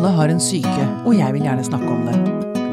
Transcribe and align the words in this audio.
Alle 0.00 0.14
har 0.16 0.30
en 0.32 0.38
syke, 0.40 0.84
og 1.04 1.12
jeg 1.12 1.34
vil 1.36 1.42
gjerne 1.44 1.60
snakke 1.66 1.88
om 1.92 2.06
det. 2.08 2.14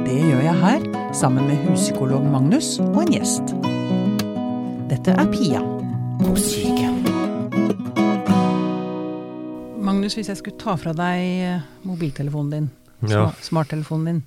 Det 0.06 0.14
gjør 0.16 0.46
jeg 0.46 0.60
her, 0.62 0.86
sammen 1.12 1.50
med 1.50 1.58
huspsykolog 1.66 2.24
Magnus 2.24 2.69
og 2.80 3.01
en 3.01 3.10
gjest. 3.12 3.51
Dette 4.88 5.12
er 5.12 5.28
Pia 5.33 5.60
på 6.21 6.37
syke. 6.40 6.87
Magnus, 9.76 10.16
hvis 10.16 10.32
jeg 10.32 10.40
skulle 10.40 10.55
ta 10.64 10.78
fra 10.80 10.96
deg 10.96 11.26
eh, 11.50 11.68
mobiltelefonen 11.84 12.54
din, 12.55 12.71
Ja. 13.12 13.26
smarttelefonen 13.44 14.07
din, 14.07 14.23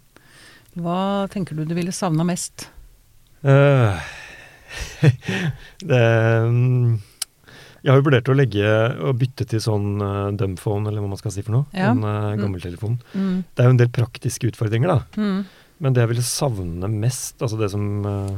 hva 0.77 1.25
tenker 1.33 1.57
du 1.57 1.65
du 1.65 1.73
ville 1.73 1.97
savna 1.97 2.29
mest? 2.29 2.69
Uh, 3.41 3.97
det 5.89 6.05
mm, 6.53 7.01
Jeg 7.81 7.93
har 7.93 8.01
jo 8.01 8.05
vurdert 8.11 8.29
å 8.29 8.37
legge 8.37 8.73
og 9.01 9.17
bytte 9.21 9.47
til 9.49 9.63
sånn 9.65 10.03
uh, 10.03 10.29
dumphone, 10.37 10.89
eller 10.91 11.01
hva 11.01 11.13
man 11.15 11.21
skal 11.21 11.33
si 11.33 11.45
for 11.47 11.57
noe. 11.57 11.67
Ja. 11.73 11.95
En 11.95 12.05
uh, 12.05 12.37
gammeltelefon. 12.41 12.99
Mm. 13.15 13.39
Det 13.55 13.65
er 13.65 13.71
jo 13.71 13.75
en 13.77 13.81
del 13.81 13.93
praktiske 13.95 14.51
utfordringer, 14.51 14.93
da. 14.93 14.99
Mm. 15.17 15.45
Men 15.81 15.97
det 15.97 16.05
jeg 16.05 16.11
ville 16.13 16.27
savne 16.27 16.91
mest, 16.93 17.39
altså 17.41 17.57
det 17.61 17.71
som 17.73 17.85
eh, 18.05 18.35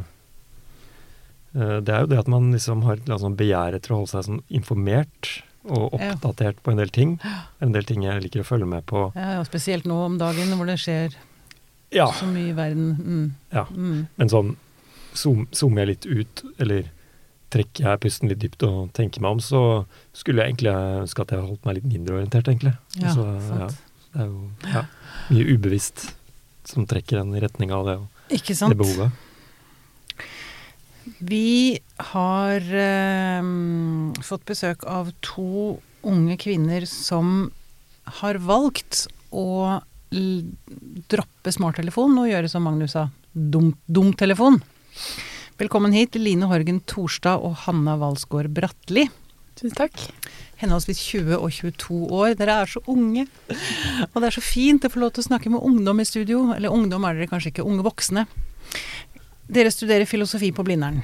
eh, 1.59 1.79
Det 1.83 1.95
er 1.95 2.05
jo 2.05 2.11
det 2.13 2.21
at 2.23 2.31
man 2.31 2.53
liksom 2.55 2.85
har 2.87 3.01
et 3.01 3.11
sånn 3.25 3.35
begjær 3.39 3.75
etter 3.79 3.95
å 3.95 3.99
holde 4.03 4.13
seg 4.13 4.29
sånn 4.29 4.45
informert 4.55 5.33
og 5.63 5.95
Ja. 5.99 6.13
oppdatert 6.15 6.63
på 6.63 6.73
en 6.73 6.79
del 6.79 6.91
ting. 6.95 7.17
En 7.63 7.75
del 7.75 7.87
ting 7.87 8.03
jeg 8.03 8.23
liker 8.23 8.43
å 8.43 8.47
følge 8.47 8.67
med 8.67 8.87
på. 8.87 9.09
Ja, 9.15 9.37
ja, 9.39 9.43
spesielt 9.47 9.87
nå 9.87 9.99
om 10.07 10.19
dagen 10.19 10.55
hvor 10.59 10.67
det 10.71 10.79
skjer 10.83 11.15
Ja, 11.95 12.09
så 12.15 12.27
mye 12.31 12.51
i 12.51 12.57
verden. 12.57 12.89
Mm. 12.99 13.27
ja. 13.53 13.67
Mm. 13.71 14.07
Men 14.17 14.31
sånn 14.33 14.57
zoom, 15.15 15.47
zoomer 15.53 15.83
jeg 15.85 15.91
litt 15.93 16.07
ut, 16.07 16.43
eller 16.63 16.91
trekker 17.53 17.85
jeg 17.87 18.01
pusten 18.03 18.31
litt 18.33 18.41
dypt 18.43 18.65
og 18.67 18.91
tenker 18.97 19.23
meg 19.25 19.37
om, 19.37 19.41
så 19.45 19.61
skulle 20.17 20.43
jeg 20.43 20.53
egentlig 20.55 20.73
ønske 21.03 21.25
at 21.25 21.35
jeg 21.35 21.45
holdt 21.45 21.67
meg 21.69 21.79
litt 21.79 21.89
mindre 21.91 22.17
orientert, 22.21 22.49
egentlig. 22.49 22.73
Ja, 22.97 23.11
Altså, 23.13 23.27
ja, 23.61 23.69
det 24.13 24.25
er 24.25 24.31
jo 24.31 24.73
ja, 24.73 24.83
mye 25.33 25.57
ubevisst 25.57 26.07
som 26.69 26.87
trekker 26.89 27.21
den 27.21 27.35
i 27.37 27.43
retning 27.43 27.73
av 27.75 27.87
det, 27.89 27.99
det 28.33 28.79
behovet. 28.79 29.13
Vi 31.19 31.79
har 32.13 32.63
eh, 32.63 33.49
fått 34.23 34.45
besøk 34.47 34.85
av 34.87 35.11
to 35.25 35.79
unge 36.07 36.37
kvinner 36.41 36.87
som 36.89 37.51
har 38.23 38.39
valgt 38.43 39.05
å 39.33 39.81
droppe 40.13 41.53
smarttelefonen 41.55 42.19
og 42.23 42.29
gjøre 42.31 42.51
som 42.53 42.65
Magnus 42.67 42.95
sa, 42.97 43.07
dum- 43.33 43.75
dumtelefon. 43.89 44.61
Velkommen 45.61 45.93
hit, 45.93 46.15
Line 46.17 46.47
Horgen 46.49 46.79
Torstad 46.89 47.43
og 47.45 47.53
Hanna 47.67 47.93
Walsgaard 48.01 48.55
Bratteli. 48.57 49.05
Tusen 49.59 49.75
takk. 49.77 49.99
Henholdsvis 50.63 51.03
20 51.11 51.37
og 51.37 51.51
22 51.53 51.99
år. 52.09 52.31
Dere 52.39 52.55
er 52.63 52.71
så 52.73 52.81
unge. 52.89 53.27
Og 54.07 54.17
det 54.17 54.31
er 54.31 54.37
så 54.39 54.43
fint 54.45 54.87
å 54.87 54.91
få 54.93 55.03
lov 55.03 55.13
til 55.13 55.21
å 55.21 55.27
snakke 55.27 55.53
med 55.53 55.61
ungdom 55.61 56.01
i 56.01 56.07
studio. 56.09 56.47
Eller 56.57 56.73
ungdom 56.73 57.05
er 57.05 57.19
dere 57.19 57.29
kanskje 57.29 57.53
ikke, 57.53 57.67
unge 57.69 57.85
voksne. 57.85 58.25
Dere 59.53 59.75
studerer 59.75 60.09
filosofi 60.09 60.49
på 60.57 60.65
Blindern. 60.65 61.03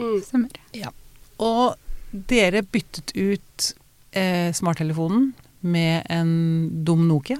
Mm. 0.00 0.18
Stemmer. 0.26 0.90
Og 1.38 1.78
dere 2.34 2.64
byttet 2.66 3.14
ut 3.14 3.70
eh, 4.10 4.50
smarttelefonen 4.58 5.30
med 5.62 6.02
en 6.10 6.34
dum 6.84 7.06
Nokia 7.06 7.38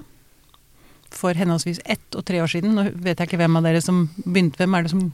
for 1.14 1.34
henholdsvis 1.34 1.82
ett 1.82 2.14
og 2.14 2.25
tre 2.30 2.41
år 2.47 2.55
siden. 2.55 2.78
Nå 2.78 2.88
vet 2.94 3.19
jeg 3.19 3.32
ikke 3.32 3.42
hvem 3.42 3.58
av 3.58 3.66
dere 3.66 3.82
som 3.82 4.05
begynte. 4.22 4.62
Hvem 4.62 4.78
er 4.78 4.86
det 4.86 4.94
som 4.94 5.05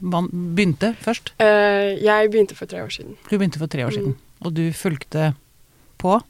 begynte 0.00 0.94
først? 1.04 1.32
Eh, 1.40 1.96
jeg 2.02 2.30
begynte 2.32 2.56
for 2.58 2.66
tre 2.70 2.82
år 2.84 2.90
siden. 2.94 3.16
Du 3.28 3.36
begynte 3.38 3.58
for 3.60 3.66
tre 3.70 3.84
år 3.84 3.90
Mm. 3.90 3.96
siden. 3.98 4.16
Og 4.40 4.54
du 4.54 4.72
fulgte 4.72 5.34
på. 5.98 6.20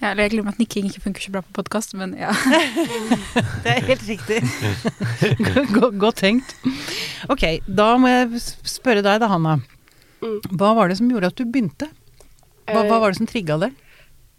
Ja, 0.00 0.10
eller 0.10 0.24
jeg 0.28 0.32
glemmer 0.36 0.52
at 0.52 0.58
nikking 0.60 0.84
ikke 0.90 1.00
funker 1.06 1.20
så 1.24 1.30
bra 1.32 1.40
på 1.40 1.54
podkast, 1.62 1.94
men 1.96 2.12
ja. 2.20 2.30
Det 3.64 3.70
er 3.72 3.86
helt 3.88 4.04
riktig. 4.06 4.42
Godt, 5.98 6.16
tenkt. 6.20 6.52
Ok, 7.32 7.46
da 7.66 7.96
må 7.98 8.10
jeg 8.12 8.40
spørre 8.68 9.02
deg 9.02 9.20
da, 9.22 9.28
Hanna. 9.32 9.56
Mm. 10.22 10.38
Hva 10.52 10.74
var 10.76 10.88
det 10.92 10.98
som 11.00 11.08
gjorde 11.10 11.30
at 11.32 11.36
du 11.40 11.44
begynte? 11.48 11.88
Hva, 12.66 12.82
Eh, 12.82 12.88
hva 12.90 12.98
var 13.00 13.12
det 13.12 13.18
som 13.20 13.26
trigga 13.30 13.56
det? 13.62 13.72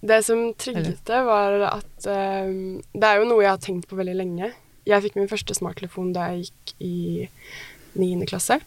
Det 0.04 0.18
som 0.28 0.54
trigget 0.60 1.00
det, 1.08 1.20
var 1.26 1.54
at 1.72 2.06
eh, 2.06 2.50
Det 2.94 3.04
er 3.08 3.22
jo 3.22 3.28
noe 3.30 3.42
jeg 3.42 3.50
har 3.54 3.62
tenkt 3.64 3.88
på 3.90 3.96
veldig 3.98 4.16
lenge. 4.20 4.50
Jeg 4.86 5.04
fikk 5.04 5.16
min 5.16 5.28
første 5.32 5.56
smarttelefon 5.56 6.14
da 6.14 6.28
jeg 6.34 6.46
gikk 6.50 6.74
i 6.84 7.30
niende 7.98 8.28
klasse. 8.30 8.60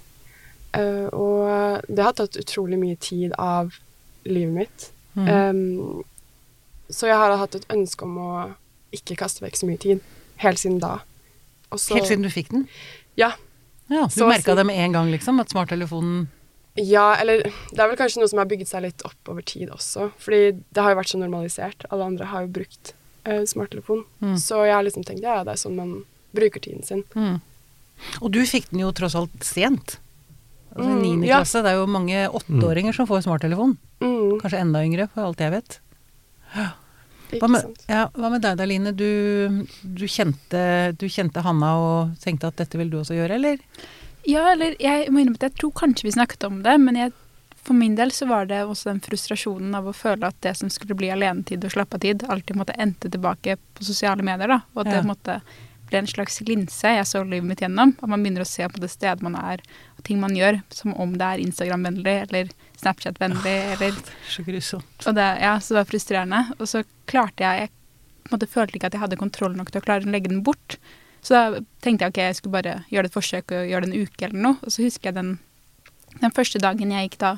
Eh, 0.73 1.07
og 1.17 1.83
det 1.89 2.05
har 2.05 2.13
tatt 2.19 2.37
utrolig 2.39 2.79
mye 2.79 2.97
tid 3.03 3.33
av 3.39 3.75
livet 4.25 4.55
mitt. 4.55 4.91
Mm. 5.17 5.29
Um, 5.29 6.05
så 6.91 7.07
jeg 7.11 7.17
har 7.19 7.37
hatt 7.39 7.55
et 7.59 7.67
ønske 7.73 8.07
om 8.07 8.17
å 8.19 8.33
ikke 8.95 9.17
kaste 9.19 9.43
vekk 9.45 9.57
så 9.59 9.67
mye 9.69 9.81
tid. 9.83 10.01
Helt 10.43 10.59
siden 10.59 10.81
da. 10.83 11.01
Og 11.71 11.79
så- 11.79 11.95
Helt 11.95 12.07
siden 12.09 12.23
du 12.23 12.29
fikk 12.31 12.51
den? 12.51 12.69
Ja. 13.17 13.33
Ja, 13.89 14.07
Du 14.07 14.25
merka 14.27 14.55
det 14.55 14.67
med 14.67 14.77
en 14.79 14.93
gang, 14.93 15.11
liksom? 15.11 15.41
At 15.41 15.51
smarttelefonen 15.51 16.29
Ja, 16.77 17.17
eller 17.19 17.43
det 17.43 17.79
er 17.79 17.89
vel 17.89 17.97
kanskje 17.97 18.19
noe 18.23 18.29
som 18.29 18.39
har 18.39 18.47
bygget 18.47 18.69
seg 18.69 18.83
litt 18.83 19.03
opp 19.05 19.29
over 19.29 19.43
tid 19.43 19.69
også. 19.71 20.13
Fordi 20.19 20.63
det 20.73 20.83
har 20.83 20.95
jo 20.95 21.01
vært 21.01 21.11
så 21.11 21.19
normalisert. 21.19 21.85
Alle 21.91 22.05
andre 22.05 22.27
har 22.27 22.43
jo 22.43 22.49
brukt 22.49 22.93
uh, 23.27 23.43
smarttelefon. 23.45 24.05
Mm. 24.23 24.37
Så 24.39 24.65
jeg 24.65 24.75
har 24.75 24.83
liksom 24.87 25.05
tenkt 25.05 25.23
ja, 25.23 25.43
det 25.45 25.53
er 25.53 25.57
sånn 25.61 25.77
man 25.77 26.05
bruker 26.33 26.61
tiden 26.61 26.85
sin. 26.87 27.03
mm. 27.15 27.41
Og 28.23 28.31
du 28.33 28.41
fikk 28.47 28.71
den 28.71 28.81
jo 28.81 28.93
tross 28.93 29.15
alt 29.15 29.43
sent. 29.45 29.99
Altså 30.71 30.89
i 30.89 30.95
Mm, 30.95 31.03
niende 31.03 31.27
ja. 31.27 31.39
klasse. 31.41 31.63
Det 31.65 31.71
er 31.73 31.79
jo 31.81 31.87
mange 31.91 32.29
åtteåringer 32.31 32.95
som 32.95 33.07
får 33.07 33.25
smarttelefon. 33.27 33.77
Mm, 34.01 34.39
Kanskje 34.41 34.61
enda 34.61 34.85
yngre, 34.87 35.09
for 35.13 35.27
alt 35.27 35.39
jeg 35.43 35.51
vet. 35.51 35.81
Hva 37.31 37.47
med, 37.49 37.63
ja, 37.87 38.09
hva 38.19 38.29
med 38.33 38.43
deg 38.43 38.57
da, 38.59 38.65
Line? 38.67 38.91
Du, 38.99 39.07
du, 39.87 40.05
kjente, 40.11 40.63
du 40.99 41.07
kjente 41.07 41.43
Hanna 41.47 41.77
og 41.79 42.17
tenkte 42.23 42.49
at 42.51 42.57
dette 42.59 42.79
vil 42.81 42.91
du 42.91 42.99
også 43.01 43.15
gjøre, 43.15 43.37
eller? 43.39 43.59
ja, 44.27 44.51
eller 44.53 44.75
jeg 44.83 45.07
må 45.15 45.23
innrømme 45.23 45.39
at 45.41 45.47
jeg 45.49 45.55
tror 45.63 45.71
kanskje 45.79 46.05
vi 46.09 46.13
snakket 46.13 46.45
om 46.49 46.59
det, 46.67 46.75
men 46.83 46.99
jeg, 46.99 47.13
for 47.57 47.73
min 47.79 47.95
del 47.97 48.11
så 48.13 48.27
var 48.29 48.47
det 48.51 48.59
også 48.67 48.91
den 48.91 49.01
frustrasjonen 49.05 49.75
av 49.79 49.87
å 49.89 49.95
føle 49.97 50.27
at 50.29 50.37
det 50.45 50.57
som 50.59 50.69
skulle 50.75 50.97
bli 50.99 51.09
alenetid 51.15 51.63
og 51.65 51.73
slappetid, 51.73 52.27
alltid 52.29 52.59
måtte 52.59 52.77
endte 52.83 53.09
tilbake 53.11 53.57
på 53.79 53.87
sosiale 53.87 54.27
medier, 54.27 54.49
da. 54.51 54.61
Og 54.75 54.83
at 54.85 54.91
Ja. 54.93 54.99
det 55.01 55.09
måtte 55.09 55.39
bli 55.91 55.99
en 56.01 56.09
slags 56.11 56.41
linse 56.47 56.95
jeg 56.95 57.09
så 57.09 57.23
livet 57.25 57.49
mitt 57.49 57.63
gjennom. 57.65 57.93
At 57.99 58.11
man 58.11 58.23
begynner 58.23 58.45
å 58.45 58.49
se 58.49 58.67
på 58.71 58.81
det 58.83 58.91
stedet 58.93 59.25
man 59.27 59.37
er, 59.39 59.63
og 59.99 60.05
ting 60.07 60.21
man 60.23 60.37
gjør, 60.37 60.61
som 60.75 60.95
om 60.95 61.17
det 61.19 61.27
er 61.27 61.43
Instagram-vennlig 61.45 62.17
eller 62.29 62.55
Snapchat-vennlig 62.81 63.57
eller 63.75 64.01
Så 64.31 64.47
grusomt. 64.47 65.05
Og 65.07 65.19
det, 65.19 65.29
ja, 65.43 65.59
så 65.61 65.75
det 65.75 65.83
var 65.83 65.91
frustrerende. 65.91 66.43
Og 66.59 66.71
så 66.71 66.85
klarte 67.11 67.45
jeg 67.45 67.67
Jeg 67.67 67.77
på 68.25 68.37
en 68.37 68.39
måte 68.39 68.53
følte 68.53 68.77
ikke 68.77 68.91
at 68.91 68.95
jeg 68.95 69.03
hadde 69.03 69.17
kontroll 69.19 69.55
nok 69.57 69.71
til 69.73 69.81
å 69.81 69.85
klare 69.85 70.07
å 70.07 70.11
legge 70.13 70.31
den 70.31 70.43
bort. 70.47 70.77
Så 71.25 71.35
da 71.35 71.61
tenkte 71.83 72.07
jeg 72.07 72.13
ok, 72.13 72.19
jeg 72.29 72.37
skulle 72.39 72.57
bare 72.57 72.75
gjøre 72.93 73.11
et 73.11 73.17
forsøk 73.17 73.55
og 73.57 73.71
gjøre 73.71 73.87
det 73.89 73.91
en 73.91 74.05
uke 74.07 74.27
eller 74.27 74.45
noe. 74.45 74.59
Og 74.63 74.75
så 74.75 74.85
husker 74.85 75.11
jeg 75.11 75.17
den, 75.17 75.33
den 76.21 76.35
første 76.37 76.61
dagen 76.63 76.93
jeg 76.95 77.09
gikk 77.09 77.19
da 77.25 77.33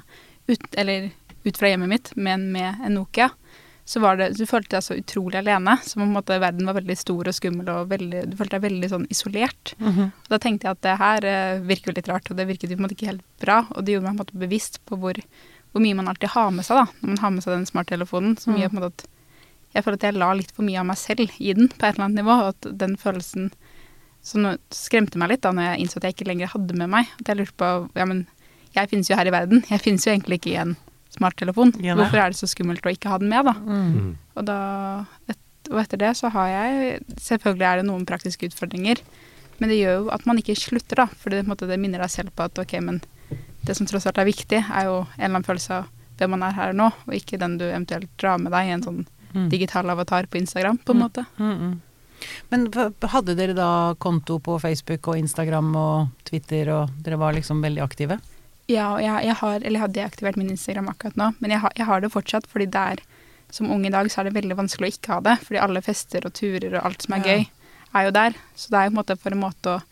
ut, 0.50 0.66
eller 0.76 1.10
ut 1.46 1.58
fra 1.58 1.70
hjemmet 1.70 1.90
mitt 1.90 2.12
med, 2.16 2.44
med 2.54 2.82
en 2.84 2.98
Nokia, 2.98 3.30
så 3.84 4.00
var 4.00 4.16
det, 4.16 4.28
du 4.38 4.44
følte 4.46 4.76
deg 4.76 4.84
så 4.86 4.96
utrolig 4.96 5.40
alene. 5.40 5.74
Som 5.82 6.04
om 6.04 6.12
måte 6.14 6.38
verden 6.40 6.68
var 6.68 6.76
veldig 6.78 6.96
stor 6.98 7.28
og 7.28 7.34
skummel, 7.34 7.70
og 7.72 7.90
veldig, 7.90 8.26
du 8.30 8.36
følte 8.38 8.58
deg 8.58 8.66
veldig 8.68 8.90
sånn 8.92 9.08
isolert. 9.10 9.74
Og 10.12 10.30
da 10.30 10.38
tenkte 10.42 10.68
jeg 10.68 10.76
at 10.76 10.84
det 10.86 10.98
her 11.00 11.26
eh, 11.28 11.64
virker 11.66 11.90
jo 11.90 11.96
litt 11.98 12.10
rart, 12.12 12.30
og 12.30 12.38
det 12.38 12.46
virket 12.50 12.70
jo 12.70 12.78
på 12.78 12.82
en 12.82 12.86
måte 12.86 12.96
ikke 12.98 13.10
helt 13.10 13.26
bra. 13.42 13.58
Og 13.74 13.82
det 13.82 13.96
gjorde 13.96 14.06
meg 14.06 14.12
på 14.12 14.18
en 14.18 14.22
måte 14.22 14.44
bevisst 14.44 14.78
på 14.86 14.98
hvor, 15.02 15.18
hvor 15.72 15.84
mye 15.84 15.98
man 15.98 16.12
alltid 16.12 16.34
har 16.36 16.54
med 16.54 16.68
seg 16.68 16.78
da, 16.78 16.86
når 17.00 17.10
man 17.14 17.24
har 17.24 17.34
med 17.34 17.46
seg 17.46 17.56
den 17.56 17.68
smarttelefonen. 17.72 18.38
Som 18.38 18.60
gjør 18.60 18.70
på 18.70 18.78
en 18.78 18.84
måte 18.84 18.92
at 18.94 19.10
jeg 19.72 19.86
føler 19.86 19.98
at 19.98 20.06
jeg 20.06 20.18
la 20.20 20.30
litt 20.36 20.52
for 20.52 20.68
mye 20.68 20.80
av 20.82 20.88
meg 20.88 21.00
selv 21.00 21.32
i 21.40 21.54
den 21.56 21.70
på 21.72 21.80
et 21.80 21.94
eller 21.94 22.06
annet 22.06 22.22
nivå. 22.22 22.38
Og 22.38 22.52
at 22.52 22.70
den 22.84 22.94
følelsen 23.00 23.50
som 24.22 24.46
skremte 24.70 25.18
meg 25.18 25.32
litt 25.32 25.42
da 25.42 25.50
når 25.50 25.72
jeg 25.72 25.82
innså 25.82 25.98
at 25.98 26.06
jeg 26.06 26.16
ikke 26.16 26.28
lenger 26.30 26.52
hadde 26.54 26.78
med 26.78 26.92
meg. 26.92 27.10
At 27.18 27.32
jeg 27.32 27.40
lurte 27.40 27.58
på 27.58 27.70
ja, 27.98 28.06
men 28.06 28.26
jeg 28.76 28.90
finnes 28.92 29.10
jo 29.10 29.18
her 29.18 29.28
i 29.28 29.34
verden. 29.34 29.64
Jeg 29.68 29.82
finnes 29.82 30.06
jo 30.06 30.12
egentlig 30.12 30.38
ikke 30.40 30.52
i 30.54 30.60
en 30.62 30.76
smarttelefon. 31.16 31.72
Ja. 31.84 31.94
Hvorfor 31.98 32.18
er 32.22 32.32
det 32.32 32.38
så 32.40 32.48
skummelt 32.50 32.84
å 32.86 32.92
ikke 32.92 33.10
ha 33.12 33.18
den 33.22 33.28
med, 33.32 33.44
da? 33.48 33.52
Mm. 33.52 33.92
Mm. 33.92 34.12
Og, 34.36 34.44
da, 34.48 34.58
et, 35.28 35.38
og 35.70 35.80
etter 35.84 36.00
det 36.00 36.12
så 36.18 36.30
har 36.32 36.48
jeg 36.48 37.00
Selvfølgelig 37.20 37.68
er 37.68 37.80
det 37.82 37.86
noen 37.88 38.06
praktiske 38.08 38.48
utfordringer, 38.48 39.00
men 39.60 39.68
det 39.70 39.78
gjør 39.78 39.98
jo 40.00 40.10
at 40.16 40.24
man 40.26 40.38
ikke 40.40 40.56
slutter, 40.58 40.96
da. 41.04 41.06
For 41.06 41.30
det, 41.30 41.44
det 41.46 41.78
minner 41.80 42.02
deg 42.02 42.10
selv 42.10 42.32
på 42.36 42.48
at 42.48 42.58
ok, 42.58 42.78
men 42.82 43.02
det 43.62 43.76
som 43.78 43.86
tross 43.86 44.06
alt 44.10 44.18
er 44.18 44.26
viktig, 44.26 44.58
er 44.64 44.88
jo 44.88 45.02
en 45.04 45.12
eller 45.18 45.36
annen 45.36 45.46
følelse 45.46 45.82
av 45.82 45.90
hvem 46.18 46.30
man 46.34 46.42
er 46.48 46.52
her 46.56 46.72
nå, 46.76 46.88
og 47.06 47.14
ikke 47.14 47.38
den 47.40 47.58
du 47.60 47.64
eventuelt 47.68 48.10
drar 48.20 48.38
med 48.42 48.52
deg 48.52 48.66
i 48.68 48.76
en 48.78 48.82
sånn 48.88 49.02
Mm. 49.32 49.46
digital 49.48 49.88
avatar 49.88 50.26
på 50.28 50.36
Instagram, 50.36 50.76
på 50.84 50.92
en 50.92 50.98
Mm. 50.98 51.02
måte. 51.06 51.22
Mm, 51.38 51.58
mm. 51.58 51.80
Men 52.50 52.66
hadde 53.08 53.34
dere 53.34 53.54
da 53.56 53.94
konto 53.98 54.38
på 54.38 54.58
Facebook 54.60 55.08
og 55.08 55.16
Instagram 55.16 55.74
og 55.74 56.08
Twitter, 56.28 56.68
og 56.68 56.90
dere 57.02 57.16
var 57.16 57.32
liksom 57.32 57.62
veldig 57.64 57.80
aktive? 57.82 58.20
Ja, 58.72 58.88
og 58.96 59.02
jeg, 59.04 59.26
jeg 59.28 59.36
har, 59.42 59.56
eller 59.60 59.76
jeg 59.78 59.84
har 59.84 59.94
deaktivert 59.98 60.38
min 60.40 60.50
Instagram 60.54 60.88
akkurat 60.94 61.16
nå, 61.20 61.30
men 61.42 61.50
jeg 61.54 61.60
har, 61.64 61.72
jeg 61.76 61.86
har 61.88 62.00
det 62.04 62.12
fortsatt, 62.14 62.46
fordi 62.50 62.66
det 62.72 62.84
er 62.94 63.02
som 63.52 63.68
ung 63.70 63.84
i 63.84 63.90
dag 63.92 64.08
så 64.08 64.22
er 64.22 64.30
det 64.30 64.36
veldig 64.38 64.56
vanskelig 64.56 64.88
å 64.88 64.94
ikke 64.96 65.12
ha 65.12 65.20
det, 65.26 65.34
fordi 65.44 65.60
alle 65.60 65.82
fester 65.84 66.24
og 66.24 66.32
turer 66.38 66.78
og 66.78 66.86
alt 66.88 67.02
som 67.04 67.14
er 67.18 67.26
Ja. 67.26 67.34
gøy, 67.36 67.48
er 67.94 68.04
jo 68.06 68.10
der. 68.16 68.36
Så 68.56 68.70
det 68.72 68.78
er 68.80 68.84
jo 68.88 68.90
på 68.90 68.96
en 68.96 69.00
måte 69.02 69.18
for 69.20 69.34
en 69.36 69.42
måte 69.42 69.74
å 69.76 69.82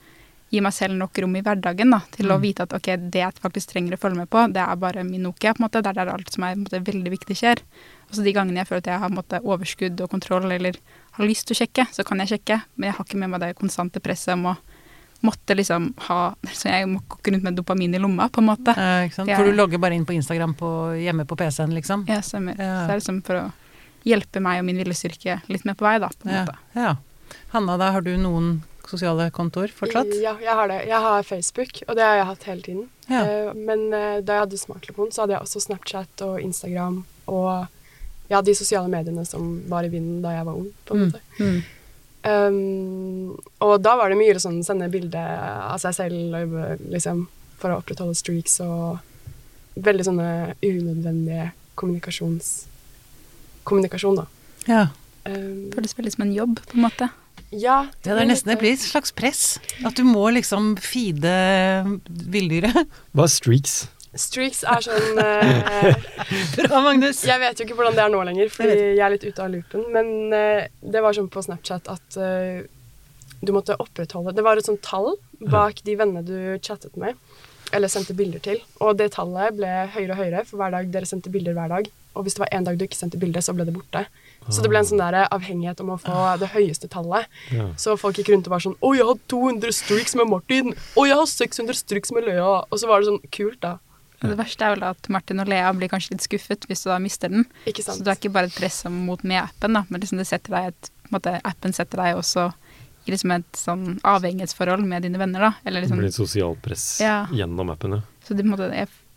gi 0.50 0.60
meg 0.64 0.72
selv 0.72 0.96
nok 0.98 1.18
rom 1.22 1.36
i 1.36 1.42
hverdagen 1.44 1.90
da, 1.92 2.00
til 2.10 2.26
å 2.32 2.38
Mm. 2.38 2.42
vite 2.42 2.62
at 2.64 2.72
ok, 2.72 2.88
det 3.10 3.20
jeg 3.20 3.34
faktisk 3.44 3.68
trenger 3.74 3.92
å 3.94 4.00
følge 4.00 4.16
med 4.16 4.30
på, 4.30 4.46
det 4.52 4.62
er 4.64 4.76
bare 4.76 5.04
min 5.04 5.22
Nokia. 5.22 5.52
på 5.54 5.60
en 5.60 5.68
måte, 5.68 5.82
Det 5.82 5.90
er 5.92 6.04
der 6.04 6.12
alt 6.14 6.32
som 6.32 6.42
er 6.44 6.56
måte, 6.56 6.80
veldig 6.82 7.10
viktig 7.12 7.36
skjer. 7.36 7.58
Og 8.08 8.16
så 8.16 8.24
de 8.24 8.32
gangene 8.32 8.56
jeg 8.64 8.66
føler 8.66 8.78
at 8.78 8.84
jeg 8.86 8.98
har 9.00 9.10
måte, 9.10 9.42
overskudd 9.44 10.00
og 10.00 10.10
kontroll, 10.10 10.50
eller 10.50 10.74
har 11.12 11.26
lyst 11.26 11.46
til 11.46 11.54
å 11.54 11.60
sjekke, 11.60 11.86
så 11.92 12.02
kan 12.04 12.18
jeg 12.18 12.28
sjekke. 12.40 12.62
Men 12.76 12.88
jeg 12.90 12.96
har 12.96 13.04
ikke 13.04 13.18
med 13.18 13.30
meg 13.30 13.40
det 13.40 13.56
konstante 13.60 14.00
presset 14.00 14.32
om 14.32 14.46
å 14.46 14.56
måtte 15.22 15.54
liksom 15.56 15.90
ha 16.08 16.34
Så 16.52 16.68
jeg 16.70 16.86
må 16.88 17.00
gå 17.08 17.32
rundt 17.32 17.42
med 17.44 17.54
dopamin 17.58 17.94
i 17.94 17.98
lomma, 17.98 18.28
på 18.32 18.40
en 18.40 18.46
måte. 18.48 18.72
Eh, 18.76 19.06
ikke 19.08 19.14
sant? 19.20 19.30
For 19.36 19.44
du 19.44 19.52
logger 19.52 19.78
bare 19.82 19.94
inn 19.94 20.06
på 20.08 20.14
Instagram 20.16 20.54
på, 20.56 20.70
hjemme 21.00 21.26
på 21.28 21.36
PC-en, 21.36 21.74
liksom? 21.76 22.06
Ja, 22.08 22.20
stemmer. 22.24 22.56
Ja. 22.58 22.80
Så 22.82 22.86
det 22.88 22.94
er 22.94 23.00
liksom 23.02 23.20
for 23.26 23.34
å 23.42 23.52
hjelpe 24.08 24.40
meg 24.40 24.60
og 24.62 24.64
min 24.64 24.78
viljestyrke 24.80 25.40
litt 25.52 25.64
mer 25.68 25.74
på 25.76 25.84
vei, 25.84 25.98
da, 26.00 26.08
på 26.08 26.28
en 26.28 26.34
Ja. 26.34 26.44
måte. 26.44 26.58
ja. 26.74 26.96
Hanna, 27.52 27.76
da 27.78 27.90
har 27.92 28.00
du 28.02 28.16
noen 28.16 28.62
sosiale 28.88 29.30
kontor 29.30 29.68
fortsatt? 29.68 30.08
Ja, 30.22 30.32
jeg 30.42 30.54
har 30.54 30.66
det. 30.68 30.86
Jeg 30.88 30.98
har 31.00 31.22
Facebook, 31.22 31.82
og 31.86 31.94
det 31.96 32.02
har 32.02 32.16
jeg 32.16 32.26
hatt 32.26 32.42
hele 32.48 32.62
tiden. 32.62 32.88
Ja. 33.08 33.20
Eh, 33.22 33.52
men 33.54 33.92
eh, 33.92 34.20
da 34.22 34.32
jeg 34.38 34.40
hadde 34.48 34.58
smarttelefon, 34.58 35.12
så 35.12 35.22
hadde 35.22 35.36
jeg 35.36 35.42
også 35.44 35.60
Snapchat 35.66 36.22
og 36.26 36.40
Instagram 36.40 37.04
og 37.28 37.68
ja, 38.30 38.40
de 38.42 38.54
sosiale 38.54 38.88
mediene 38.88 39.24
som 39.26 39.62
var 39.68 39.84
i 39.84 39.88
vinden 39.92 40.22
da 40.22 40.30
jeg 40.36 40.44
var 40.46 40.54
ung, 40.54 40.72
på 40.86 40.94
en 40.94 41.00
Mm. 41.00 41.06
måte. 41.12 41.20
Mm. 41.38 41.62
Um, 42.20 43.36
og 43.64 43.78
da 43.80 43.94
var 43.96 44.12
det 44.12 44.18
mye 44.20 44.40
sånn 44.42 44.60
sende 44.64 44.90
bilde 44.92 45.20
av 45.20 45.78
seg 45.80 45.94
selv 45.96 46.36
liksom, 46.92 47.24
for 47.60 47.72
å 47.72 47.78
opprettholde 47.80 48.18
streaks 48.18 48.58
og 48.64 49.00
veldig 49.80 50.06
sånne 50.10 50.28
unødvendige 50.60 51.50
kommunikasjons... 51.80 52.50
Kommunikasjon, 53.68 54.20
da. 54.20 54.26
Ja. 54.68 54.82
Um, 55.24 55.70
Føles 55.72 55.96
veldig 55.96 56.12
som 56.16 56.24
en 56.26 56.34
jobb, 56.36 56.60
på 56.68 56.78
en 56.78 56.84
måte. 56.86 57.10
ja, 57.52 57.78
Ja, 58.04 58.14
det 58.16 58.22
er 58.24 58.28
nesten 58.28 58.52
det 58.52 58.58
blir 58.60 58.76
et 58.76 58.84
slags 58.84 59.12
press. 59.16 59.58
At 59.84 59.96
du 59.96 60.04
må 60.08 60.26
liksom 60.34 60.74
feede 60.80 61.32
villdyret. 62.08 62.84
Hva 63.16 63.28
er 63.28 63.32
streaks? 63.32 63.82
Streaks 64.18 64.64
er 64.66 64.82
sånn 64.82 65.20
eh, 65.22 65.94
Bra, 66.56 66.80
Magnus! 66.82 67.22
Jeg 67.28 67.38
vet 67.42 67.60
jo 67.60 67.66
ikke 67.66 67.76
hvordan 67.78 67.94
det 67.94 68.02
er 68.04 68.12
nå 68.12 68.22
lenger, 68.26 68.50
fordi 68.50 68.74
Jeg 68.74 68.96
jeg 68.96 69.04
er 69.06 69.14
litt 69.14 69.26
ute 69.28 69.44
av 69.44 69.52
loopen. 69.52 69.84
Men 69.94 70.34
eh, 70.34 70.66
det 70.82 71.02
var 71.04 71.14
sånn 71.16 71.30
på 71.30 71.42
Snapchat 71.46 71.90
at 71.92 72.18
eh, 72.18 72.64
du 73.40 73.54
måtte 73.56 73.78
opprettholde 73.80 74.34
Det 74.36 74.44
var 74.44 74.58
et 74.60 74.66
sånt 74.66 74.82
tall 74.84 75.14
bak 75.40 75.78
de 75.86 75.94
vennene 75.96 76.24
du 76.26 76.34
chattet 76.60 76.98
med, 77.00 77.16
eller 77.72 77.88
sendte 77.88 78.16
bilder 78.18 78.42
til. 78.44 78.58
Og 78.84 78.98
det 78.98 79.12
tallet 79.14 79.54
ble 79.56 79.70
høyere 79.94 80.12
og 80.12 80.20
høyere 80.20 80.44
for 80.48 80.60
hver 80.60 80.74
dag 80.74 80.90
dere 80.92 81.08
sendte 81.08 81.32
bilder 81.32 81.56
hver 81.56 81.70
dag. 81.72 81.88
Og 82.18 82.26
hvis 82.26 82.34
det 82.36 82.42
var 82.42 82.50
en 82.52 82.66
dag 82.66 82.76
du 82.76 82.84
ikke 82.84 82.98
sendte 82.98 83.20
bilde, 83.22 83.40
så 83.40 83.54
ble 83.54 83.64
det 83.64 83.72
borte. 83.72 84.02
Så 84.50 84.64
det 84.64 84.70
ble 84.72 84.80
en 84.80 84.88
sånn 84.88 85.00
der 85.00 85.28
avhengighet 85.30 85.80
om 85.84 85.92
å 85.94 85.98
få 86.00 86.16
det 86.40 86.48
høyeste 86.50 86.88
tallet. 86.90 87.28
Ja. 87.54 87.68
Så 87.78 87.94
folk 88.00 88.18
gikk 88.18 88.32
rundt 88.32 88.48
og 88.50 88.56
var 88.56 88.64
sånn 88.64 88.74
Å, 88.80 88.90
jeg 88.96 89.06
har 89.06 89.20
200 89.30 89.76
streaks 89.76 90.16
med 90.18 90.28
Martin! 90.32 90.74
Å, 90.98 91.04
jeg 91.06 91.18
har 91.20 91.28
600 91.30 91.78
streaks 91.78 92.10
med 92.16 92.26
Løya 92.26 92.48
Og 92.66 92.80
så 92.80 92.88
var 92.90 93.00
det 93.00 93.12
sånn 93.12 93.22
kult, 93.30 93.60
da. 93.62 93.76
Og 94.22 94.28
det 94.28 94.36
verste 94.38 94.60
er 94.66 94.74
vel 94.74 94.82
at 94.84 95.08
Martin 95.08 95.40
og 95.40 95.48
Lea 95.48 95.72
blir 95.72 95.88
kanskje 95.88 96.10
litt 96.12 96.20
skuffet 96.26 96.66
hvis 96.68 96.82
du 96.84 96.90
da 96.90 96.98
mister 96.98 97.28
den. 97.32 97.46
Ikke 97.66 97.82
sant? 97.82 97.98
Så 97.98 98.04
du 98.04 98.10
er 98.10 98.16
ikke 98.18 98.32
bare 98.32 98.50
et 98.50 98.54
press 98.54 98.84
mot 98.90 99.22
med 99.24 99.42
appen, 99.42 99.72
da, 99.72 99.84
men 99.88 100.00
liksom 100.00 100.18
det 100.20 100.26
setter 100.28 100.50
deg 100.56 100.66
et, 100.74 100.90
måte, 101.10 101.40
appen 101.44 101.72
setter 101.72 101.96
deg 102.04 102.16
også 102.20 102.52
i 103.06 103.10
liksom 103.14 103.30
et 103.32 103.52
sånn 103.56 103.98
avhengighetsforhold 104.04 104.84
med 104.84 105.02
dine 105.02 105.18
venner. 105.18 105.40
da. 105.40 105.52
Eller 105.64 105.80
Det 105.80 105.88
liksom, 105.88 105.98
blir 106.02 106.08
et 106.12 106.14
sosialt 106.20 106.60
press 106.62 107.00
Ja. 107.00 107.26
gjennom 107.32 107.70
appene. 107.72 108.02
så 108.26 108.36
det, 108.36 108.44
måte, 108.44 108.68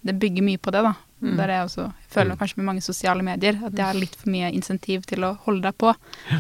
det 0.04 0.20
bygger 0.20 0.42
mye 0.44 0.58
på 0.58 0.72
det. 0.72 0.84
da. 0.84 0.94
Mm. 1.24 1.38
Der 1.38 1.48
jeg 1.48 1.66
også 1.68 1.94
føler 2.12 2.32
Mm. 2.36 2.38
kanskje 2.40 2.58
med 2.58 2.66
mange 2.66 2.82
sosiale 2.84 3.24
medier 3.24 3.60
at 3.66 3.72
de 3.76 3.82
har 3.82 3.94
litt 3.94 4.16
for 4.16 4.30
mye 4.30 4.52
insentiv 4.52 5.06
til 5.06 5.20
å 5.24 5.38
holde 5.46 5.62
deg 5.62 5.78
på. 5.78 5.96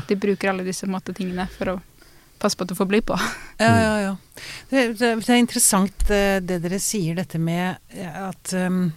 De 0.07 0.15
bruker 0.15 0.49
alle 0.49 0.63
disse 0.65 0.83
måte, 0.87 1.13
tingene 1.15 1.47
for 1.49 1.65
å 1.65 1.81
passe 2.43 2.59
på 2.59 2.67
at 2.67 2.73
du 2.73 2.77
får 2.77 2.89
bli 2.91 3.03
på. 3.05 3.17
Ja, 3.63 3.71
ja, 3.79 3.93
ja. 4.01 4.15
Det, 4.69 4.81
det, 4.99 5.09
det 5.21 5.29
er 5.29 5.39
interessant 5.39 6.09
eh, 6.11 6.39
det 6.43 6.57
dere 6.63 6.79
sier, 6.81 7.15
dette 7.15 7.39
med 7.39 7.77
eh, 7.93 8.17
at 8.17 8.51
um, 8.57 8.89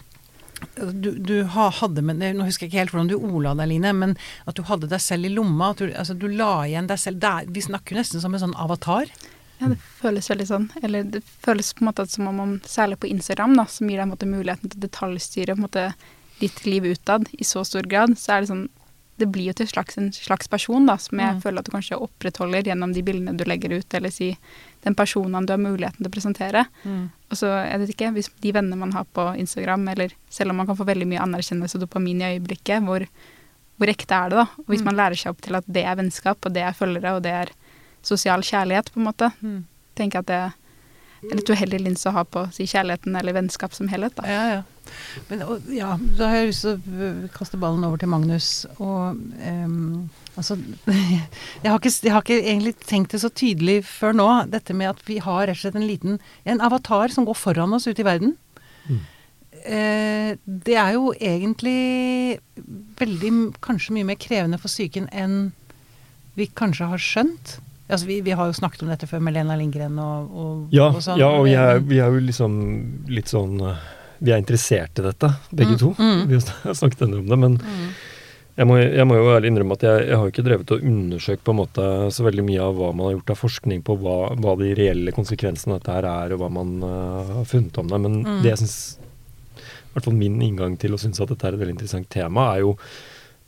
du, 0.75 1.11
du 1.21 1.35
hadde 1.45 2.03
med 2.03 2.23
Nå 2.23 2.47
husker 2.49 2.67
jeg 2.67 2.73
ikke 2.73 2.81
helt 2.81 2.95
hvordan 2.95 3.11
du 3.13 3.17
ola 3.19 3.53
deg, 3.59 3.69
Line, 3.71 3.93
men 3.95 4.17
at 4.49 4.57
du 4.57 4.65
hadde 4.67 4.89
deg 4.91 5.03
selv 5.05 5.29
i 5.29 5.33
lomma. 5.35 5.71
At 5.75 5.85
du, 5.85 5.91
altså, 5.93 6.17
du 6.17 6.27
la 6.33 6.51
igjen 6.67 6.89
deg 6.91 7.01
selv 7.01 7.21
der, 7.23 7.49
Vi 7.53 7.65
snakker 7.69 7.95
jo 7.95 8.01
nesten 8.01 8.25
som 8.25 8.35
en 8.35 8.43
sånn 8.47 8.57
avatar. 8.59 9.13
Ja, 9.61 9.71
det 9.73 9.79
føles 10.01 10.29
veldig 10.33 10.49
sånn. 10.49 10.67
Eller 10.83 11.07
det 11.13 11.23
føles 11.45 11.73
på 11.77 11.85
en 11.85 11.91
måte 11.91 12.09
som 12.13 12.29
om, 12.33 12.41
man, 12.41 12.57
særlig 12.69 12.99
på 13.05 13.11
Instagram, 13.13 13.57
da, 13.61 13.67
som 13.71 13.89
gir 13.89 14.01
deg 14.01 14.09
en 14.09 14.15
måte, 14.15 14.29
muligheten 14.29 14.73
til 14.73 14.81
å 14.81 14.87
detaljstyre 14.89 15.55
på 15.55 15.61
en 15.61 15.69
måte, 15.69 15.91
ditt 16.41 16.67
liv 16.69 16.85
utad 16.85 17.31
i 17.33 17.47
så 17.49 17.63
stor 17.65 17.87
grad, 17.89 18.13
så 18.21 18.35
er 18.35 18.43
det 18.43 18.51
sånn 18.51 18.67
Det 19.19 19.27
blir 19.33 19.47
jo 19.47 19.53
til 19.57 19.67
slags, 19.67 19.97
en 19.97 20.11
slags 20.13 20.47
person 20.49 20.85
da, 20.87 20.97
som 20.99 21.19
jeg 21.19 21.35
Mm. 21.37 21.41
føler 21.43 21.59
at 21.59 21.65
du 21.65 21.71
kanskje 21.73 21.97
opprettholder 21.99 22.63
gjennom 22.65 22.93
de 22.93 23.03
bildene 23.03 23.37
du 23.37 23.45
legger 23.45 23.73
ut, 23.79 23.95
eller 23.95 24.11
si 24.11 24.37
den 24.85 24.95
personen 24.95 25.47
du 25.47 25.53
har 25.55 25.59
muligheten 25.59 25.97
til 26.05 26.11
å 26.11 26.13
presentere. 26.13 26.67
Og 27.31 27.37
så, 27.37 27.47
jeg 27.71 27.81
vet 27.81 27.89
ikke, 27.95 28.13
hvis 28.13 28.29
de 28.41 28.53
vennene 28.53 28.77
man 28.77 28.93
har 28.93 29.05
på 29.05 29.35
Instagram, 29.39 29.89
eller 29.89 30.13
selv 30.29 30.51
om 30.51 30.57
man 30.57 30.67
kan 30.67 30.77
få 30.77 30.85
veldig 30.85 31.07
mye 31.09 31.23
anerkjennelse 31.25 31.77
og 31.77 31.89
dopamin 31.89 32.21
i 32.21 32.39
øyeblikket, 32.39 32.85
hvor, 32.85 33.07
hvor 33.79 33.89
ekte 33.89 34.13
er 34.13 34.29
det 34.31 34.37
da? 34.37 34.47
Og 34.59 34.67
hvis 34.69 34.81
Mm. 34.81 34.85
man 34.85 34.97
lærer 34.97 35.17
seg 35.17 35.31
opp 35.31 35.41
til 35.41 35.55
at 35.57 35.65
det 35.67 35.85
er 35.85 35.97
vennskap, 35.97 36.37
og 36.45 36.53
det 36.53 36.63
er 36.63 36.73
følgere, 36.73 37.17
og 37.17 37.23
det 37.23 37.33
er 37.33 37.49
sosial 38.03 38.41
kjærlighet, 38.43 38.93
på 38.93 38.99
en 39.01 39.07
måte, 39.13 39.33
Mm. 39.43 39.65
tenker 39.97 40.13
jeg 40.13 40.21
at 40.21 40.27
det 40.27 41.33
er 41.33 41.37
litt 41.37 41.49
uheldig 41.51 41.81
lins 41.81 42.05
å 42.05 42.13
ha 42.13 42.23
på 42.25 42.53
si 42.53 42.65
kjærligheten 42.65 43.17
eller 43.19 43.33
vennskap 43.33 43.73
som 43.73 43.89
helhet, 43.89 44.15
da. 44.15 44.23
Ja, 44.29 44.49
ja. 44.57 44.63
Men 45.31 45.43
og, 45.47 45.67
ja, 45.73 45.95
da 46.19 46.29
har 46.31 46.37
jeg 46.43 46.51
lyst 46.53 46.65
til 46.67 46.75
å 46.77 47.01
øh, 47.09 47.27
kaste 47.35 47.59
ballen 47.63 47.85
over 47.89 47.99
til 48.03 48.09
Magnus. 48.13 48.49
Og 48.77 49.17
um, 49.17 50.09
altså 50.37 50.57
jeg 51.63 51.71
har, 51.71 51.79
ikke, 51.81 51.93
jeg 52.07 52.13
har 52.15 52.23
ikke 52.25 52.39
egentlig 52.43 52.75
tenkt 52.87 53.13
det 53.17 53.23
så 53.25 53.31
tydelig 53.33 53.81
før 53.89 54.17
nå, 54.17 54.29
dette 54.53 54.75
med 54.77 54.93
at 54.95 55.03
vi 55.09 55.19
har 55.25 55.47
rett 55.49 55.57
og 55.59 55.63
slett 55.65 55.79
en 55.81 55.87
liten 55.89 56.19
En 56.45 56.61
avatar 56.65 57.09
som 57.15 57.25
går 57.29 57.39
foran 57.39 57.73
oss 57.77 57.87
ut 57.89 57.99
i 57.99 58.07
verden. 58.07 58.37
Mm. 58.89 59.01
Eh, 59.67 60.33
det 60.47 60.77
er 60.79 60.93
jo 60.95 61.11
egentlig 61.17 62.39
veldig 63.01 63.31
Kanskje 63.65 63.95
mye 63.97 64.07
mer 64.13 64.19
krevende 64.21 64.59
for 64.63 64.71
psyken 64.71 65.09
enn 65.13 65.39
vi 66.37 66.45
kanskje 66.53 66.85
har 66.91 67.01
skjønt. 67.01 67.55
Altså, 67.89 68.05
vi, 68.11 68.19
vi 68.21 68.35
har 68.37 68.51
jo 68.51 68.57
snakket 68.59 68.83
om 68.85 68.91
dette 68.93 69.07
før 69.09 69.23
med 69.25 69.33
Lena 69.33 69.55
Lindgren 69.57 69.97
og, 70.03 70.33
og, 70.37 70.75
Ja, 70.75 70.91
og 70.91 70.99
sånn. 71.01 71.17
ja 71.23 71.31
og 71.33 71.47
vi 71.47 71.55
er- 71.57 71.79
vi 71.81 71.97
er 72.03 72.11
jo 72.13 72.21
liksom 72.27 72.57
litt 73.09 73.31
sånn 73.33 73.55
eh, 73.65 73.79
Vi 74.21 74.33
er 74.33 74.41
interessert 74.41 74.99
i 74.99 75.03
dette, 75.03 75.29
begge 75.53 75.75
Mm, 75.77 75.79
to. 75.79 75.95
mm. 75.99 76.27
Vi 76.29 76.35
har 76.65 76.75
snakket 76.75 77.03
ennå 77.07 77.19
om 77.19 77.27
det. 77.29 77.39
Men 77.39 77.57
Mm. 77.59 77.89
jeg 78.57 78.67
må, 78.67 78.77
jeg 78.81 79.07
må 79.07 79.15
jo 79.19 79.27
ærlig 79.37 79.51
innrømme 79.53 79.73
at 79.77 79.83
jeg, 79.85 80.07
jeg 80.09 80.17
har 80.17 80.31
ikke 80.31 80.45
drevet 80.47 80.71
og 80.73 80.81
undersøkt 80.83 81.45
på 81.45 81.53
en 81.53 81.61
måte 81.61 81.89
så 82.13 82.25
veldig 82.25 82.45
mye 82.45 82.61
av 82.63 82.75
hva 82.79 82.93
man 82.95 83.07
har 83.11 83.17
gjort 83.19 83.31
av 83.31 83.37
forskning 83.43 83.83
på 83.85 83.99
hva, 84.01 84.35
hva 84.41 84.57
de 84.59 84.75
reelle 84.75 85.13
konsekvensene 85.13 85.75
av 85.75 85.81
dette 85.83 85.93
her 85.93 86.05
er, 86.05 86.33
og 86.33 86.41
hva 86.41 86.51
man 86.51 86.83
uh, 86.83 87.35
har 87.41 87.45
funnet 87.45 87.77
om 87.79 87.89
det. 87.89 88.01
Men 88.01 88.23
Mm. 88.25 88.43
det 88.43 88.51
jeg 88.55 88.59
syns 88.65 88.99
I 89.57 89.99
hvert 89.99 90.05
fall 90.05 90.15
min 90.15 90.41
inngang 90.43 90.77
til 90.79 90.93
å 90.93 90.99
synes 91.01 91.21
at 91.21 91.29
dette 91.29 91.45
er 91.49 91.53
et 91.55 91.61
veldig 91.61 91.77
interessant 91.79 92.09
tema, 92.11 92.55
er 92.55 92.61
jo 92.61 92.77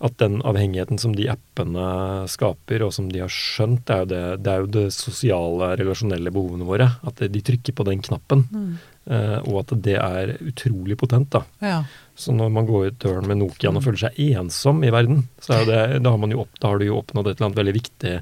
at 0.00 0.14
den 0.22 0.36
avhengigheten 0.46 0.98
som 1.02 1.14
de 1.16 1.24
appene 1.32 1.86
skaper, 2.30 2.84
og 2.86 2.92
som 2.94 3.08
de 3.10 3.18
har 3.24 3.32
skjønt, 3.34 3.80
det 3.88 3.94
er 3.96 4.04
jo 4.04 4.08
det, 4.12 4.20
det, 4.44 4.52
er 4.52 4.60
jo 4.62 4.68
det 4.76 4.84
sosiale, 4.94 5.72
relasjonelle 5.80 6.30
behovene 6.34 6.68
våre. 6.68 6.86
At 7.02 7.18
de 7.18 7.42
trykker 7.42 7.74
på 7.74 7.86
den 7.88 8.04
knappen. 8.06 8.44
Mm. 8.52 8.70
Eh, 9.10 9.38
og 9.50 9.60
at 9.64 9.74
det 9.82 9.96
er 9.98 10.36
utrolig 10.38 10.98
potent. 11.00 11.30
da. 11.34 11.42
Ja. 11.64 11.80
Så 12.14 12.30
når 12.36 12.50
man 12.54 12.66
går 12.70 12.92
ut 12.92 12.98
døren 13.02 13.26
med 13.26 13.40
Nokiaen 13.42 13.78
og 13.80 13.82
føler 13.88 14.04
seg 14.06 14.20
ensom 14.36 14.84
i 14.86 14.92
verden, 14.94 15.24
så 15.42 15.64
det, 15.66 15.80
da, 16.04 16.14
har 16.14 16.36
opp, 16.44 16.60
da 16.62 16.70
har 16.74 16.78
du 16.78 16.86
jo 16.92 17.00
oppnådd 17.02 17.32
et 17.32 17.38
eller 17.40 17.48
annet 17.50 17.60
veldig 17.64 17.76
viktig 17.80 18.14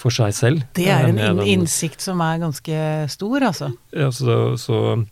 for 0.00 0.14
seg 0.14 0.32
selv. 0.34 0.62
Det 0.74 0.88
er 0.88 1.04
Eh, 1.04 1.10
en 1.28 1.36
den- 1.38 1.46
innsikt 1.46 2.00
som 2.00 2.20
er 2.24 2.38
ganske 2.42 3.08
stor, 3.12 3.40
altså. 3.52 3.70
Ja, 3.92 4.10
så, 4.10 4.56
så, 4.58 5.06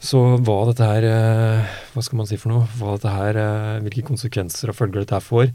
så 0.00 0.20
hva 0.46 0.58
dette 0.68 0.86
her 0.86 1.02
eh, 1.08 1.72
Hva 1.94 2.02
skal 2.06 2.20
man 2.20 2.28
si 2.30 2.36
for 2.38 2.52
noe? 2.52 2.68
Hva 2.78 2.94
dette 2.96 3.10
her, 3.10 3.38
eh, 3.42 3.80
Hvilke 3.82 4.04
konsekvenser 4.06 4.70
og 4.70 4.76
følger 4.78 5.02
dette 5.02 5.16
her 5.18 5.24
får. 5.24 5.48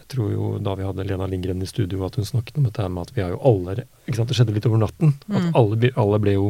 Jeg 0.00 0.08
tror 0.14 0.30
jo 0.32 0.48
da 0.62 0.74
vi 0.78 0.84
hadde 0.86 1.04
Lena 1.06 1.26
Lindgren 1.26 1.62
i 1.62 1.66
studio, 1.66 2.04
at 2.06 2.14
hun 2.18 2.26
snakket 2.26 2.58
om 2.60 2.66
dette 2.68 2.84
med 2.90 3.02
at 3.08 3.14
vi 3.16 3.22
har 3.24 3.32
jo 3.34 3.40
alle 3.42 3.76
ikke 4.06 4.16
sant, 4.20 4.28
Det 4.30 4.36
skjedde 4.38 4.54
litt 4.54 4.66
over 4.70 4.78
natten. 4.82 5.14
At 5.30 5.42
Mm. 5.42 5.52
alle, 5.58 5.76
ble- 5.82 5.92
alle 5.98 6.18
ble 6.22 6.32
jo 6.36 6.48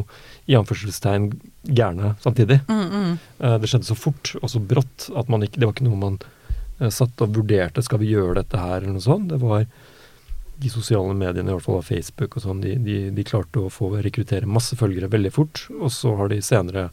i 0.48 0.56
anførselstegn 0.58 1.30
gærne 1.64 2.14
samtidig. 2.20 2.60
Mm, 2.68 2.90
mm. 2.92 3.18
Eh, 3.40 3.58
Det 3.58 3.68
skjedde 3.68 3.88
så 3.88 3.96
fort 3.96 4.34
og 4.42 4.48
så 4.52 4.60
brått 4.60 5.10
at 5.16 5.28
man 5.28 5.40
ikke, 5.42 5.58
det 5.60 5.66
var 5.68 5.72
ikke 5.76 5.88
noe 5.88 5.96
man 5.96 6.18
satt 6.92 7.20
og 7.24 7.32
vurderte 7.32 7.82
skal 7.82 7.98
vi 7.98 8.10
gjøre 8.12 8.34
dette 8.42 8.58
her 8.60 8.82
eller 8.82 8.92
noe 8.92 9.00
sånt. 9.00 9.28
Det 9.28 9.38
var 9.40 9.64
de 10.58 10.68
sosiale 10.68 11.14
mediene, 11.16 11.48
i 11.48 11.52
hvert 11.56 11.64
fall 11.64 11.78
av 11.80 11.84
Facebook 11.88 12.36
og 12.36 12.42
sånn, 12.42 12.60
de, 12.60 12.74
de, 12.76 13.10
de 13.10 13.24
klarte 13.24 13.60
å 13.64 13.70
få 13.72 13.90
rekruttere 14.04 14.44
masse 14.48 14.76
følgere 14.76 15.08
veldig 15.08 15.32
fort. 15.32 15.66
Og 15.80 15.88
så 15.92 16.14
har 16.16 16.28
de 16.28 16.40
senere 16.44 16.90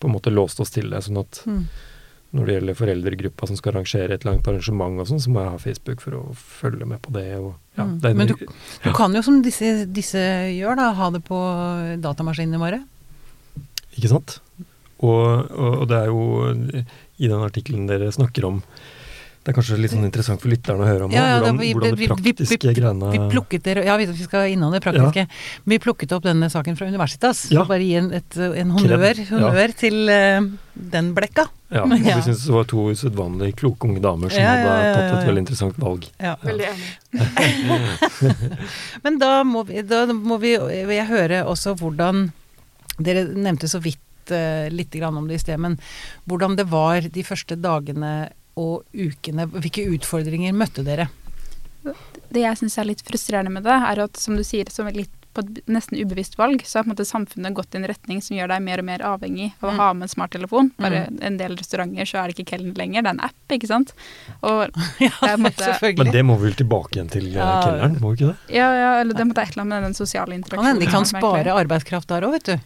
på 0.00 0.08
en 0.08 0.14
måte 0.16 0.32
låst 0.32 0.60
oss 0.60 0.70
til 0.70 0.90
det. 0.90 1.02
sånn 1.04 1.18
at 1.20 1.42
Mm. 1.46 1.66
når 2.34 2.46
det 2.46 2.54
gjelder 2.56 2.74
foreldregruppa 2.74 3.46
som 3.48 3.56
skal 3.56 3.72
arrangere 3.72 4.12
et 4.14 4.24
langt 4.24 4.46
arrangement 4.48 5.00
og 5.00 5.06
sånn, 5.08 5.20
så 5.22 5.30
må 5.30 5.40
jeg 5.42 5.50
ha 5.50 5.58
Facebook 5.58 6.00
for 6.00 6.10
å 6.18 6.34
følge 6.34 6.84
med 6.86 7.00
på 7.02 7.12
det. 7.12 7.38
Og, 7.38 7.54
ja, 7.78 7.84
Mm. 7.84 8.00
det 8.00 8.16
Men 8.16 8.26
Du 8.26 8.92
kan 8.92 9.14
jo 9.14 9.22
som 9.22 9.42
disse, 9.42 9.86
disse 9.90 10.18
gjør, 10.52 10.76
da, 10.76 10.92
ha 10.92 11.10
det 11.10 11.24
på 11.24 11.38
datamaskinene 12.00 12.58
våre. 12.58 12.82
Ikke 13.96 14.08
sant? 14.08 14.40
Og, 15.00 15.50
og, 15.50 15.80
og 15.82 15.88
det 15.88 15.96
er 15.96 16.06
jo 16.06 16.20
i 17.18 17.28
den 17.28 17.40
artikkelen 17.44 17.86
dere 17.86 18.10
snakker 18.12 18.44
om 18.44 18.62
Det 19.46 19.52
er 19.52 19.56
kanskje 19.60 19.76
litt 19.78 19.92
sånn 19.94 20.02
interessant 20.08 20.40
for 20.42 20.50
lytterne 20.50 20.82
å 20.82 20.86
høre 20.88 21.04
om 21.06 21.12
Ja, 21.14 21.22
ja, 21.22 21.34
hvordan, 21.38 21.54
da 21.56 21.62
vi- 21.62 21.72
hvordan 21.76 21.94
vi- 22.00 22.06
praktiske 22.10 22.58
vi- 22.58 22.68
vi- 22.68 22.74
greiene 22.80 23.10
Vi 23.12 23.18
plukket 23.30 23.62
det, 23.62 23.84
ja, 23.86 23.94
vi 23.96 24.06
vi 24.10 24.24
skal 24.24 24.48
innom 24.50 24.72
det 24.74 24.80
praktiske. 24.82 25.28
Vi 25.64 25.78
plukket 25.78 26.10
opp 26.16 26.24
denne 26.24 26.48
saken 26.50 26.74
fra 26.76 26.88
Universitas. 26.90 27.44
Ja. 27.52 27.62
Så 27.62 27.68
bare 27.68 27.78
gi 27.86 27.94
en, 27.94 28.10
et, 28.12 28.36
en 28.36 28.70
honnør, 28.74 29.14
honnør 29.30 29.74
til 29.78 30.10
uh, 30.10 30.50
den 30.74 31.12
blekka. 31.14 31.46
Ja, 31.70 31.84
og 31.84 31.90
Ja. 32.04 32.16
vi 32.18 32.22
syns 32.26 32.42
det 32.44 32.52
var 32.56 32.64
to 32.64 32.88
usedvanlig 32.90 33.54
kloke 33.54 33.86
unge 33.86 34.02
damer 34.02 34.30
som 34.34 34.42
Ja, 34.42 34.54
ja, 34.56 34.66
hadde 34.66 34.82
ja, 34.82 34.94
tatt 34.94 35.22
et 35.22 35.28
veldig 35.30 35.42
interessant 35.46 35.78
valg. 35.78 36.08
Ja. 36.18 36.34
Veldig 36.42 36.66
enig. 36.66 37.86
Men 39.04 39.18
da 39.22 39.44
må, 39.46 39.62
vi, 39.68 39.82
da 39.86 40.06
må 40.10 40.38
vi 40.42 40.56
vil 40.58 40.96
jeg 40.96 41.06
høre 41.10 41.44
også 41.46 41.76
hvordan 41.78 42.32
Dere 42.98 43.26
nevnte 43.28 43.68
så 43.68 43.78
vidt 43.84 44.00
uh, 44.32 44.66
litt 44.72 44.90
grann 44.96 45.16
om 45.20 45.26
det 45.28 45.36
i 45.36 45.42
sted, 45.42 45.58
men 45.60 45.74
hvordan 46.26 46.54
det 46.56 46.64
var 46.70 47.02
de 47.12 47.22
første 47.22 47.58
dagene 47.60 48.30
og 48.56 48.84
ukene. 48.96 49.46
Hvilke 49.52 49.84
utfordringer 49.96 50.52
møtte 50.56 50.84
dere? 50.86 51.08
Det 52.32 52.42
jeg 52.42 52.58
syns 52.58 52.78
er 52.80 52.88
litt 52.88 53.04
frustrerende 53.06 53.52
med 53.52 53.62
det, 53.68 53.76
er 53.76 54.00
at 54.08 54.16
som 54.18 54.34
du 54.36 54.42
sier, 54.46 54.66
som 54.74 54.88
litt 54.90 55.12
på 55.36 55.42
et 55.44 55.58
nesten 55.68 55.98
ubevisst 56.00 56.38
valg, 56.40 56.62
så 56.64 56.78
har 56.78 56.86
på 56.86 56.88
en 56.88 56.92
måte 56.94 57.04
samfunnet 57.04 57.52
gått 57.54 57.74
i 57.76 57.76
en 57.76 57.84
retning 57.86 58.22
som 58.24 58.38
gjør 58.38 58.48
deg 58.54 58.62
mer 58.64 58.80
og 58.80 58.86
mer 58.88 59.02
avhengig 59.04 59.50
av 59.60 59.68
å 59.68 59.72
Mm. 59.74 59.76
ha 59.82 59.88
med 59.92 60.06
en 60.06 60.08
smarttelefon. 60.08 60.70
Bare 60.80 61.02
en 61.20 61.36
del 61.36 61.56
restauranter 61.60 62.08
så 62.08 62.22
er 62.22 62.32
det 62.32 62.38
ikke 62.38 62.56
kelner 62.56 62.72
lenger, 62.80 63.02
det 63.04 63.10
er 63.12 63.16
en 63.18 63.20
app, 63.28 63.36
ikke 63.52 63.68
sant. 63.68 63.92
Og 64.42 64.70
Ja, 65.04 65.10
selvfølgelig. 65.20 65.98
Men 66.06 66.12
det 66.16 66.24
må 66.24 66.38
vi 66.40 66.48
vel 66.48 66.56
tilbake 66.56 66.96
igjen 66.96 67.10
til 67.12 67.26
eh, 67.28 67.36
Ja. 67.36 67.60
kelneren, 67.66 68.00
må 68.00 68.14
vi 68.16 68.24
ikke 68.24 68.32
det? 68.32 68.54
ja, 68.56 68.70
ja, 68.80 68.90
eller 69.02 69.12
det 69.14 69.26
måtte 69.28 69.42
et 69.44 69.52
eller 69.52 69.62
annet 69.66 69.74
med 69.76 69.82
den 69.90 69.94
sosiale 70.00 70.32
Kan 70.32 70.40
interaksjonen. 70.40 70.72
hende 70.72 70.86
de 70.86 70.90
kan 70.96 71.04
spare 71.04 71.52
arbeidskraft 71.52 72.08
der 72.08 72.22
òg, 72.24 72.32
vet 72.40 72.44
du. 72.44 72.56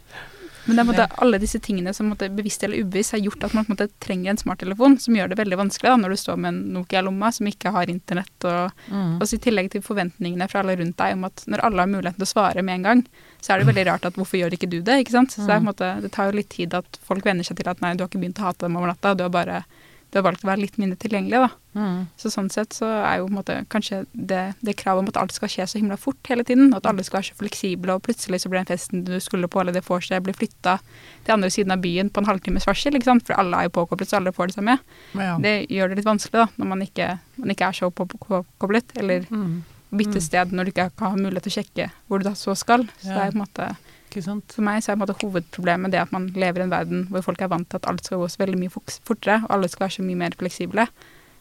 Men 0.67 0.77
det 0.77 0.83
er 0.83 0.89
måte 0.91 1.07
alle 1.25 1.39
disse 1.41 1.59
tingene 1.63 1.95
som 1.97 2.11
måte, 2.13 2.29
bevisst 2.35 2.63
eller 2.67 2.83
ubevisst 2.85 3.15
har 3.17 3.23
gjort 3.25 3.45
at 3.49 3.55
man 3.57 3.65
måte 3.71 3.89
trenger 4.03 4.31
en 4.35 4.41
smarttelefon, 4.41 4.99
som 5.01 5.17
gjør 5.17 5.33
det 5.33 5.39
veldig 5.41 5.59
vanskelig 5.61 5.89
da, 5.89 5.97
når 6.03 6.15
du 6.15 6.17
står 6.21 6.37
med 6.43 6.49
en 6.53 6.61
Nokia 6.75 7.01
i 7.01 7.07
lomma 7.07 7.31
som 7.33 7.49
ikke 7.49 7.73
har 7.73 7.91
internett, 7.93 8.45
og, 8.45 8.73
Mm. 8.91 9.17
og 9.21 9.27
så 9.27 9.37
i 9.37 9.43
tillegg 9.45 9.71
til 9.71 9.83
forventningene 9.83 10.49
fra 10.51 10.61
alle 10.61 10.77
rundt 10.77 10.97
deg 10.97 11.13
om 11.17 11.25
at 11.25 11.45
når 11.47 11.65
alle 11.65 11.81
har 11.81 11.87
muligheten 11.89 12.19
til 12.21 12.29
å 12.29 12.33
svare 12.35 12.63
med 12.63 12.75
en 12.75 12.83
gang, 12.83 13.07
så 13.41 13.55
er 13.55 13.59
det 13.59 13.69
veldig 13.73 13.87
rart 13.87 14.05
at 14.07 14.15
hvorfor 14.15 14.39
gjør 14.41 14.53
ikke 14.57 14.71
du 14.71 14.81
det, 14.81 15.01
ikke 15.05 15.17
sant? 15.17 15.31
Så 15.33 15.47
det, 15.47 15.55
er 15.57 15.61
måte, 15.61 16.01
det 16.03 16.13
tar 16.13 16.31
jo 16.31 16.37
litt 16.37 16.51
tid 16.51 16.75
at 16.75 16.99
folk 17.03 17.25
venner 17.25 17.45
seg 17.45 17.57
til 17.57 17.69
at 17.69 17.81
nei, 17.81 17.95
du 17.95 18.05
har 18.05 18.09
ikke 18.09 18.21
begynt 18.21 18.41
å 18.41 18.49
hate 18.51 18.67
dem 18.67 18.77
over 18.77 18.93
natta, 18.93 19.15
du 19.17 19.23
har 19.25 19.31
bare 19.31 19.65
du 20.11 20.19
har 20.19 20.25
valgt 20.27 20.43
å 20.45 20.49
være 20.51 20.61
litt 20.65 20.77
mindre 20.79 20.97
tilgjengelig, 20.99 21.39
da. 21.39 21.49
Mm. 21.79 21.99
Så 22.19 22.31
sånn 22.35 22.49
sett 22.51 22.75
så 22.75 22.87
er 23.07 23.19
jo 23.21 23.27
på 23.29 23.31
en 23.31 23.37
måte 23.39 23.57
kanskje 23.71 24.01
det, 24.13 24.55
det 24.61 24.75
kravet 24.77 25.05
om 25.05 25.09
at 25.13 25.17
alt 25.17 25.33
skal 25.33 25.49
skje 25.49 25.67
så 25.71 25.79
himla 25.79 25.97
fort 25.97 26.19
hele 26.29 26.43
tiden, 26.45 26.73
og 26.75 26.81
at 26.81 26.87
alle 26.91 27.05
skal 27.07 27.21
være 27.21 27.29
så 27.31 27.39
fleksible, 27.39 27.95
og 27.95 28.03
plutselig 28.03 28.41
så 28.43 28.51
blir 28.51 28.59
den 28.65 28.71
festen 28.73 29.05
du 29.07 29.15
skulle 29.23 29.47
på, 29.49 29.61
eller 29.63 29.73
det 29.73 29.85
vorset 29.87 30.23
blir 30.27 30.35
flytta 30.35 30.79
til 31.25 31.33
andre 31.37 31.51
siden 31.55 31.71
av 31.73 31.81
byen 31.85 32.11
på 32.11 32.19
en 32.25 32.27
halvtimes 32.27 32.67
varsel, 32.67 32.95
ikke 32.99 33.05
sant, 33.13 33.27
for 33.27 33.39
alle 33.39 33.57
er 33.57 33.69
jo 33.71 33.77
påkoblet, 33.79 34.11
så 34.11 34.19
alle 34.19 34.33
får 34.35 34.51
det 34.51 34.59
samme. 34.59 34.79
Ja. 35.15 35.37
Det 35.39 35.55
gjør 35.71 35.89
det 35.95 36.01
litt 36.01 36.11
vanskelig, 36.11 36.33
da, 36.43 36.49
når 36.59 36.67
man 36.75 36.83
ikke, 36.83 37.11
man 37.39 37.55
ikke 37.55 37.69
er 37.71 37.79
så 37.81 37.91
påkoblet, 37.95 38.97
eller 38.99 39.27
Mm. 39.31 39.63
bytte 39.93 40.19
Mm. 40.19 40.23
sted 40.23 40.53
når 40.53 40.65
du 40.65 40.71
ikke 40.73 40.91
har 40.99 41.17
mulighet 41.17 41.43
til 41.43 41.53
å 41.53 41.59
sjekke 41.63 41.91
hvor 42.09 42.19
du 42.19 42.25
da 42.29 42.35
så 42.35 42.57
skal. 42.57 42.85
Så 43.03 43.07
Ja. 43.11 43.15
det 43.15 43.23
er 43.23 43.31
på 43.33 43.39
en 43.39 43.47
måte? 43.47 43.77
For 44.11 44.67
meg 44.67 44.83
så 44.83 44.93
er 44.93 44.99
på 44.99 45.01
en 45.01 45.05
måte 45.05 45.19
hovedproblemet 45.21 45.93
det 45.95 46.03
at 46.03 46.13
man 46.15 46.29
lever 46.35 46.63
i 46.63 46.67
en 46.67 46.73
verden 46.73 47.07
hvor 47.11 47.25
folk 47.29 47.41
er 47.43 47.51
vant 47.53 47.69
til 47.71 47.81
at 47.81 47.89
alt 47.91 48.05
skal 48.05 48.21
gå 48.21 48.29
så 48.29 48.43
veldig 48.43 48.59
mye 48.61 48.73
fortere, 48.75 49.41
og 49.45 49.55
alle 49.55 49.71
skal 49.71 49.87
være 49.87 49.97
så 49.99 50.07
mye 50.07 50.21
mer 50.25 50.37
fleksible. 50.39 50.87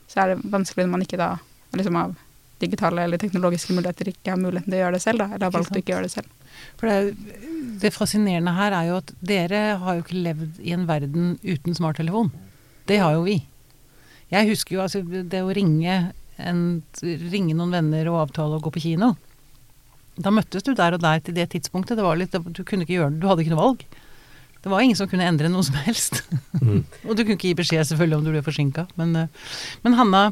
Så 0.09 0.21
er 0.21 0.33
det 0.33 0.51
vanskelig 0.53 0.85
når 0.85 0.93
man 0.93 1.05
ikke 1.05 1.21
da 1.21 1.35
liksom 1.77 1.97
av 1.99 2.17
digitale 2.59 3.05
eller 3.05 3.19
teknologiske 3.21 3.73
muligheter 3.75 4.09
ikke 4.11 4.33
har 4.33 4.39
muligheten 4.39 4.71
til 4.71 4.79
å 4.79 4.81
gjøre 4.83 4.97
det 4.97 5.03
selv, 5.03 5.21
da, 5.21 5.29
eller 5.31 5.47
har 5.47 5.53
valgt 5.55 5.75
å 5.75 5.79
ikke 5.79 5.93
gjøre 5.93 6.07
det 6.09 6.13
selv. 6.13 6.33
For 6.79 6.89
det, 6.89 7.37
det 7.83 7.93
fascinerende 7.95 8.55
her 8.57 8.75
er 8.75 8.89
jo 8.89 8.97
at 8.99 9.13
dere 9.23 9.61
har 9.79 9.95
jo 9.95 10.03
ikke 10.03 10.23
levd 10.25 10.59
i 10.59 10.73
en 10.75 10.83
verden 10.89 11.37
uten 11.45 11.77
smarttelefon. 11.77 12.33
Det 12.89 12.99
har 12.99 13.15
jo 13.15 13.23
vi. 13.27 13.37
Jeg 14.29 14.49
husker 14.51 14.75
jo 14.75 14.83
altså 14.83 15.01
det 15.05 15.41
å 15.45 15.53
ringe, 15.55 16.11
en, 16.37 16.61
ringe 17.01 17.55
noen 17.55 17.73
venner 17.79 18.11
og 18.11 18.25
avtale 18.25 18.59
å 18.59 18.63
gå 18.63 18.73
på 18.75 18.83
kino. 18.89 19.13
Da 20.19 20.31
møttes 20.35 20.65
du 20.67 20.73
der 20.75 20.97
og 20.97 21.01
der 21.03 21.21
til 21.23 21.35
det 21.37 21.47
tidspunktet. 21.53 21.95
Det 21.99 22.03
var 22.05 22.17
litt, 22.19 22.31
du 22.35 22.63
kunne 22.67 22.83
ikke 22.83 22.97
gjøre 22.97 23.13
det, 23.13 23.21
du 23.23 23.27
hadde 23.29 23.45
ikke 23.45 23.53
noe 23.55 23.63
valg. 23.63 23.85
Det 24.59 24.67
var 24.73 24.83
ingen 24.83 24.97
som 24.99 25.07
kunne 25.07 25.23
endre 25.23 25.47
noe 25.51 25.63
som 25.63 25.77
helst. 25.85 26.21
Mm. 26.59 26.81
og 27.07 27.15
du 27.15 27.23
kunne 27.23 27.37
ikke 27.37 27.53
gi 27.53 27.57
beskjed 27.61 27.87
selvfølgelig 27.87 28.17
om 28.19 28.25
du 28.27 28.31
ble 28.35 28.43
forsinka. 28.43 28.83
Men, 28.99 29.15
eh, 29.15 29.53
men 29.85 29.95
Hanna, 29.95 30.23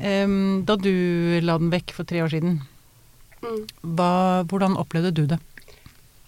um, 0.00 0.62
da 0.64 0.76
du 0.80 0.92
la 1.44 1.58
den 1.60 1.68
vekk 1.74 1.92
for 1.98 2.08
tre 2.08 2.22
år 2.24 2.32
siden, 2.32 2.60
Mm. 3.40 3.62
hva, 3.96 4.44
hvordan 4.44 4.74
opplevde 4.76 5.14
du 5.16 5.22
det? 5.30 5.38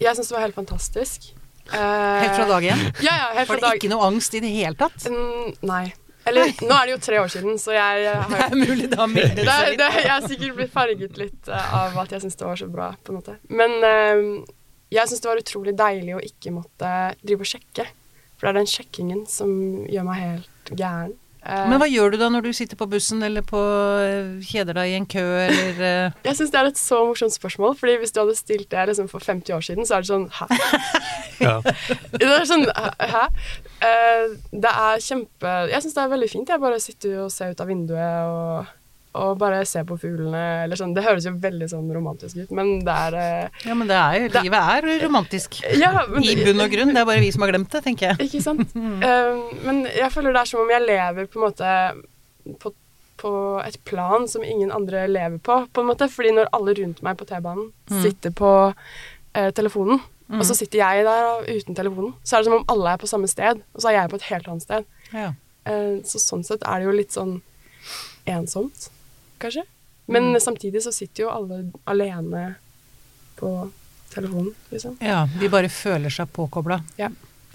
Jeg 0.00 0.16
syns 0.16 0.30
det 0.30 0.32
var 0.32 0.46
helt 0.46 0.56
fantastisk. 0.56 1.26
Eh, 1.68 2.22
Helt 2.22 2.38
fra 2.38 2.46
dag 2.48 2.64
én? 2.64 2.80
Ja, 3.04 3.12
ja, 3.12 3.26
helt 3.36 3.50
Var 3.50 3.50
fra 3.50 3.58
det 3.58 3.64
dag 3.66 3.76
ikke 3.76 3.90
noe 3.92 4.06
angst 4.08 4.32
i 4.34 4.40
det 4.40 4.48
hele 4.48 4.72
tatt? 4.80 5.04
Mm, 5.12 5.50
Nei. 5.68 5.82
Eller 6.28 6.52
nå 6.62 6.74
er 6.76 6.88
det 6.88 6.94
jo 6.94 6.98
tre 7.02 7.20
år 7.22 7.30
siden, 7.32 7.58
så 7.58 7.74
jeg, 7.74 8.04
har 8.08 8.30
Det 8.32 8.42
er 8.46 8.58
mulig 8.58 8.90
det 8.92 8.98
har 9.00 9.10
mildnet 9.10 9.48
seg 9.48 9.70
litt. 9.72 9.86
Jeg 9.98 10.10
har 10.10 10.26
sikkert 10.28 10.58
blitt 10.58 10.74
farget 10.74 11.18
litt 11.20 11.50
eh, 11.50 11.78
av 11.78 11.96
at 12.04 12.14
jeg 12.14 12.24
syns 12.24 12.38
det 12.38 12.46
var 12.48 12.60
så 12.60 12.68
bra, 12.72 12.92
på 13.02 13.14
en 13.14 13.18
måte. 13.20 13.38
Men 13.50 13.78
eh, 13.88 14.22
jeg 14.92 15.08
syns 15.10 15.24
det 15.24 15.32
var 15.32 15.42
utrolig 15.42 15.74
deilig 15.78 16.14
å 16.18 16.22
ikke 16.22 16.54
måtte 16.54 16.92
drive 17.24 17.46
og 17.46 17.52
sjekke. 17.54 17.88
For 18.36 18.48
det 18.48 18.52
er 18.52 18.60
den 18.60 18.70
sjekkingen 18.70 19.26
som 19.30 19.50
gjør 19.90 20.06
meg 20.08 20.22
helt 20.22 20.72
gæren. 20.78 21.18
Eh, 21.42 21.68
Men 21.70 21.80
hva 21.82 21.88
gjør 21.90 22.12
du 22.14 22.20
da 22.20 22.28
når 22.30 22.44
du 22.46 22.52
sitter 22.54 22.78
på 22.78 22.86
bussen 22.90 23.22
eller 23.26 23.42
på 23.42 23.58
eh, 23.98 24.42
kjeder 24.46 24.76
deg 24.78 24.92
i 24.92 24.98
en 25.00 25.06
kø 25.10 25.24
eller 25.42 25.80
uh... 25.80 26.18
jeg 26.28 26.38
syns 26.38 26.52
det 26.54 26.60
er 26.60 26.68
et 26.70 26.78
så 26.78 27.00
morsomt 27.08 27.34
spørsmål, 27.34 27.74
fordi 27.80 27.96
hvis 27.98 28.14
du 28.14 28.20
hadde 28.22 28.36
stilt 28.38 28.68
det 28.70 28.84
liksom 28.92 29.08
for 29.10 29.24
50 29.26 29.56
år 29.56 29.64
siden, 29.66 29.88
så 29.88 29.98
er 29.98 30.04
det 30.04 30.10
sånn 30.12 30.28
Hæ? 30.38 30.46
Ja. 31.42 31.56
Det 32.14 32.28
er 32.28 32.46
sånn 32.46 32.68
Hæ? 32.70 33.24
Eh, 33.82 34.36
det 34.52 34.70
er 34.70 35.00
kjempe 35.02 35.52
Jeg 35.72 35.82
syns 35.82 35.96
det 35.96 36.02
er 36.04 36.12
veldig 36.12 36.30
fint. 36.30 36.48
Jeg 36.54 36.62
bare 36.62 36.78
sitter 36.82 37.18
og 37.24 37.32
ser 37.34 37.50
ut 37.54 37.60
av 37.64 37.66
vinduet 37.66 38.28
og, 38.30 38.70
og 39.18 39.32
bare 39.40 39.64
ser 39.68 39.84
på 39.88 39.96
fuglene 40.00 40.42
eller 40.64 40.78
sånn. 40.78 40.94
Det 40.96 41.02
høres 41.04 41.26
jo 41.28 41.32
veldig 41.42 41.66
sånn 41.72 41.88
romantisk 41.92 42.38
ut, 42.44 42.52
men 42.56 42.70
det 42.86 42.94
er 43.08 43.16
eh, 43.20 43.64
Ja, 43.68 43.74
men 43.76 43.90
det 43.90 43.98
er 43.98 44.18
jo 44.20 44.28
Livet 44.38 44.70
er 44.76 44.86
romantisk. 45.02 45.58
Ja, 45.76 45.90
men 46.08 46.24
I 46.24 46.36
bunn 46.44 46.62
og 46.64 46.70
grunn. 46.72 46.94
Det 46.94 47.02
er 47.02 47.08
bare 47.10 47.24
vi 47.24 47.32
som 47.34 47.42
har 47.44 47.52
glemt 47.52 47.74
det, 47.74 47.82
tenker 47.88 48.12
jeg. 48.12 48.28
Ikke 48.30 48.44
sant? 48.44 48.72
Eh, 49.08 49.42
men 49.66 49.82
jeg 49.90 50.12
føler 50.14 50.32
det 50.36 50.44
er 50.44 50.52
som 50.52 50.62
om 50.62 50.70
jeg 50.72 50.86
lever 50.86 51.26
på 51.32 51.40
en 51.40 51.46
måte 51.48 51.74
på, 52.62 52.72
på 53.22 53.32
et 53.66 53.76
plan 53.86 54.24
som 54.30 54.42
ingen 54.46 54.70
andre 54.74 55.04
lever 55.10 55.38
på, 55.44 55.58
på 55.74 55.82
en 55.84 55.90
måte. 55.90 56.08
Fordi 56.10 56.32
når 56.38 56.48
alle 56.56 56.74
rundt 56.80 57.02
meg 57.06 57.18
på 57.20 57.26
T-banen 57.28 57.68
Mm. 57.92 57.98
sitter 58.06 58.30
på 58.32 58.48
eh, 59.34 59.50
telefonen, 60.32 60.40
og 60.40 60.46
så 60.48 60.54
sitter 60.56 60.78
jeg 60.78 61.04
der 61.04 61.44
uten 61.60 61.74
telefonen, 61.76 62.14
så 62.24 62.36
er 62.36 62.42
det 62.42 62.46
som 62.50 62.54
om 62.60 62.64
alle 62.68 62.92
er 62.92 62.98
på 63.02 63.08
samme 63.10 63.28
sted, 63.28 63.60
og 63.74 63.80
så 63.82 63.88
er 63.92 63.98
jeg 64.00 64.10
på 64.10 64.16
et 64.16 64.28
helt 64.30 64.48
annet 64.48 64.62
sted. 64.62 64.84
Ja. 65.12 65.32
Eh, 65.64 66.00
så 66.08 66.18
sånn 66.18 66.44
sett 66.44 66.62
er 66.64 66.78
det 66.80 66.86
jo 66.88 66.92
litt 66.96 67.12
sånn 67.12 67.40
ensomt, 68.26 68.88
kanskje. 69.38 69.64
Men 70.08 70.32
Mm. 70.32 70.40
samtidig 70.40 70.82
så 70.82 70.92
sitter 70.92 71.24
jo 71.24 71.30
alle 71.30 71.70
alene 71.86 72.56
på 73.36 73.70
telefonen, 74.10 74.54
liksom. 74.70 74.96
ja. 75.00 75.26
De 75.40 75.48
bare 75.48 75.68
føler 75.68 76.10
seg 76.10 76.28
påkobla. 76.32 76.82
Ja. 76.98 77.08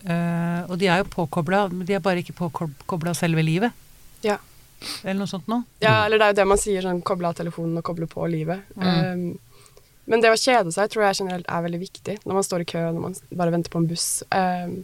Uh, 0.07 0.63
og 0.71 0.77
de 0.79 0.87
er 0.87 0.99
jo 1.03 1.09
påkobla, 1.09 1.67
men 1.71 1.85
de 1.85 1.93
er 1.93 1.99
bare 1.99 2.21
ikke 2.23 2.33
påkobla 2.37 3.13
selve 3.15 3.43
livet. 3.43 3.71
Ja. 4.23 4.37
Eller 5.03 5.19
noe 5.19 5.27
sånt 5.27 5.47
noe. 5.47 5.63
Ja, 5.81 6.05
eller 6.05 6.17
det 6.17 6.23
er 6.25 6.29
jo 6.33 6.37
det 6.41 6.47
man 6.47 6.57
sier, 6.57 6.81
sånn 6.81 7.01
koble 7.03 7.27
av 7.27 7.35
telefonen 7.35 7.77
og 7.77 7.83
koble 7.83 8.07
på 8.07 8.27
livet. 8.29 8.61
Mm. 8.77 8.87
Um, 8.87 9.39
men 10.07 10.23
det 10.23 10.31
å 10.31 10.39
kjede 10.39 10.71
seg 10.71 10.91
tror 10.91 11.07
jeg 11.07 11.19
generelt 11.21 11.49
er 11.51 11.63
veldig 11.65 11.79
viktig 11.81 12.13
når 12.23 12.37
man 12.39 12.45
står 12.45 12.63
i 12.63 12.69
kø, 12.69 12.83
når 12.95 13.03
man 13.03 13.17
bare 13.41 13.53
venter 13.53 13.73
på 13.73 13.81
en 13.81 13.89
buss. 13.89 14.07
Um, 14.31 14.77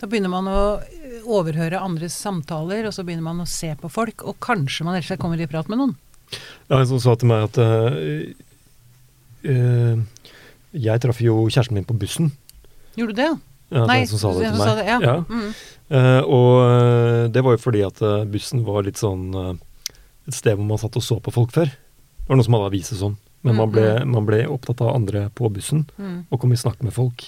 Da 0.00 0.08
begynner 0.10 0.32
man 0.32 0.48
å 0.50 0.62
eh, 0.82 1.20
overhøre 1.24 1.78
andres 1.80 2.16
samtaler, 2.18 2.88
og 2.88 2.94
så 2.94 3.04
begynner 3.06 3.24
man 3.26 3.44
å 3.44 3.48
se 3.48 3.70
på 3.78 3.90
folk, 3.92 4.24
og 4.26 4.38
kanskje 4.42 4.86
man 4.86 4.98
rett 4.98 5.20
kommer 5.20 5.40
i 5.40 5.48
prat 5.50 5.70
med 5.70 5.80
noen. 5.80 5.94
Ja, 6.68 6.80
en 6.80 6.88
som 6.90 7.00
sa 7.02 7.14
til 7.20 7.30
meg 7.30 7.44
at 7.46 7.58
uh, 7.60 7.94
uh, 9.46 10.00
Jeg 10.74 11.02
traff 11.04 11.20
jo 11.22 11.44
kjæresten 11.46 11.78
min 11.78 11.86
på 11.86 11.96
bussen. 12.00 12.32
Gjorde 12.98 13.14
du 13.14 13.20
det? 13.20 13.30
Ja, 13.74 13.84
Nei, 13.86 14.00
den 14.02 14.10
som 14.10 14.22
sa 14.22 14.32
det 14.34 14.48
til 14.48 14.58
meg. 14.58 14.66
sa 14.66 14.74
det, 14.80 14.86
ja. 14.88 14.98
Ja. 15.04 15.16
Mm. 15.28 15.54
Uh, 15.94 16.22
og 16.34 17.30
det 17.34 17.42
var 17.44 17.54
jo 17.54 17.62
fordi 17.62 17.84
at 17.86 18.00
bussen 18.32 18.64
var 18.66 18.86
litt 18.86 18.98
sånn 18.98 19.28
et 19.34 20.34
sted 20.34 20.56
hvor 20.56 20.66
man 20.66 20.80
satt 20.80 20.96
og 20.98 21.04
så 21.04 21.20
på 21.22 21.32
folk 21.34 21.54
før. 21.54 21.70
Det 21.70 22.26
var 22.30 22.40
noe 22.40 22.46
som 22.46 22.56
hadde 22.56 22.70
aviser 22.72 22.98
sånn. 22.98 23.16
Men 23.44 23.56
man 23.60 23.70
ble, 23.74 23.84
man 24.08 24.24
ble 24.26 24.42
opptatt 24.48 24.80
av 24.80 24.94
andre 24.96 25.26
på 25.36 25.50
bussen 25.52 25.84
Mm. 26.00 26.24
og 26.30 26.40
kom 26.40 26.52
i 26.52 26.56
snakk 26.56 26.80
med 26.82 26.94
folk. 26.96 27.26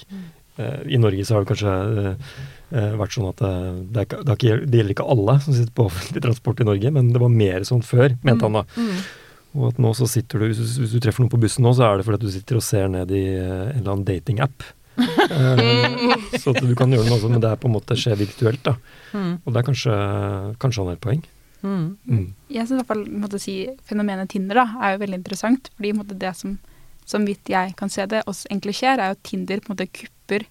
Eh, 0.58 0.78
I 0.88 0.96
Norge 0.96 1.24
så 1.28 1.34
har 1.36 1.44
det 1.44 1.50
kanskje 1.50 1.72
eh, 2.00 2.14
eh, 2.72 2.94
vært 2.96 3.12
sånn 3.12 3.28
at 3.28 3.42
det, 3.92 4.06
ikke- 4.06 4.22
det, 4.24 4.32
er 4.32 4.38
ikke, 4.40 4.56
det 4.70 4.78
gjelder 4.80 4.94
ikke 4.96 5.10
alle 5.12 5.34
som 5.44 5.52
sitter 5.52 5.74
på 5.76 5.86
offentlig 5.90 6.22
transport 6.24 6.60
i 6.60 6.64
Norge, 6.64 6.90
men 6.96 7.12
det 7.12 7.20
var 7.20 7.28
mer 7.28 7.60
sånn 7.68 7.84
før, 7.84 8.16
mente 8.24 8.48
han 8.48 8.56
da. 8.56 8.64
Mm. 8.80 8.96
Og 9.56 9.68
at 9.72 9.78
nå 9.80 9.92
så 9.96 10.08
sitter 10.08 10.38
du, 10.40 10.46
hvis, 10.48 10.58
du- 10.58 10.80
hvis 10.86 10.92
du 10.96 11.00
treffer 11.04 11.20
noen 11.24 11.32
på 11.36 11.40
bussen 11.44 11.64
nå, 11.64 11.74
så 11.76 11.84
er 11.90 11.96
det 12.00 12.04
fordi 12.08 12.18
at 12.22 12.26
du 12.26 12.32
sitter 12.32 12.56
og 12.56 12.64
ser 12.64 12.88
ned 12.88 13.12
i 13.12 13.22
en 13.36 13.76
eller 13.76 13.92
annen 13.92 14.08
datingapp. 14.08 14.64
uh, 14.96 16.16
så 16.40 16.52
at 16.56 16.62
du 16.64 16.74
kan 16.76 16.92
gjøre 16.92 17.08
noe 17.08 17.20
sånt, 17.20 17.32
men 17.36 17.42
det 17.44 17.50
er 17.52 17.60
på 17.60 17.68
en 17.68 17.76
måte 17.76 17.96
skjer 17.98 18.16
virtuelt, 18.20 18.62
da. 18.64 18.76
Mm. 19.12 19.32
Og 19.44 19.52
det 19.52 19.60
er 19.60 19.66
kanskje, 19.68 19.96
kanskje 20.62 20.80
han 20.82 20.90
har 20.92 20.96
et 20.98 21.04
poeng. 21.04 21.22
Mm. 21.66 21.86
Mm. 22.06 22.26
Jeg 22.54 22.66
synes 22.68 22.76
i 22.76 22.80
hvert 22.84 22.92
fall 22.94 23.04
måtte 23.26 23.40
si, 23.42 23.56
fenomenet 23.88 24.30
Tinder 24.32 24.62
da, 24.62 24.66
er 24.86 24.94
jo 24.94 25.02
veldig 25.04 25.18
interessant. 25.20 25.70
fordi 25.76 25.92
måtte, 25.98 26.16
det 26.18 26.34
som, 26.38 26.58
som 27.04 27.26
vidt 27.26 27.50
jeg 27.50 27.74
kan 27.76 27.90
se 27.92 28.06
det, 28.06 28.22
oss 28.30 28.44
egentlig 28.50 28.76
skjer, 28.78 29.00
er 29.02 29.10
jo 29.10 29.16
at 29.18 29.22
Tinder 29.26 29.60
på 29.64 29.72
en 29.72 29.76
måte 29.76 29.88
kupper 29.90 30.46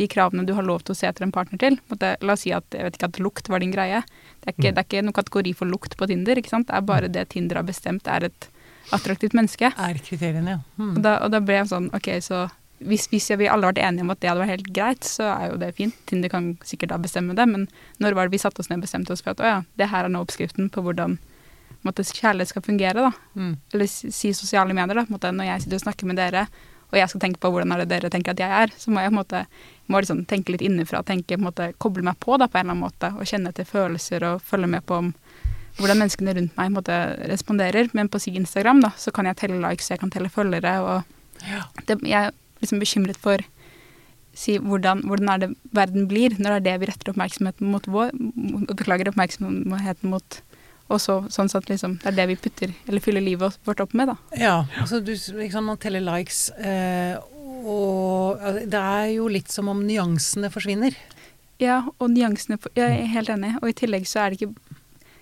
de 0.00 0.06
kravene 0.08 0.46
du 0.48 0.54
har 0.56 0.64
lov 0.64 0.80
til 0.86 0.94
å 0.94 0.96
se 0.96 1.06
etter 1.10 1.26
en 1.26 1.32
partner 1.34 1.58
til. 1.60 1.74
Måtte, 1.90 2.14
la 2.24 2.32
oss 2.32 2.46
si 2.46 2.52
at 2.56 2.64
jeg 2.72 2.86
vet 2.86 2.94
ikke 2.96 3.08
at 3.10 3.18
lukt 3.20 3.48
var 3.52 3.60
din 3.60 3.72
greie. 3.74 4.00
Det 4.40 4.48
er 4.48 4.54
ikke, 4.54 4.70
Mm. 4.70 4.74
det 4.74 4.78
er 4.78 4.86
ikke 4.88 5.02
noen 5.04 5.18
kategori 5.18 5.52
for 5.56 5.66
lukt 5.66 5.96
på 5.98 6.06
Tinder. 6.08 6.36
ikke 6.40 6.48
sant? 6.54 6.66
Det 6.70 6.74
er 6.78 6.80
bare 6.80 7.08
det 7.12 7.28
Tinder 7.34 7.56
har 7.60 7.64
bestemt 7.68 8.06
er 8.08 8.24
et 8.30 8.48
attraktivt 8.92 9.34
menneske. 9.36 9.68
Er 9.76 9.94
kriteriene, 10.00 10.48
ja. 10.48 10.58
Og 10.78 10.96
Mm. 10.96 11.02
da, 11.02 11.18
og 11.18 11.30
da 11.32 11.40
ble 11.40 11.54
jeg 11.58 11.66
sånn 11.68 11.90
OK, 11.94 12.08
så 12.24 12.50
hvis, 12.80 13.08
hvis 13.12 13.30
vi 13.36 13.48
alle 13.50 13.68
vært 13.68 13.82
enige 13.82 14.04
om 14.06 14.12
at 14.14 14.20
det 14.22 14.30
hadde 14.30 14.42
vært 14.42 14.54
helt 14.54 14.70
greit, 14.76 15.04
så 15.04 15.26
er 15.34 15.50
jo 15.52 15.58
det 15.60 15.74
fint. 15.76 15.96
Tinder 16.08 16.32
kan 16.32 16.52
sikkert 16.64 16.94
da 16.94 16.98
bestemme 17.02 17.36
det, 17.36 17.46
men 17.48 17.66
når 18.00 18.16
var 18.16 18.28
det 18.28 18.36
vi 18.36 18.42
satte 18.42 18.62
oss 18.62 18.70
ned 18.70 18.80
og 18.80 18.86
bestemte 18.86 19.12
oss 19.12 19.22
for 19.24 19.34
at 19.34 19.42
å 19.44 19.48
ja, 19.50 19.58
det 19.76 19.90
her 19.92 20.08
er 20.08 20.12
nå 20.12 20.22
oppskriften 20.24 20.70
på 20.72 20.84
hvordan 20.86 21.18
måtte, 21.86 22.04
kjærlighet 22.04 22.50
skal 22.52 22.64
fungere, 22.64 23.06
da. 23.06 23.12
Mm. 23.40 23.54
Eller 23.72 23.88
si 23.88 24.10
si 24.12 24.32
sosiale 24.36 24.74
medier, 24.76 25.00
da. 25.00 25.06
Måtte, 25.12 25.32
når 25.32 25.48
jeg 25.48 25.64
sitter 25.64 25.80
og 25.80 25.84
snakker 25.86 26.10
med 26.10 26.20
dere, 26.20 26.46
og 26.90 26.98
jeg 26.98 27.12
skal 27.12 27.22
tenke 27.22 27.40
på 27.40 27.50
hvordan 27.54 27.72
er 27.72 27.84
det 27.84 27.90
dere 27.92 28.10
tenker 28.10 28.34
at 28.34 28.42
jeg 28.42 28.50
er, 28.64 28.72
så 28.76 28.90
må 28.90 29.00
jeg 29.04 29.12
på 29.12 29.14
en 29.14 29.20
måte 29.20 29.44
må 29.90 30.00
liksom 30.02 30.24
tenke 30.30 30.52
litt 30.54 30.64
innenfra, 30.66 31.02
tenke, 31.06 31.36
på 31.36 31.40
en 31.40 31.46
måte, 31.48 31.70
koble 31.82 32.02
meg 32.06 32.18
på 32.22 32.36
da, 32.38 32.48
på 32.50 32.58
en 32.58 32.64
eller 32.66 32.76
annen 32.76 32.84
måte, 32.84 33.12
og 33.16 33.26
kjenne 33.26 33.52
etter 33.52 33.66
følelser 33.68 34.26
og 34.26 34.42
følge 34.46 34.68
med 34.70 34.84
på 34.86 34.98
om 35.02 35.12
hvordan 35.78 36.00
menneskene 36.02 36.34
rundt 36.36 36.58
meg 36.58 36.74
måte, 36.74 36.98
responderer. 37.30 37.88
Men 37.96 38.10
på 38.10 38.20
si 38.22 38.34
Instagram 38.36 38.82
da, 38.84 38.90
så 38.98 39.12
kan 39.14 39.28
jeg 39.30 39.38
telle 39.40 39.58
likes, 39.62 39.90
jeg 39.90 40.02
kan 40.02 40.12
telle 40.12 40.30
følgere, 40.32 40.76
og 40.84 41.16
Ja. 41.48 41.62
det, 41.88 41.96
jeg 42.04 42.34
liksom 42.62 42.80
bekymret 42.82 43.18
for 43.20 43.42
si, 44.36 44.58
hvordan, 44.62 45.02
hvordan 45.08 45.32
er 45.32 45.42
det 45.42 45.50
verden 45.74 46.06
blir 46.10 46.36
når 46.38 46.54
det 46.54 46.58
er 46.60 46.66
det 46.68 46.76
vi 46.84 46.90
retter 46.92 47.10
oppmerksomheten 47.12 47.72
mot 47.72 47.88
vår, 47.90 48.12
beklager 48.70 49.10
oppmerksomheten 49.10 50.12
mot, 50.12 50.40
og 50.90 50.98
så, 51.02 51.20
sånn 51.30 51.50
at 51.54 51.68
liksom, 51.70 51.98
det 52.02 52.08
er 52.12 52.16
det 52.20 52.28
vi 52.32 52.38
putter, 52.44 52.72
eller 52.88 53.02
fyller 53.02 53.22
livet 53.24 53.58
vårt 53.66 53.82
opp 53.82 53.92
med, 53.94 54.10
da. 54.12 54.16
Ja, 54.38 54.54
altså 54.80 55.00
du, 55.02 55.12
liksom, 55.14 55.66
man 55.70 55.78
teller 55.82 56.02
likes, 56.06 56.48
eh, 56.58 57.18
og 57.60 58.40
altså, 58.40 58.66
det 58.72 58.80
er 58.80 59.08
jo 59.16 59.28
litt 59.30 59.50
som 59.52 59.68
om 59.70 59.82
nyansene 59.86 60.50
forsvinner. 60.52 60.94
Ja, 61.60 61.82
og 62.00 62.08
nyansene 62.14 62.56
Jeg 62.72 62.86
er 63.02 63.10
helt 63.12 63.28
enig. 63.28 63.50
Og 63.60 63.68
i 63.68 63.74
tillegg 63.76 64.06
så 64.08 64.22
er 64.22 64.32
det 64.32 64.40
ikke 64.40 64.78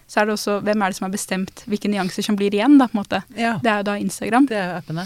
Så 0.07 0.21
er 0.21 0.29
det 0.29 0.37
også 0.37 0.61
hvem 0.65 0.83
er 0.85 0.93
det 0.93 0.97
som 0.97 1.05
har 1.09 1.11
bestemt 1.13 1.65
hvilke 1.67 1.91
nyanser 1.91 2.23
som 2.25 2.37
blir 2.39 2.55
igjen, 2.55 2.79
da, 2.79 2.87
på 2.89 2.95
en 2.97 3.01
måte. 3.03 3.19
Ja, 3.37 3.57
Det 3.61 3.69
er 3.73 3.83
jo 3.83 3.89
da 3.91 3.97
Instagram. 3.99 4.47
det 4.47 4.57
er 4.57 4.71
jo 4.71 4.77
appene. 4.79 5.05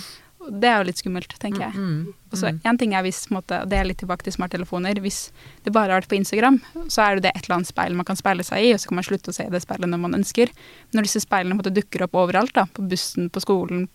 Det 0.51 0.69
er 0.69 0.79
jo 0.81 0.87
litt 0.89 0.99
skummelt, 0.99 1.35
tenker 1.39 1.61
jeg. 1.69 1.75
Mm, 1.77 1.91
mm, 2.03 2.15
Og 2.33 2.39
så 2.39 2.49
én 2.51 2.59
en 2.67 2.79
ting 2.79 2.95
er 2.95 3.03
hvis, 3.07 3.21
på 3.29 3.33
en 3.35 3.37
måte, 3.39 3.61
og 3.63 3.69
det 3.71 3.79
er 3.79 3.85
litt 3.87 3.99
tilbake 4.03 4.25
til 4.27 4.33
smarttelefoner, 4.35 4.99
hvis 5.01 5.31
det 5.65 5.73
bare 5.73 5.93
har 5.93 6.01
vært 6.03 6.09
på 6.11 6.17
Instagram, 6.19 6.61
så 6.89 7.03
er 7.07 7.15
det 7.21 7.23
det 7.29 7.33
et 7.37 7.45
eller 7.47 7.57
annet 7.61 7.71
speil 7.71 7.95
man 7.95 8.05
kan 8.09 8.17
speile 8.19 8.43
seg 8.43 8.65
i, 8.65 8.73
og 8.75 8.81
så 8.83 8.89
kan 8.91 8.97
man 8.99 9.05
slutte 9.07 9.31
å 9.31 9.37
se 9.37 9.47
det 9.49 9.63
speilet 9.63 9.89
når 9.93 10.01
man 10.03 10.15
ønsker. 10.19 10.51
Når 10.97 11.03
disse 11.07 11.21
speilene 11.23 11.55
på 11.55 11.61
en 11.61 11.63
måte, 11.63 11.75
dukker 11.79 12.03
opp 12.09 12.15
overalt, 12.19 12.53
da, 12.55 12.65
på 12.67 12.83
bussen, 12.89 13.31
på 13.31 13.41
skolen, 13.45 13.89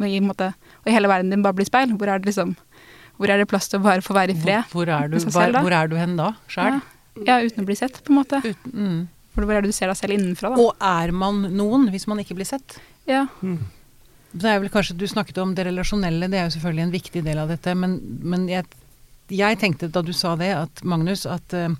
i, 0.00 0.16
en 0.16 0.26
måte, 0.28 0.52
og 0.84 0.86
i 0.88 0.94
hele 0.94 1.08
verden 1.10 1.30
din 1.32 1.42
bare 1.42 1.56
blir 1.58 1.66
speil, 1.66 1.96
hvor 1.98 2.08
er 2.08 2.18
det 2.20 2.30
liksom 2.30 2.56
hvor 3.20 3.28
er 3.28 3.36
det 3.42 3.48
plass 3.50 3.68
til 3.68 3.80
å 3.80 3.84
bare 3.84 4.00
få 4.00 4.14
være 4.16 4.32
i 4.32 4.38
fred? 4.40 4.64
Hvor, 4.72 4.86
hvor, 4.86 4.94
er 4.96 5.08
du, 5.12 5.18
selv, 5.20 5.58
hvor 5.60 5.72
er 5.76 5.88
du 5.92 5.96
hen 5.96 6.14
da, 6.16 6.30
sjæl? 6.48 6.78
Ja, 6.78 6.80
ja, 7.26 7.40
uten 7.44 7.64
å 7.64 7.66
bli 7.68 7.74
sett, 7.76 7.98
på 8.04 8.12
en 8.14 8.20
måte. 8.22 8.40
Uten- 8.40 8.72
Mm. 8.72 9.08
Hvor 9.34 9.44
hvor 9.46 9.54
er 9.54 9.62
det 9.62 9.70
du 9.70 9.72
ser 9.76 9.86
deg 9.86 9.96
selv 9.96 10.12
innenfra, 10.16 10.48
da? 10.50 10.56
Og 10.62 10.74
er 10.80 11.12
man 11.12 11.42
noen 11.54 11.84
hvis 11.92 12.06
man 12.10 12.18
ikke 12.18 12.34
blir 12.34 12.48
sett? 12.48 12.78
Ja. 13.06 13.26
Mm. 13.42 13.58
Det 14.32 14.46
er 14.46 14.60
vel 14.62 14.70
kanskje, 14.70 14.96
Du 14.98 15.06
snakket 15.10 15.40
om 15.42 15.54
det 15.54 15.66
relasjonelle, 15.66 16.28
det 16.30 16.38
er 16.38 16.46
jo 16.46 16.54
selvfølgelig 16.56 16.84
en 16.86 16.94
viktig 16.94 17.22
del 17.26 17.40
av 17.42 17.50
dette. 17.50 17.74
Men, 17.74 17.98
men 18.22 18.46
jeg, 18.50 18.68
jeg 19.34 19.58
tenkte 19.60 19.90
da 19.90 20.02
du 20.06 20.12
sa 20.16 20.36
det, 20.38 20.52
at 20.54 20.82
Magnus, 20.86 21.26
at 21.26 21.54
eh, 21.56 21.70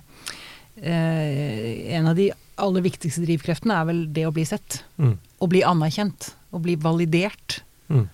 en 0.83 2.11
av 2.11 2.15
de 2.19 2.31
aller 2.61 2.85
viktigste 2.85 3.23
drivkreftene 3.25 3.77
er 3.77 3.89
vel 3.89 4.05
det 4.13 4.27
å 4.27 4.33
bli 4.35 4.45
sett. 4.47 4.81
Mm. 5.01 5.15
Å 5.17 5.49
bli 5.49 5.63
anerkjent. 5.65 6.33
Å 6.51 6.59
bli 6.61 6.75
validert. 6.79 7.61
Mm. 7.91 8.07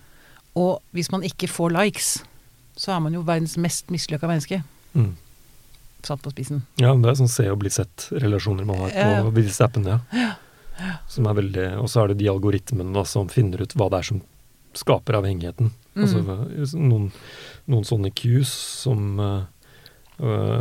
Og 0.58 0.78
hvis 0.96 1.10
man 1.14 1.26
ikke 1.26 1.50
får 1.50 1.74
likes, 1.74 2.10
så 2.78 2.94
er 2.94 3.02
man 3.02 3.14
jo 3.16 3.24
verdens 3.26 3.56
mest 3.60 3.90
mislykka 3.90 4.30
menneske. 4.30 4.62
Mm. 4.94 5.16
Satt 6.06 6.22
på 6.22 6.30
spissen. 6.30 6.62
Ja, 6.78 6.94
det 6.94 7.10
er 7.10 7.18
sånn 7.18 7.30
se 7.30 7.48
og 7.50 7.58
bli 7.62 7.72
sett-relasjoner 7.74 8.66
man 8.66 8.84
har 8.84 8.94
på 8.94 9.32
på 9.32 9.40
disse 9.40 9.66
appene. 9.66 9.98
Ja. 10.14 10.36
Som 11.10 11.26
er 11.26 11.34
veldig, 11.40 11.66
og 11.82 11.88
så 11.90 12.02
er 12.04 12.12
det 12.12 12.18
de 12.20 12.28
algoritmene 12.30 12.94
da, 12.94 13.02
som 13.08 13.28
finner 13.32 13.62
ut 13.64 13.74
hva 13.78 13.88
det 13.90 13.98
er 14.02 14.08
som 14.12 14.20
skaper 14.78 15.16
avhengigheten. 15.18 15.72
Mm. 15.96 16.02
Altså 16.04 16.78
noen, 16.78 17.08
noen 17.66 17.86
sånne 17.88 18.12
cues 18.14 18.50
som 18.84 19.18
øh, 19.18 19.40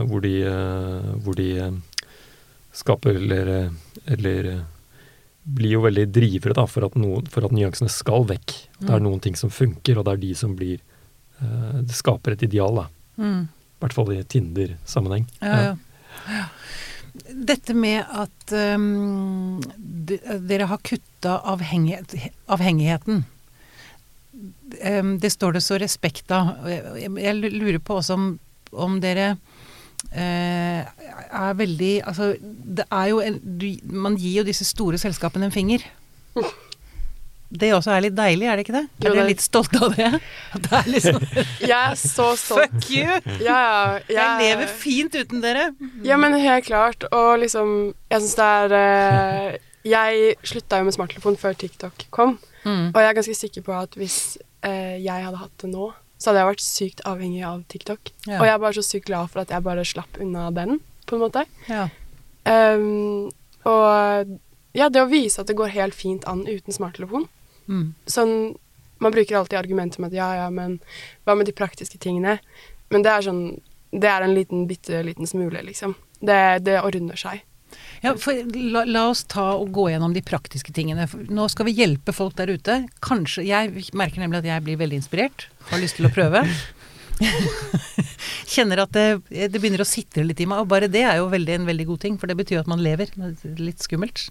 hvor 0.10 0.24
de, 0.24 0.32
uh, 0.48 1.12
hvor 1.22 1.38
de 1.38 1.50
uh, 1.62 2.08
skaper 2.74 3.20
eller, 3.20 3.70
eller 4.08 4.50
blir 5.48 5.76
jo 5.78 5.84
veldig 5.86 6.08
drivere 6.14 6.58
da, 6.58 6.66
for 6.70 6.88
at, 6.88 6.98
noen, 7.00 7.28
for 7.32 7.46
at 7.46 7.54
nyansene 7.54 7.92
skal 7.94 8.26
vekk. 8.30 8.56
Det 8.80 8.90
er 8.90 9.00
Mm. 9.00 9.06
noen 9.10 9.22
ting 9.24 9.38
som 9.38 9.50
funker, 9.54 9.98
og 9.98 10.06
det 10.08 10.14
er 10.18 10.24
de 10.26 10.34
som 10.36 10.56
blir 10.58 10.80
Det 11.38 11.94
skaper 11.94 12.34
et 12.34 12.42
ideal, 12.48 12.74
da. 12.74 12.88
Mm. 13.22 13.44
I 13.46 13.82
hvert 13.84 13.94
fall 13.94 14.08
i 14.16 14.24
Tinder-sammenheng. 14.26 15.28
Ja, 15.38 15.58
ja. 15.62 15.76
ja. 16.34 16.46
Dette 17.26 17.74
med 17.74 18.04
at 18.06 18.54
um, 18.78 19.60
de, 19.78 20.20
dere 20.48 20.68
har 20.70 20.82
kutta 20.86 21.40
avhengighet, 21.54 22.16
avhengigheten. 22.52 23.24
Um, 24.84 25.16
det 25.22 25.32
står 25.34 25.58
det 25.58 25.64
så 25.66 25.80
respekt 25.82 26.32
av. 26.36 26.68
Jeg, 26.68 27.36
lurer 27.42 27.80
på 27.82 28.00
også 28.00 28.18
om, 28.18 28.28
om 28.72 29.00
dere 29.02 29.32
eh, 30.12 30.86
er 30.86 31.58
veldig 31.58 31.94
Altså, 32.06 32.36
det 32.42 32.86
er 32.92 33.10
jo 33.12 33.20
en 33.24 33.40
du, 33.42 33.68
Man 33.90 34.18
gir 34.20 34.42
jo 34.42 34.48
disse 34.48 34.68
store 34.68 35.00
selskapene 35.02 35.50
en 35.50 35.56
finger. 35.56 35.86
Det 37.50 37.70
også 37.72 37.94
er 37.96 38.02
litt 38.04 38.16
deilig, 38.18 38.48
er 38.52 38.58
det 38.60 38.64
ikke 38.66 38.74
det? 38.76 38.82
Jo, 39.00 39.08
Er 39.12 39.14
dere 39.16 39.28
litt 39.30 39.42
stolte 39.44 39.80
av 39.86 39.94
det? 39.96 40.10
Det 40.66 40.72
er 40.76 40.90
liksom 40.92 41.20
Jeg 41.62 41.72
er 41.78 41.94
så 41.96 42.26
stolt. 42.42 42.74
Fuck 42.74 42.90
you! 42.92 43.20
Ja, 43.40 44.00
ja, 44.10 44.16
Jeg 44.18 44.42
lever 44.42 44.68
fint 44.82 45.16
uten 45.16 45.40
dere. 45.46 45.70
Ja, 46.04 46.18
men 46.20 46.36
helt 46.36 46.66
klart. 46.68 47.06
Og 47.12 47.38
liksom 47.40 47.94
Jeg 48.12 48.26
syns 48.26 48.36
det 48.36 48.50
er 48.58 48.76
eh, 48.82 49.58
Jeg 49.88 50.36
slutta 50.44 50.82
jo 50.82 50.90
med 50.90 50.98
smarttelefon 50.98 51.40
før 51.40 51.56
TikTok 51.56 52.08
kom, 52.12 52.38
Mm. 52.68 52.90
og 52.92 52.98
jeg 53.00 53.08
er 53.08 53.14
ganske 53.16 53.36
sikker 53.38 53.64
på 53.64 53.72
at 53.80 53.94
hvis 53.96 54.16
eh, 54.66 54.98
jeg 55.00 55.24
hadde 55.24 55.38
hatt 55.40 55.54
det 55.62 55.70
nå, 55.72 55.86
så 56.20 56.32
hadde 56.34 56.42
jeg 56.42 56.48
vært 56.50 56.64
sykt 56.66 57.04
avhengig 57.08 57.46
av 57.48 57.62
TikTok. 57.72 58.10
Ja. 58.28 58.42
Og 58.42 58.44
jeg 58.50 58.52
er 58.58 58.60
bare 58.66 58.76
så 58.76 58.84
sykt 58.84 59.06
glad 59.08 59.30
for 59.32 59.40
at 59.46 59.54
jeg 59.54 59.64
bare 59.64 59.86
slapp 59.88 60.20
unna 60.20 60.50
den, 60.52 60.82
på 61.08 61.16
en 61.16 61.22
måte. 61.24 61.46
Ja. 61.72 61.86
Um, 62.44 63.30
og 63.64 64.36
ja, 64.76 64.90
det 64.92 65.00
å 65.06 65.08
vise 65.08 65.40
at 65.42 65.48
det 65.48 65.56
går 65.62 65.72
helt 65.78 65.96
fint 65.96 66.28
an 66.28 66.44
uten 66.50 66.76
smarttelefon. 66.76 67.30
Mm. 67.68 67.92
Sånn 68.08 68.34
Man 69.04 69.14
bruker 69.14 69.38
alltid 69.38 69.60
argumenter 69.60 70.02
med 70.02 70.10
at 70.10 70.18
ja, 70.18 70.28
ja, 70.40 70.46
men 70.50 70.80
hva 71.28 71.36
med 71.38 71.46
de 71.46 71.54
praktiske 71.54 72.00
tingene? 72.02 72.38
Men 72.90 73.04
det 73.06 73.12
er 73.12 73.26
sånn 73.28 73.42
Det 73.92 74.10
er 74.10 74.24
en 74.26 74.34
liten, 74.34 74.66
bitte 74.68 75.04
liten 75.06 75.28
smule, 75.30 75.62
liksom. 75.64 75.94
Det, 76.20 76.40
det 76.66 76.80
ordner 76.82 77.20
seg. 77.20 77.44
Ja, 78.02 78.14
la, 78.74 78.84
la 78.86 79.04
oss 79.12 79.24
ta 79.30 79.46
og 79.58 79.72
gå 79.76 79.88
gjennom 79.92 80.14
de 80.16 80.24
praktiske 80.26 80.74
tingene. 80.76 81.08
Nå 81.34 81.48
skal 81.52 81.68
vi 81.70 81.76
hjelpe 81.78 82.14
folk 82.16 82.36
der 82.38 82.52
ute. 82.54 82.82
Kanskje, 83.04 83.46
Jeg 83.48 83.88
merker 83.98 84.22
nemlig 84.24 84.42
at 84.44 84.50
jeg 84.50 84.66
blir 84.66 84.80
veldig 84.82 85.00
inspirert. 85.02 85.48
Har 85.72 85.82
lyst 85.82 85.98
til 86.00 86.10
å 86.10 86.14
prøve. 86.14 86.44
Kjenner 88.54 88.84
at 88.84 88.94
det, 88.94 89.08
det 89.30 89.58
begynner 89.58 89.82
å 89.82 89.90
sitre 89.90 90.26
litt 90.28 90.42
i 90.44 90.48
meg. 90.50 90.62
Og 90.64 90.70
bare 90.72 90.90
det 90.92 91.04
er 91.08 91.20
jo 91.22 91.32
veldig, 91.32 91.58
en 91.62 91.68
veldig 91.70 91.88
god 91.90 92.04
ting, 92.06 92.20
for 92.22 92.30
det 92.30 92.38
betyr 92.40 92.62
at 92.62 92.70
man 92.70 92.84
lever. 92.84 93.12
Er 93.18 93.36
Litt 93.60 93.84
skummelt. 93.84 94.28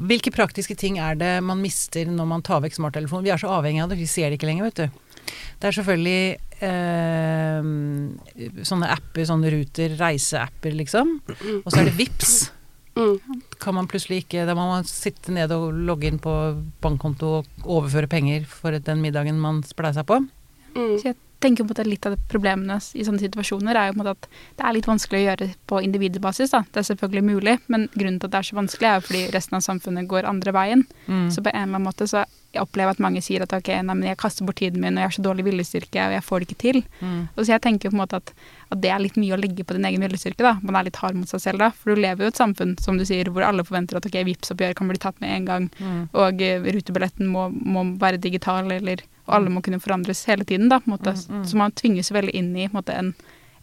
Hvilke 0.00 0.32
praktiske 0.32 0.76
ting 0.78 0.98
er 1.02 1.18
det 1.20 1.32
man 1.44 1.60
mister 1.60 2.08
når 2.08 2.28
man 2.30 2.44
tar 2.46 2.62
vekk 2.64 2.78
smarttelefonen? 2.78 3.26
Vi 3.26 3.32
er 3.34 3.40
så 3.40 3.50
avhengig 3.52 3.82
av 3.84 3.90
det, 3.92 4.00
vi 4.00 4.08
ser 4.10 4.30
det 4.30 4.38
ikke 4.38 4.48
lenger, 4.48 4.70
vet 4.70 4.80
du. 4.80 5.18
Det 5.60 5.68
er 5.68 5.76
selvfølgelig 5.76 6.22
eh, 6.68 8.64
sånne 8.70 8.88
apper, 8.96 9.26
sånne 9.28 9.52
ruter, 9.52 9.98
reiseapper, 10.00 10.72
liksom. 10.80 11.18
Og 11.60 11.68
så 11.68 11.82
er 11.82 11.90
det 11.90 11.98
VIPS 12.00 12.40
kan 13.60 13.74
man 13.74 13.88
plutselig 13.88 14.24
ikke 14.24 14.44
Da 14.48 14.56
må 14.58 14.66
man 14.70 14.86
sitte 14.88 15.32
ned 15.34 15.52
og 15.54 15.70
logge 15.86 16.08
inn 16.10 16.20
på 16.22 16.34
bankkonto 16.82 17.32
og 17.38 17.66
overføre 17.78 18.10
penger 18.10 18.46
for 18.48 18.76
den 18.76 19.02
middagen 19.04 19.40
man 19.40 19.62
spleisa 19.66 20.04
på. 20.06 20.20
Mm. 20.74 20.96
Tenker 21.40 21.64
på 21.64 21.72
at 21.72 21.86
litt 21.88 22.04
av 22.06 22.18
problemene 22.28 22.76
i 22.94 23.04
sånne 23.06 23.22
situasjoner 23.22 23.76
er 23.80 23.86
jo 23.88 23.94
på 23.94 24.00
en 24.00 24.02
måte 24.04 24.16
at 24.18 24.26
det 24.58 24.66
er 24.68 24.74
litt 24.76 24.88
vanskelig 24.90 25.20
å 25.22 25.26
gjøre 25.28 25.46
på 25.72 25.80
individbasis. 25.86 26.50
da. 26.52 26.64
Det 26.68 26.82
er 26.82 26.88
selvfølgelig 26.90 27.24
mulig, 27.24 27.54
men 27.72 27.88
grunnen 27.94 28.20
til 28.20 28.28
at 28.28 28.34
det 28.34 28.42
er 28.42 28.48
så 28.50 28.58
vanskelig, 28.60 28.88
er 28.90 29.00
jo 29.00 29.06
fordi 29.08 29.22
resten 29.36 29.56
av 29.56 29.64
samfunnet 29.64 30.08
går 30.10 30.28
andre 30.28 30.52
veien. 30.52 30.84
Mm. 31.06 31.30
Så 31.32 31.40
på 31.40 31.48
en 31.48 31.56
eller 31.62 31.80
annen 31.80 31.88
måte 31.88 32.08
så 32.10 32.26
jeg 32.50 32.64
opplever 32.64 32.90
at 32.96 32.98
mange 33.02 33.20
sier 33.22 33.44
at 33.44 33.52
ok, 33.54 33.68
nei, 33.86 33.94
men 33.94 34.08
jeg 34.08 34.18
kaster 34.18 34.42
bort 34.44 34.58
tiden 34.58 34.82
min, 34.82 34.96
og 34.98 35.04
jeg 35.04 35.06
har 35.06 35.14
så 35.14 35.22
dårlig 35.22 35.44
viljestyrke, 35.46 36.02
og 36.08 36.14
jeg 36.16 36.24
får 36.26 36.40
det 36.42 36.46
ikke 36.48 36.58
til. 36.64 36.78
Mm. 36.98 37.20
Og 37.36 37.44
så 37.44 37.52
jeg 37.52 37.62
tenker 37.62 37.92
på 37.92 37.94
en 37.94 38.00
måte 38.00 38.18
at, 38.18 38.32
at 38.74 38.80
det 38.82 38.90
er 38.90 38.98
litt 39.04 39.18
mye 39.22 39.36
å 39.36 39.38
legge 39.38 39.62
på 39.62 39.76
din 39.76 39.86
egen 39.86 40.02
viljestyrke. 40.02 40.42
da. 40.42 40.56
Man 40.66 40.74
er 40.74 40.88
litt 40.88 40.98
hard 40.98 41.14
mot 41.14 41.30
seg 41.30 41.44
selv 41.44 41.62
da. 41.62 41.68
For 41.70 41.94
du 41.94 42.02
lever 42.02 42.26
jo 42.26 42.32
i 42.32 42.34
et 42.34 42.40
samfunn 42.42 42.74
som 42.82 42.98
du 42.98 43.04
sier, 43.06 43.30
hvor 43.30 43.46
alle 43.46 43.62
forventer 43.62 44.00
at 44.00 44.08
ok, 44.10 44.18
Vipps-oppgjør 44.26 44.74
kan 44.80 44.90
bli 44.90 44.98
tatt 44.98 45.22
med 45.22 45.36
en 45.36 45.46
gang, 45.46 45.70
Mm. 45.80 46.08
og 46.12 46.42
uh, 46.42 46.66
rutebilletten 46.74 47.28
må, 47.30 47.46
må 47.54 47.84
være 48.02 48.18
digital, 48.20 48.66
eller, 48.74 49.04
og 49.30 49.34
alle 49.38 49.50
må 49.54 49.62
kunne 49.62 49.78
forandres 49.80 50.24
hele 50.26 50.44
tiden. 50.44 50.68
da, 50.68 50.80
på 50.82 50.90
en 50.90 50.96
måte. 50.98 51.14
Mm, 51.14 51.40
mm. 51.40 51.44
Så 51.46 51.56
man 51.56 51.72
tvinges 51.78 52.10
veldig 52.12 52.34
inn 52.34 52.50
i 52.56 52.66
på 52.68 52.74
en 52.74 52.80
måte, 52.82 52.94
en, 52.98 53.14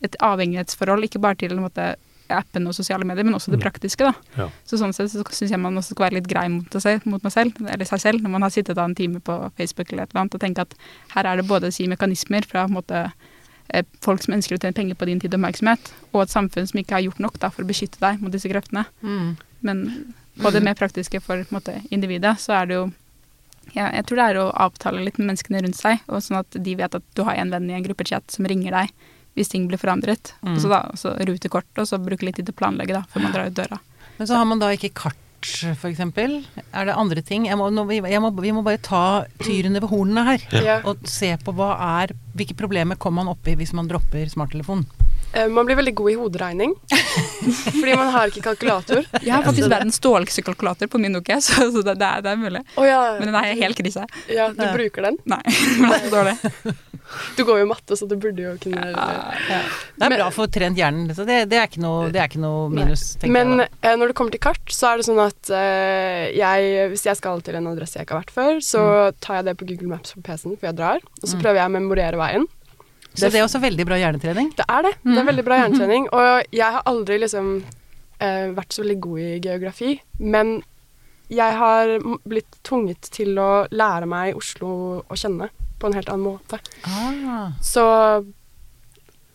et 0.02 0.16
avhengighetsforhold, 0.24 1.04
ikke 1.08 1.20
bare 1.22 1.36
til 1.36 1.52
en 1.58 1.64
måte, 1.68 1.96
appen 2.30 2.66
og 2.68 2.74
sosiale 2.76 3.06
medier, 3.08 3.24
men 3.24 3.36
også 3.38 3.52
det 3.54 3.60
Mm. 3.62 3.64
praktiske. 3.64 4.04
da. 4.04 4.14
Ja. 4.38 4.50
Så 4.68 4.76
sånn 4.78 4.92
sett 4.94 5.12
så 5.12 5.24
syns 5.32 5.50
jeg 5.52 5.60
man 5.60 5.78
også 5.80 5.94
skal 5.96 6.10
være 6.10 6.16
litt 6.20 6.28
grei 6.28 6.48
mot, 6.50 6.70
seg, 6.82 7.06
mot 7.06 7.24
meg 7.24 7.32
selv, 7.32 7.54
eller 7.72 7.86
seg 7.86 8.00
selv, 8.02 8.22
når 8.22 8.30
man 8.30 8.42
har 8.42 8.50
sittet 8.52 8.76
da 8.76 8.84
en 8.84 8.96
time 8.96 9.22
på 9.22 9.52
Facebook 9.58 9.92
eller 9.94 10.04
et 10.04 10.10
eller 10.12 10.22
annet, 10.26 10.36
og 10.36 10.42
tenke 10.42 10.60
at 10.60 10.76
her 11.16 11.24
er 11.26 11.38
det 11.38 11.48
både 11.48 11.72
si 11.72 11.88
mekanismer 11.88 12.44
fra 12.46 12.66
på 12.68 12.74
en 12.74 12.76
måte, 12.82 13.12
eh, 13.70 13.84
folk 14.02 14.22
som 14.24 14.34
ønsker 14.36 14.58
å 14.58 14.60
tjene 14.60 14.74
penger 14.76 14.96
på 14.96 15.06
din 15.06 15.20
tid 15.22 15.34
og 15.34 15.40
oppmerksomhet, 15.40 15.94
og 16.14 16.22
et 16.24 16.30
samfunn 16.30 16.68
som 16.68 16.80
ikke 16.84 16.92
har 17.00 17.02
gjort 17.08 17.20
nok 17.20 17.40
da, 17.40 17.50
for 17.50 17.64
å 17.64 17.68
beskytte 17.68 18.00
deg 18.04 18.22
mot 18.22 18.32
disse 18.32 18.50
kreftene. 18.52 18.86
Mm. 19.02 19.38
Men 19.62 20.14
på 20.42 20.52
det 20.52 20.64
mer 20.64 20.76
praktiske 20.76 21.22
for 21.22 21.38
på 21.46 21.48
en 21.56 21.62
måte, 21.62 21.82
individet, 21.92 22.36
så 22.40 22.62
er 22.62 22.66
det 22.68 22.74
jo 22.76 22.92
ja, 23.78 23.92
Jeg 23.94 24.08
tror 24.08 24.20
det 24.20 24.26
er 24.32 24.40
å 24.42 24.48
avtale 24.66 25.04
litt 25.06 25.20
med 25.22 25.32
menneskene 25.32 25.62
rundt 25.66 25.78
seg, 25.78 26.02
og 26.10 26.24
sånn 26.26 26.42
at 26.42 26.58
de 26.66 26.74
vet 26.80 26.98
at 26.98 27.06
du 27.18 27.24
har 27.28 27.38
en 27.38 27.54
venn 27.54 27.70
i 27.70 27.78
en 27.78 27.86
gruppechat 27.86 28.34
som 28.34 28.50
ringer 28.50 28.74
deg 28.74 29.08
hvis 29.38 29.52
ting 29.54 29.68
blir 29.70 29.78
forandret. 29.78 30.34
Mm. 30.42 30.56
Og 30.56 30.64
så 30.64 30.72
da 30.72 30.82
så 30.98 31.14
rute 31.30 31.52
kort, 31.54 31.70
og 31.78 31.86
så 31.86 32.02
bruke 32.02 32.26
litt 32.26 32.40
tid 32.40 32.50
til 32.50 32.58
å 32.58 32.62
planlegge 32.64 32.98
da, 32.98 33.04
før 33.12 33.28
man 33.28 33.36
drar 33.36 33.52
ut 33.52 33.58
døra. 33.58 33.78
Men 34.18 34.30
så 34.30 34.40
har 34.40 34.48
man 34.50 34.62
da 34.64 34.72
ikke 34.74 34.90
kart, 34.98 35.20
for 35.78 35.92
eksempel. 35.92 36.40
Er 36.74 36.90
det 36.90 36.96
andre 36.98 37.22
ting? 37.22 37.46
Jeg 37.46 37.60
må, 37.60 37.70
nå, 37.70 37.86
må, 37.86 38.32
vi 38.42 38.54
må 38.56 38.64
bare 38.66 38.82
ta 38.82 39.04
tyrene 39.44 39.78
ved 39.78 39.92
hornene 39.92 40.26
her. 40.32 40.48
Ja. 40.66 40.80
Og 40.90 41.06
se 41.10 41.36
på 41.38 41.54
hva 41.54 41.76
er 42.02 42.18
Hvilke 42.38 42.58
problemer 42.58 42.98
kommer 43.02 43.24
man 43.24 43.34
opp 43.34 43.48
i 43.50 43.56
hvis 43.58 43.76
man 43.78 43.88
dropper 43.90 44.26
smarttelefonen? 44.30 44.86
Eh, 45.34 45.48
man 45.52 45.66
blir 45.68 45.76
veldig 45.76 45.94
god 45.96 46.12
i 46.12 46.16
hoderegning. 46.16 46.74
fordi 46.88 47.96
man 47.96 48.10
har 48.14 48.32
ikke 48.32 48.42
kalkulator. 48.48 49.04
Jeg 49.22 49.34
har 49.34 49.44
faktisk 49.46 49.70
verdens 49.72 50.00
dårligste 50.04 50.44
kalkulator 50.48 50.88
på 50.92 51.00
min 51.02 51.12
Nokia, 51.18 51.40
så, 51.46 51.68
så 51.72 51.84
det, 51.84 51.98
det, 52.00 52.08
er, 52.08 52.22
det 52.26 52.32
er 52.34 52.42
mulig. 52.42 52.62
Oh, 52.80 52.86
ja, 52.88 53.02
Men 53.20 53.32
den 53.32 53.40
er 53.42 53.54
helt 53.60 53.78
krise. 53.80 54.06
ja, 54.32 54.50
du 54.56 54.64
Ja. 54.64 54.74
bruker 54.76 55.10
den. 55.10 55.18
Nei, 55.26 55.42
den 55.78 55.86
er 55.92 56.06
så 56.08 56.14
dårlig. 56.16 56.38
Du 57.38 57.44
går 57.48 57.62
jo 57.62 57.68
matte, 57.70 57.96
så 57.96 58.04
du 58.10 58.18
burde 58.20 58.42
jo 58.44 58.56
kunne 58.60 58.82
Ja. 58.92 59.06
Det 59.48 60.04
er 60.04 60.10
Men- 60.12 60.18
bra 60.20 60.30
for 60.36 60.48
trent 60.52 60.76
hjernen. 60.80 61.08
Så 61.16 61.24
det, 61.28 61.38
det, 61.52 61.60
er 61.62 61.70
ikke 61.70 61.80
noe, 61.84 62.10
det 62.12 62.20
er 62.20 62.28
ikke 62.28 62.42
noe 62.44 62.66
minus, 62.74 63.06
tenker 63.16 63.32
Men 63.38 63.54
jeg. 63.64 63.70
Men 63.86 64.00
når 64.02 64.12
det 64.12 64.18
kommer 64.20 64.36
til 64.36 64.44
kart, 64.44 64.64
så 64.76 64.90
er 64.94 65.00
det 65.00 65.08
sånn 65.08 65.22
at 65.24 65.52
uh, 65.54 66.26
jeg, 66.36 66.90
hvis 66.92 67.06
jeg 67.08 67.20
skal 67.22 67.40
til 67.48 67.56
en 67.62 67.70
adresse 67.72 67.96
jeg 68.00 68.08
ikke 68.08 68.18
har 68.18 68.26
vært 68.26 68.36
før, 68.36 68.60
så 68.64 68.84
tar 69.24 69.40
jeg 69.40 69.48
det 69.52 69.56
på 69.62 69.68
Google 69.72 69.94
Maps 69.96 70.16
på 70.18 70.24
PC-en 70.28 70.58
før 70.60 70.72
jeg 70.74 70.80
drar, 70.82 71.00
og 71.22 71.24
så 71.28 71.36
Mm. 71.38 71.42
prøver 71.46 71.62
jeg 71.62 71.70
å 71.72 71.76
memorere 71.80 72.20
veien. 72.20 72.48
Så 73.18 73.30
det 73.34 73.40
er 73.42 73.46
også 73.48 73.60
veldig 73.64 73.86
bra 73.90 73.98
hjernetrening. 74.00 74.52
Det 74.58 74.66
er 74.70 74.82
det. 74.88 74.94
Det 75.04 75.14
er 75.18 75.24
Mm. 75.24 75.30
veldig 75.32 75.46
bra 75.48 75.58
hjernetrening. 75.62 76.08
Og 76.14 76.44
jeg 76.54 76.72
har 76.78 76.84
aldri 76.86 77.18
liksom 77.24 77.52
eh, 78.22 78.48
vært 78.58 78.74
så 78.74 78.84
veldig 78.86 79.00
god 79.02 79.20
i 79.20 79.40
geografi, 79.44 80.00
men 80.20 80.60
jeg 81.30 81.58
har 81.60 81.98
blitt 82.24 82.58
tvunget 82.64 83.10
til 83.12 83.36
å 83.42 83.68
lære 83.76 84.08
meg 84.08 84.38
Oslo 84.40 85.04
å 85.04 85.16
kjenne 85.20 85.50
på 85.78 85.88
en 85.90 85.94
helt 85.98 86.08
annen 86.10 86.24
måte. 86.26 86.58
Ah. 86.88 87.52
Så 87.62 87.84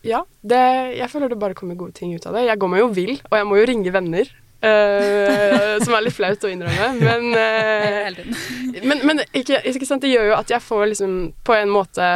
ja, 0.03 0.25
det, 0.43 0.63
jeg 0.99 1.11
føler 1.13 1.31
det 1.31 1.39
bare 1.39 1.55
kommer 1.55 1.77
gode 1.79 1.95
ting 1.95 2.15
ut 2.17 2.25
av 2.27 2.35
det. 2.35 2.47
Jeg 2.49 2.59
går 2.59 2.71
meg 2.73 2.81
jo 2.83 2.89
vill, 2.97 3.13
og 3.31 3.37
jeg 3.39 3.47
må 3.47 3.59
jo 3.61 3.67
ringe 3.71 3.93
venner. 3.95 4.31
Uh, 4.63 5.75
som 5.83 5.95
er 5.99 6.05
litt 6.07 6.15
flaut 6.15 6.45
å 6.47 6.51
innrømme, 6.51 6.93
men, 7.03 7.25
uh, 7.35 8.83
men, 8.87 9.01
men 9.09 9.23
ikke, 9.35 9.59
ikke 9.67 9.89
sant, 9.89 10.05
det 10.05 10.13
gjør 10.13 10.29
jo 10.31 10.37
at 10.37 10.53
jeg 10.55 10.63
får 10.63 10.85
liksom 10.93 11.17
på 11.43 11.57
en 11.59 11.73
måte 11.75 12.11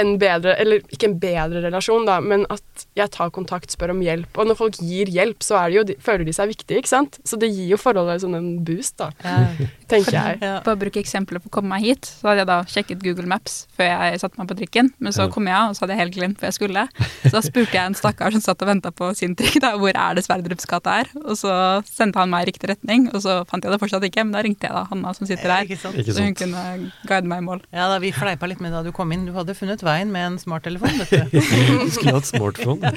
en 0.00 0.14
bedre, 0.20 0.54
eller 0.60 0.82
ikke 0.92 1.08
en 1.10 1.18
bedre 1.22 1.62
relasjon, 1.66 2.06
da, 2.08 2.18
men 2.24 2.46
at 2.52 2.86
jeg 2.98 3.12
tar 3.14 3.32
kontakt, 3.34 3.72
spør 3.74 3.94
om 3.94 4.00
hjelp. 4.04 4.30
Og 4.40 4.48
når 4.50 4.58
folk 4.58 4.78
gir 4.82 5.10
hjelp, 5.12 5.42
så 5.46 5.58
er 5.60 5.70
det 5.70 5.76
jo, 5.78 5.84
de, 5.90 5.96
føler 6.04 6.26
de 6.28 6.34
seg 6.36 6.50
viktige, 6.52 6.80
ikke 6.82 6.92
sant? 6.92 7.20
Så 7.28 7.38
det 7.40 7.50
gir 7.52 7.70
jo 7.74 7.78
forholdet 7.80 8.24
sånn 8.24 8.38
en 8.38 8.50
boost, 8.66 8.96
da, 9.00 9.10
Ja. 9.24 9.38
tenker 9.90 10.14
jeg. 10.14 10.38
Ja. 10.38 10.60
For 10.62 10.76
å 10.76 10.78
bruke 10.78 11.00
eksempler 11.02 11.40
på 11.42 11.50
å 11.50 11.54
komme 11.56 11.72
meg 11.74 11.82
hit, 11.82 12.06
så 12.20 12.28
hadde 12.30 12.44
jeg 12.44 12.48
da 12.50 12.58
sjekket 12.70 13.00
Google 13.02 13.26
Maps 13.30 13.56
før 13.74 13.88
jeg 13.90 14.20
satte 14.22 14.38
meg 14.38 14.46
på 14.52 14.56
trikken. 14.60 14.92
Men 15.02 15.14
så 15.16 15.26
kom 15.32 15.48
jeg, 15.50 15.58
og 15.58 15.74
så 15.74 15.82
hadde 15.84 15.96
jeg 15.96 16.02
helt 16.04 16.14
glemt 16.14 16.38
hvor 16.38 16.46
jeg 16.46 16.56
skulle. 16.60 16.84
Så 17.24 17.32
da 17.34 17.42
spurte 17.42 17.74
jeg 17.74 17.90
en 17.90 17.96
stakkar 17.98 18.30
som 18.36 18.44
satt 18.44 18.62
og 18.62 18.70
venta 18.70 18.92
på 18.94 19.08
sin 19.18 19.34
trikk, 19.38 19.58
da, 19.64 19.72
hvor 19.80 19.90
er 19.90 20.14
det 20.14 20.22
Sverdrups 20.26 20.68
gate 20.70 20.94
er? 21.02 21.10
Og 21.24 21.34
så 21.40 21.50
sendte 21.90 22.22
han 22.22 22.30
meg 22.30 22.46
i 22.46 22.50
riktig 22.52 22.70
retning, 22.70 23.08
og 23.10 23.18
så 23.24 23.40
fant 23.50 23.66
jeg 23.66 23.74
det 23.74 23.80
fortsatt 23.82 24.06
ikke. 24.06 24.24
Men 24.28 24.36
da 24.38 24.44
ringte 24.46 24.68
jeg 24.70 24.76
da 24.78 24.84
Hanna 24.92 25.14
som 25.16 25.26
sitter 25.26 25.50
der, 25.56 25.74
så 25.80 25.90
hun 26.22 26.38
kunne 26.38 26.64
guide 27.10 27.26
meg 27.30 27.42
i 27.42 27.46
mål. 27.50 27.64
Ja, 27.74 27.88
da, 27.90 27.98
vi 28.02 28.12
fleipa 28.14 28.46
litt 28.50 28.62
med 28.62 28.74
da 28.76 28.84
du 28.86 28.92
kom 28.94 29.10
inn. 29.14 29.26
Du 29.26 29.34
hadde 29.34 29.58
funnet 29.58 29.82
veien 29.90 30.12
med 30.14 30.26
en 30.28 30.38
smarttelefon, 30.40 31.02
vet 31.02 31.32
du. 31.34 31.40
Skulle 31.94 32.16
hatt 32.18 32.30
smartphone. 32.30 32.92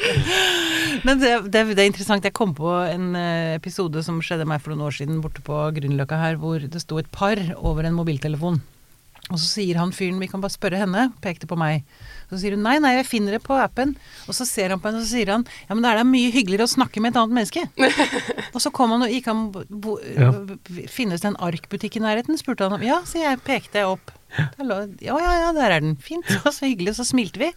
Men 1.07 1.19
det, 1.19 1.33
det, 1.51 1.65
det 1.73 1.81
er 1.83 1.89
interessant. 1.89 2.25
Jeg 2.25 2.35
kom 2.37 2.53
på 2.57 2.69
en 2.87 3.13
eh, 3.19 3.55
episode 3.57 4.05
som 4.05 4.21
skjedde 4.23 4.47
meg 4.49 4.61
for 4.63 4.73
noen 4.73 4.87
år 4.87 4.95
siden 5.01 5.19
borte 5.23 5.43
på 5.45 5.65
Grünerløkka 5.75 6.21
her, 6.21 6.39
hvor 6.41 6.63
det 6.63 6.83
sto 6.83 7.01
et 7.01 7.09
par 7.11 7.41
over 7.57 7.89
en 7.89 7.97
mobiltelefon. 7.97 8.61
Og 9.31 9.39
så 9.39 9.45
sier 9.47 9.77
han 9.79 9.93
fyren, 9.95 10.17
vi 10.19 10.27
kan 10.27 10.41
bare 10.43 10.51
spørre 10.51 10.81
henne, 10.81 11.05
pekte 11.23 11.47
på 11.47 11.55
meg. 11.57 11.85
Så 12.29 12.41
sier 12.41 12.57
hun 12.57 12.63
nei, 12.65 12.75
nei, 12.83 12.91
jeg 12.97 13.05
finner 13.07 13.37
det 13.37 13.39
på 13.45 13.55
appen. 13.55 13.93
Og 14.27 14.35
så 14.35 14.43
ser 14.45 14.73
han 14.73 14.81
på 14.83 14.89
henne, 14.89 14.99
og 14.99 15.05
så 15.07 15.15
sier 15.15 15.31
han 15.31 15.45
ja, 15.69 15.71
men 15.73 15.81
det 15.85 15.91
er 15.93 16.01
det 16.01 16.07
mye 16.09 16.31
hyggeligere 16.33 16.67
å 16.67 16.71
snakke 16.73 16.99
med 17.01 17.13
et 17.13 17.19
annet 17.21 17.37
menneske. 17.37 17.63
og 18.53 18.59
så 18.61 18.71
kom 18.75 18.91
han 18.91 19.05
og 19.07 19.13
gikk 19.13 19.29
han 19.31 19.45
bo, 19.55 19.95
Ja. 20.17 20.27
Finnes 20.91 21.23
det 21.23 21.29
en 21.31 21.39
arkbutikk 21.39 21.95
i 21.97 22.03
nærheten? 22.03 22.37
spurte 22.41 22.67
han 22.67 22.75
om. 22.75 22.83
Ja, 22.83 22.99
så 23.07 23.21
jeg 23.23 23.39
pekte 23.47 23.79
jeg 23.79 23.93
opp. 23.95 24.11
Lå, 24.59 24.81
ja, 25.05 25.15
ja, 25.23 25.33
ja, 25.45 25.53
der 25.55 25.77
er 25.77 25.85
den. 25.87 25.95
Fint. 26.03 26.27
Og 26.43 26.51
så 26.57 26.67
hyggelig. 26.67 26.97
Så 26.99 27.07
smilte 27.07 27.39
vi. 27.45 27.51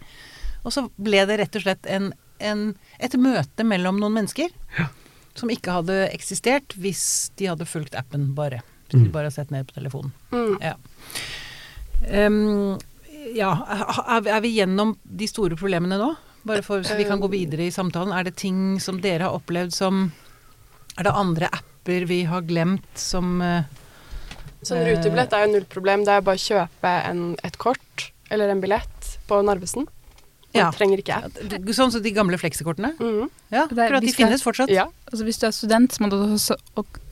Og 0.63 0.71
så 0.73 0.85
ble 0.95 1.25
det 1.27 1.37
rett 1.43 1.59
og 1.59 1.65
slett 1.67 1.89
en, 1.91 2.13
en, 2.39 2.63
et 3.03 3.19
møte 3.19 3.67
mellom 3.67 3.99
noen 4.01 4.15
mennesker 4.21 4.55
som 5.37 5.51
ikke 5.53 5.75
hadde 5.81 5.99
eksistert 6.15 6.73
hvis 6.81 7.03
de 7.37 7.51
hadde 7.51 7.67
fulgt 7.69 7.93
appen 7.99 8.31
bare. 8.39 8.63
Hvis 8.87 9.01
de 9.01 9.03
Mm. 9.09 9.11
bare 9.11 9.27
hadde 9.27 9.35
sett 9.35 9.51
ned 9.51 9.67
på 9.67 9.75
telefonen. 9.75 10.13
Mm. 10.31 10.55
Ja. 10.63 10.73
Ehm, 12.05 12.77
ja, 13.35 13.51
er 14.07 14.41
vi 14.41 14.53
gjennom 14.57 14.95
de 15.03 15.27
store 15.27 15.57
problemene 15.59 15.97
nå? 15.99 16.13
Bare 16.47 16.63
for, 16.63 16.83
så 16.83 16.95
vi 16.95 17.07
kan 17.07 17.19
gå 17.19 17.27
videre 17.27 17.65
i 17.67 17.73
samtalen. 17.73 18.13
Er 18.15 18.27
det 18.27 18.37
ting 18.39 18.77
som 18.79 19.01
dere 19.03 19.27
har 19.27 19.35
opplevd 19.35 19.73
som 19.75 20.11
Er 20.97 21.05
det 21.05 21.13
andre 21.13 21.49
apper 21.53 22.07
vi 22.09 22.23
har 22.25 22.41
glemt 22.41 22.87
som 22.97 23.41
eh, 23.41 23.67
Sånn 24.65 24.81
rutebillett 24.81 25.33
er 25.37 25.43
jo 25.45 25.51
null 25.51 25.67
problem. 25.69 26.05
Det 26.07 26.15
er 26.15 26.23
bare 26.25 26.39
å 26.39 26.41
kjøpe 26.41 26.93
en, 27.05 27.21
et 27.45 27.59
kort 27.61 28.07
eller 28.33 28.49
en 28.49 28.63
billett 28.63 29.11
på 29.29 29.37
Narvesen. 29.45 29.85
Ja. 30.57 30.71
trenger 30.75 30.97
ikke 31.03 31.15
app. 31.17 31.39
Sånn 31.77 31.91
som 31.93 32.01
de 32.03 32.11
gamle 32.15 32.37
fleksekortene? 32.41 32.93
Mm. 32.99 33.29
Ja, 33.53 33.67
for 33.69 33.97
at 33.99 34.03
de 34.03 34.13
finnes 34.15 34.43
fortsatt. 34.43 34.69
Ja. 34.73 34.87
Altså 35.11 35.23
Hvis 35.27 35.39
du 35.39 35.45
er 35.47 35.51
student, 35.55 35.91
så 35.95 36.03
må 36.03 36.09
du 36.11 36.17
også, 36.35 36.57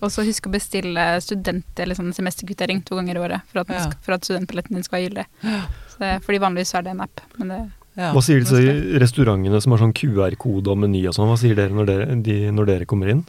også 0.02 0.26
huske 0.28 0.50
å 0.50 0.54
bestille 0.56 1.06
student- 1.22 1.80
eller 1.80 1.96
sånn 1.96 2.14
semesterkvittering 2.14 2.84
to 2.86 2.96
ganger 3.00 3.16
i 3.16 3.24
året 3.28 3.42
for 3.52 3.60
at, 3.64 3.70
Ja. 3.70 3.80
skal, 3.88 3.98
for 4.02 4.14
at 4.14 4.22
studentbilletten 4.26 4.74
din 4.76 4.84
skal 4.84 5.00
være 5.00 5.10
gyldig. 5.10 5.26
Så 5.90 5.98
det, 6.00 6.12
fordi 6.26 6.40
vanligvis 6.40 6.74
er 6.76 6.82
det 6.84 6.92
en 6.92 7.02
app. 7.02 7.22
Men 7.38 7.48
det, 7.48 7.72
Ja. 7.96 8.12
Hva 8.12 8.20
sier 8.22 8.42
disse 8.44 9.00
restaurantene 9.00 9.62
som 9.64 9.72
har 9.72 9.80
sånn 9.80 9.94
QR-kode 9.96 10.68
og 10.68 10.78
meny 10.78 11.06
og 11.08 11.14
sånn, 11.16 11.30
hva 11.32 11.38
sier 11.40 11.56
dere 11.56 11.70
når 11.72 11.86
dere, 11.88 12.22
de, 12.22 12.52
når 12.52 12.66
dere 12.68 12.86
kommer 12.86 13.08
inn? 13.10 13.26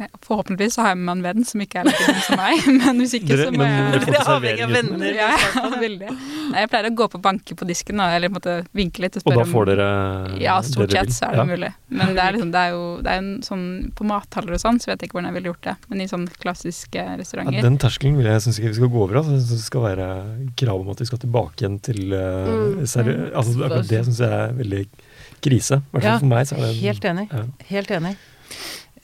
Ja, 0.00 0.08
forhåpentligvis 0.24 0.74
så 0.76 0.82
har 0.84 0.94
jeg 0.94 0.98
med 1.00 1.06
meg 1.10 1.16
en 1.18 1.24
venn 1.28 1.46
som 1.48 1.60
ikke 1.64 1.80
er 1.82 1.88
like 1.90 2.06
dum 2.06 2.20
som 2.26 2.40
meg. 2.40 2.66
Men 2.80 3.02
hvis 3.02 3.14
ikke, 3.18 3.36
så 3.38 3.50
må 3.54 3.66
jeg 3.68 4.00
dere 4.06 4.20
er 4.22 4.30
avhengig 4.34 4.64
av 4.66 4.74
venner. 4.74 5.04
ja, 5.14 5.28
ja, 5.36 5.64
veldig. 5.84 6.08
Nei, 6.50 6.64
jeg 6.64 6.70
pleier 6.72 6.88
å 6.88 6.92
gå 7.00 7.08
på 7.14 7.20
banke 7.22 7.56
på 7.60 7.68
disken, 7.68 8.00
eller 8.04 8.32
på 8.34 8.42
en 8.48 8.66
vinke 8.80 9.04
litt 9.04 9.18
og 9.20 9.28
Og 9.30 9.36
da 9.38 9.44
får 9.50 9.70
dere 9.72 9.88
Ja, 10.42 10.56
stort 10.66 10.94
sett 10.96 11.12
så 11.14 11.28
er 11.28 11.36
det 11.36 11.44
Ja. 11.44 11.46
mulig. 11.52 11.72
Men 11.90 12.14
det 12.16 12.24
er, 12.24 12.32
liksom, 12.36 12.50
det 12.54 12.60
er 12.64 12.70
jo 12.74 12.82
det 13.04 13.10
er 13.14 13.18
en 13.22 13.30
sånn 13.42 13.64
På 13.98 14.04
mathaller 14.06 14.54
og 14.56 14.60
sånn, 14.62 14.78
så 14.82 14.90
vet 14.92 15.00
jeg 15.02 15.10
ikke 15.10 15.18
hvordan 15.18 15.30
jeg 15.30 15.38
ville 15.38 15.52
gjort 15.52 15.62
det. 15.68 15.76
Men 15.90 16.00
i 16.00 16.08
sånne 16.10 16.40
klassiske 16.42 16.96
Ja, 17.00 17.16
restauranter 17.20 17.62
den 17.62 17.78
terskelen 17.78 18.16
vil 18.18 18.26
jeg 18.30 18.40
synes 18.46 18.58
ikke 18.60 18.72
vi 18.72 18.78
skal 18.80 18.92
gå 18.92 19.04
over. 19.04 19.20
Altså. 19.20 19.36
Jeg 19.36 19.46
det 19.50 19.60
skal 19.64 19.82
være 19.84 20.08
krav 20.56 20.80
om 20.80 20.90
at 20.90 21.00
vi 21.02 21.08
skal 21.10 21.18
tilbake 21.22 21.62
igjen 21.64 21.80
til 21.82 22.14
uh, 22.16 22.48
Mm. 22.50 22.80
altså, 23.36 23.52
akkurat 23.64 23.88
Det 23.88 24.04
syns 24.06 24.18
jeg 24.22 24.32
er 24.32 24.52
veldig 24.56 24.82
krise. 25.44 25.78
I 25.80 25.92
hvert 25.92 26.02
fall 26.02 26.10
Ja, 26.10 26.18
for 26.18 26.30
meg. 26.30 26.46
Så 26.48 26.56
er 26.56 26.66
det 26.66 26.76
Helt 26.80 27.04
enig. 27.04 27.26
Ja. 27.32 27.44
Helt 27.70 27.90
enig. 27.90 28.16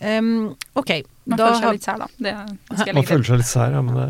Ehm, 0.00 0.54
ok, 0.76 0.90
Man 1.24 1.38
da 1.40 1.46
føler 1.46 1.62
seg 1.62 1.72
litt 1.78 1.86
sær, 1.86 1.98
da. 2.02 2.06
Det 2.20 2.94
Man 2.94 3.06
føler 3.08 3.24
seg 3.24 3.38
litt 3.40 3.48
sær, 3.48 3.72
ja, 3.72 3.80
men 3.82 3.94
det 3.96 4.08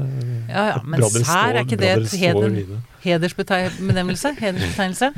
Ja, 0.51 0.65
ja, 0.67 0.77
er 0.81 0.85
men 0.85 1.03
sær, 1.15 1.55
er 1.55 1.61
ikke 1.63 1.79
det 1.79 1.91
et 1.93 2.17
heder- 2.19 2.81
hedersbetegnelse? 3.05 4.33
Hedersbetegnelse? 4.41 5.13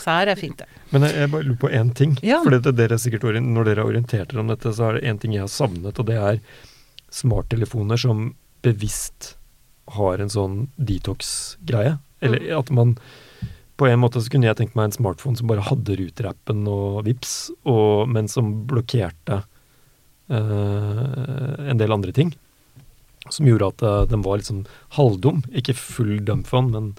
Sær 0.00 0.30
er 0.32 0.40
fint, 0.40 0.56
det. 0.62 0.66
Men 0.90 1.02
jeg, 1.04 1.14
jeg 1.20 1.30
bare 1.30 1.44
lurer 1.44 1.60
på 1.60 1.70
én 1.76 1.92
ting. 1.94 2.16
Ja. 2.24 2.40
Fordi 2.42 2.62
det 2.64 2.72
dere 2.78 2.96
sikkert, 2.98 3.22
Når 3.44 3.64
dere 3.68 3.82
har 3.84 3.90
orientert 3.92 4.28
dere 4.32 4.40
om 4.40 4.48
dette, 4.48 4.72
så 4.72 4.88
er 4.88 4.92
det 4.98 5.04
én 5.12 5.20
ting 5.20 5.32
jeg 5.36 5.44
har 5.44 5.52
savnet, 5.52 5.98
og 6.00 6.06
det 6.08 6.16
er 6.16 6.40
smarttelefoner 7.10 7.98
som 8.00 8.34
bevisst 8.62 9.34
har 9.96 10.18
en 10.22 10.28
sånn 10.32 10.68
detox-greie. 10.78 11.98
Eller 12.22 12.58
at 12.58 12.70
man 12.70 12.96
På 13.80 13.86
en 13.88 13.98
måte 14.02 14.20
så 14.20 14.28
kunne 14.28 14.44
jeg 14.44 14.56
tenkt 14.58 14.74
meg 14.76 14.84
en 14.90 14.92
smartphone 14.92 15.36
som 15.38 15.46
bare 15.48 15.62
hadde 15.64 15.94
Ruter-appen 15.96 16.66
og 16.68 17.04
Vips, 17.06 17.50
og, 17.64 18.08
men 18.12 18.28
som 18.28 18.66
blokkerte 18.68 19.38
eh, 19.38 19.46
en 20.30 21.78
del 21.80 21.92
andre 21.92 22.12
ting. 22.12 22.34
Som 23.30 23.46
gjorde 23.46 23.68
at 23.74 23.82
eh, 23.86 24.02
den 24.10 24.22
var 24.24 24.38
liksom 24.40 24.64
halvdum. 24.96 25.42
Ikke 25.54 25.74
full 25.76 26.16
dumbphone, 26.24 26.70
men, 26.72 26.92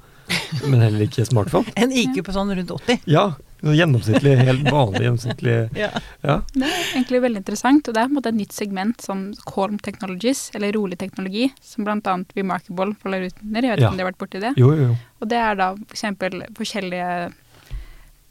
men 0.69 0.83
heller 0.83 1.07
ikke 1.07 1.25
smartphone. 1.27 1.71
En 1.81 1.91
IQ 1.91 2.21
på 2.27 2.35
sånn 2.35 2.53
rundt 2.55 2.71
80. 2.71 3.01
Ja, 3.09 3.31
gjennomsnittlig, 3.61 4.35
helt 4.41 4.63
vanlig 4.73 5.03
gjennomsnittlig 5.05 5.55
Ja. 5.83 5.89
Ja. 6.25 6.37
Det 6.53 6.65
er 6.69 6.77
egentlig 6.93 7.21
veldig 7.25 7.41
interessant, 7.43 7.89
og 7.89 7.93
det 7.97 8.01
er 8.03 8.07
på 8.09 8.13
en 8.15 8.19
måte 8.21 8.31
et 8.31 8.39
nytt 8.39 8.55
segment 8.55 9.03
som 9.05 9.25
Calm 9.49 9.77
Technologies, 9.83 10.47
eller 10.57 10.73
rolig 10.77 10.97
teknologi, 11.01 11.49
som 11.61 11.85
bl.a. 11.87 12.15
Remarkable 12.37 12.95
faller 13.01 13.27
ut 13.27 13.43
under. 13.43 13.61
Jeg 13.67 13.75
vet 13.75 13.83
Ja. 13.83 13.87
ikke 13.87 13.91
om 13.91 13.99
de 13.99 14.05
har 14.05 14.11
vært 14.13 14.21
borti 14.23 14.41
det. 14.45 14.53
Jo, 14.61 14.71
jo, 14.77 14.91
jo. 14.91 14.97
Og 15.21 15.29
det 15.33 15.41
er 15.41 15.59
da 15.59 15.71
for 15.75 15.97
eksempel 15.97 16.41
forskjellige 16.57 17.11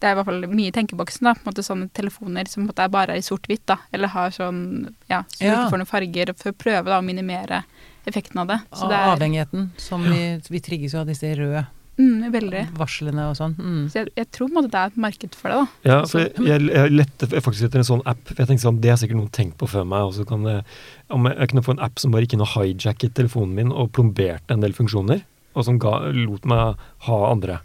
Det 0.01 0.09
er 0.09 0.15
i 0.15 0.17
hvert 0.17 0.29
fall 0.31 0.47
mye 0.49 0.71
i 0.71 0.73
tenkeboksen, 0.73 1.27
da. 1.29 1.35
På 1.37 1.45
en 1.45 1.53
måte 1.53 1.63
sånne 1.67 1.91
telefoner 1.93 2.49
som 2.49 2.63
på 2.63 2.65
en 2.65 2.71
måte 2.73 2.85
er 2.87 2.93
bare 2.95 3.17
i 3.21 3.25
sort-hvitt, 3.25 3.67
da. 3.69 3.77
Eller 3.93 4.09
har 4.15 4.31
sånn 4.33 4.63
Ja, 5.11 5.23
så 5.29 5.39
du 5.39 5.45
Ja. 5.47 5.57
ikke 5.59 5.73
får 5.75 5.79
noen 5.83 5.91
farger, 5.93 6.33
for 6.41 6.53
å 6.53 6.57
prøve 6.57 6.85
da 6.89 7.01
å 7.01 7.05
minimere 7.05 7.65
effekten 8.09 8.41
av 8.41 8.47
det. 8.49 8.61
Så 8.73 8.89
det 8.89 8.97
er 8.97 9.13
avhengigheten. 9.13 9.69
Som 9.77 10.03
vi, 10.09 10.41
vi 10.49 10.61
trigges 10.61 10.95
jo 10.95 11.01
av 11.03 11.07
disse 11.07 11.29
røde. 11.37 11.67
Mm, 12.01 12.33
varslene 12.79 13.27
og 13.29 13.35
sånn. 13.37 13.55
Mm. 13.61 13.91
Så 13.93 13.99
jeg, 14.01 14.09
jeg 14.17 14.31
tror 14.33 14.49
på 14.49 14.55
en 14.55 14.57
måte 14.57 14.71
det 14.73 14.81
er 14.81 14.87
et 14.87 14.97
marked 14.97 15.35
for 15.37 15.53
det, 15.53 15.57
da. 15.59 15.67
Ja, 15.91 15.99
for 16.09 16.21
jeg, 16.25 16.33
jeg, 16.49 16.63
jeg 16.73 16.93
lette 16.97 17.29
faktisk 17.45 17.67
etter 17.69 17.83
en 17.83 17.85
sånn 17.91 18.03
app. 18.09 18.23
for 18.25 18.41
jeg 18.41 18.49
tenkte 18.49 18.65
sånn, 18.65 18.81
Det 18.81 18.89
har 18.89 18.97
sikkert 18.97 19.19
noen 19.21 19.31
tenkt 19.37 19.59
på 19.61 19.69
før 19.69 19.85
meg. 19.85 20.01
og 20.09 20.15
så 20.17 20.25
kan 20.27 20.43
det, 20.49 20.65
Om 21.11 21.27
jeg, 21.29 21.37
jeg 21.43 21.49
kunne 21.53 21.63
få 21.67 21.75
en 21.77 21.85
app 21.85 21.99
som 22.01 22.11
bare 22.15 22.25
ikke 22.25 22.39
noe 22.41 22.49
hijacket 22.55 23.13
telefonen 23.21 23.53
min 23.55 23.71
og 23.73 23.93
plomberte 23.93 24.51
en 24.57 24.61
del 24.65 24.73
funksjoner, 24.73 25.21
og 25.55 25.65
som 25.67 25.79
ga, 25.79 25.99
lot 26.15 26.47
meg 26.49 26.79
ha 27.05 27.19
andre. 27.31 27.61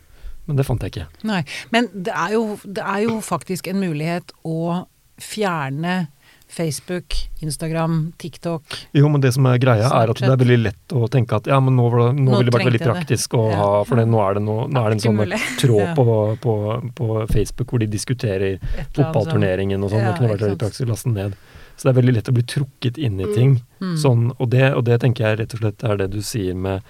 Men 0.46 0.60
det 0.60 0.66
fant 0.68 0.84
jeg 0.84 0.94
ikke. 0.94 1.08
Nei. 1.28 1.44
Men 1.74 1.90
det 1.94 2.14
er, 2.14 2.36
jo, 2.36 2.60
det 2.66 2.84
er 2.84 3.06
jo 3.08 3.22
faktisk 3.26 3.70
en 3.72 3.82
mulighet 3.82 4.36
å 4.46 4.86
fjerne 5.22 6.06
Facebook, 6.48 7.16
Instagram, 7.42 8.14
TikTok 8.18 8.62
Jo, 8.94 9.10
men 9.10 9.22
det 9.22 9.32
som 9.34 9.48
er 9.50 9.58
greia, 9.58 9.88
er 9.90 10.12
at 10.12 10.20
det 10.22 10.30
er 10.30 10.38
veldig 10.38 10.58
lett 10.62 10.94
å 10.94 11.08
tenke 11.12 11.40
at 11.40 11.50
ja, 11.50 11.58
men 11.64 11.74
nå, 11.76 11.88
nå, 11.90 12.12
Nå 12.14 12.38
ville 12.38 12.52
det 12.52 12.54
vært 12.54 12.70
veldig 12.70 12.82
praktisk 12.84 13.34
å 13.40 13.48
ha 13.50 13.70
For 13.88 13.98
det, 14.00 14.06
nå, 14.12 14.22
er 14.22 14.38
det 14.38 14.44
noe, 14.46 14.68
nå 14.70 14.84
er 14.84 14.94
det 14.94 15.00
en 15.00 15.04
sånn 15.08 15.36
tråd 15.64 15.96
på, 15.98 16.06
på, 16.46 16.56
på 17.00 17.10
Facebook 17.34 17.74
hvor 17.74 17.82
de 17.82 17.90
diskuterer 17.90 18.60
fotballturneringen 18.94 19.82
og 19.82 19.92
sånn. 19.92 20.06
Det 20.06 20.14
kunne 20.20 20.34
vært 20.36 20.46
veldig 20.46 20.62
praktisk 20.62 20.86
å 20.86 20.92
laste 20.94 21.10
den 21.10 21.18
ned. 21.24 21.40
Så 21.76 21.84
det 21.88 21.92
er 21.92 22.00
veldig 22.02 22.14
lett 22.16 22.30
å 22.32 22.36
bli 22.36 22.44
trukket 22.48 22.98
inn 22.98 23.20
i 23.20 23.28
ting. 23.36 23.58
Mm. 23.84 23.98
Sånn, 24.00 24.26
og, 24.38 24.50
det, 24.54 24.70
og 24.78 24.86
det 24.88 25.00
tenker 25.04 25.26
jeg 25.28 25.40
rett 25.42 25.56
og 25.58 25.60
slett 25.64 25.84
er 25.84 25.98
det 26.00 26.10
du 26.14 26.22
sier 26.24 26.56
med 26.56 26.82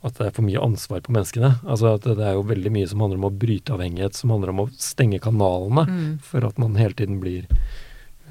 at 0.00 0.16
det 0.16 0.30
er 0.30 0.32
for 0.32 0.46
mye 0.46 0.62
ansvar 0.64 1.02
på 1.04 1.12
menneskene. 1.12 1.50
Altså 1.68 1.90
at 1.98 2.06
det 2.08 2.24
er 2.24 2.38
jo 2.38 2.46
veldig 2.48 2.72
mye 2.72 2.88
som 2.88 3.02
handler 3.04 3.20
om 3.20 3.28
å 3.28 3.34
bryte 3.42 3.74
avhengighet, 3.74 4.16
som 4.16 4.32
handler 4.32 4.54
om 4.54 4.62
å 4.64 4.70
stenge 4.80 5.20
kanalene 5.20 5.84
Mm. 5.86 6.18
for 6.24 6.46
at 6.46 6.56
man 6.58 6.74
hele 6.80 6.96
tiden 6.96 7.20
blir 7.20 7.44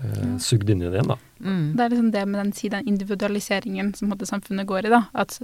eh, 0.02 0.38
sugd 0.42 0.70
inn 0.70 0.82
i 0.82 0.88
det 0.90 0.98
igjen, 0.98 1.12
da. 1.12 1.18
Mm. 1.44 1.76
Det 1.76 1.84
er 1.86 1.90
liksom 1.94 2.12
det 2.12 2.26
med 2.28 2.40
den, 2.42 2.52
den 2.72 2.88
individualiseringen 2.88 3.94
som 3.94 4.10
måte 4.10 4.26
samfunnet 4.26 4.66
går 4.66 4.88
i. 4.88 4.90
da. 4.96 5.04
At 5.14 5.38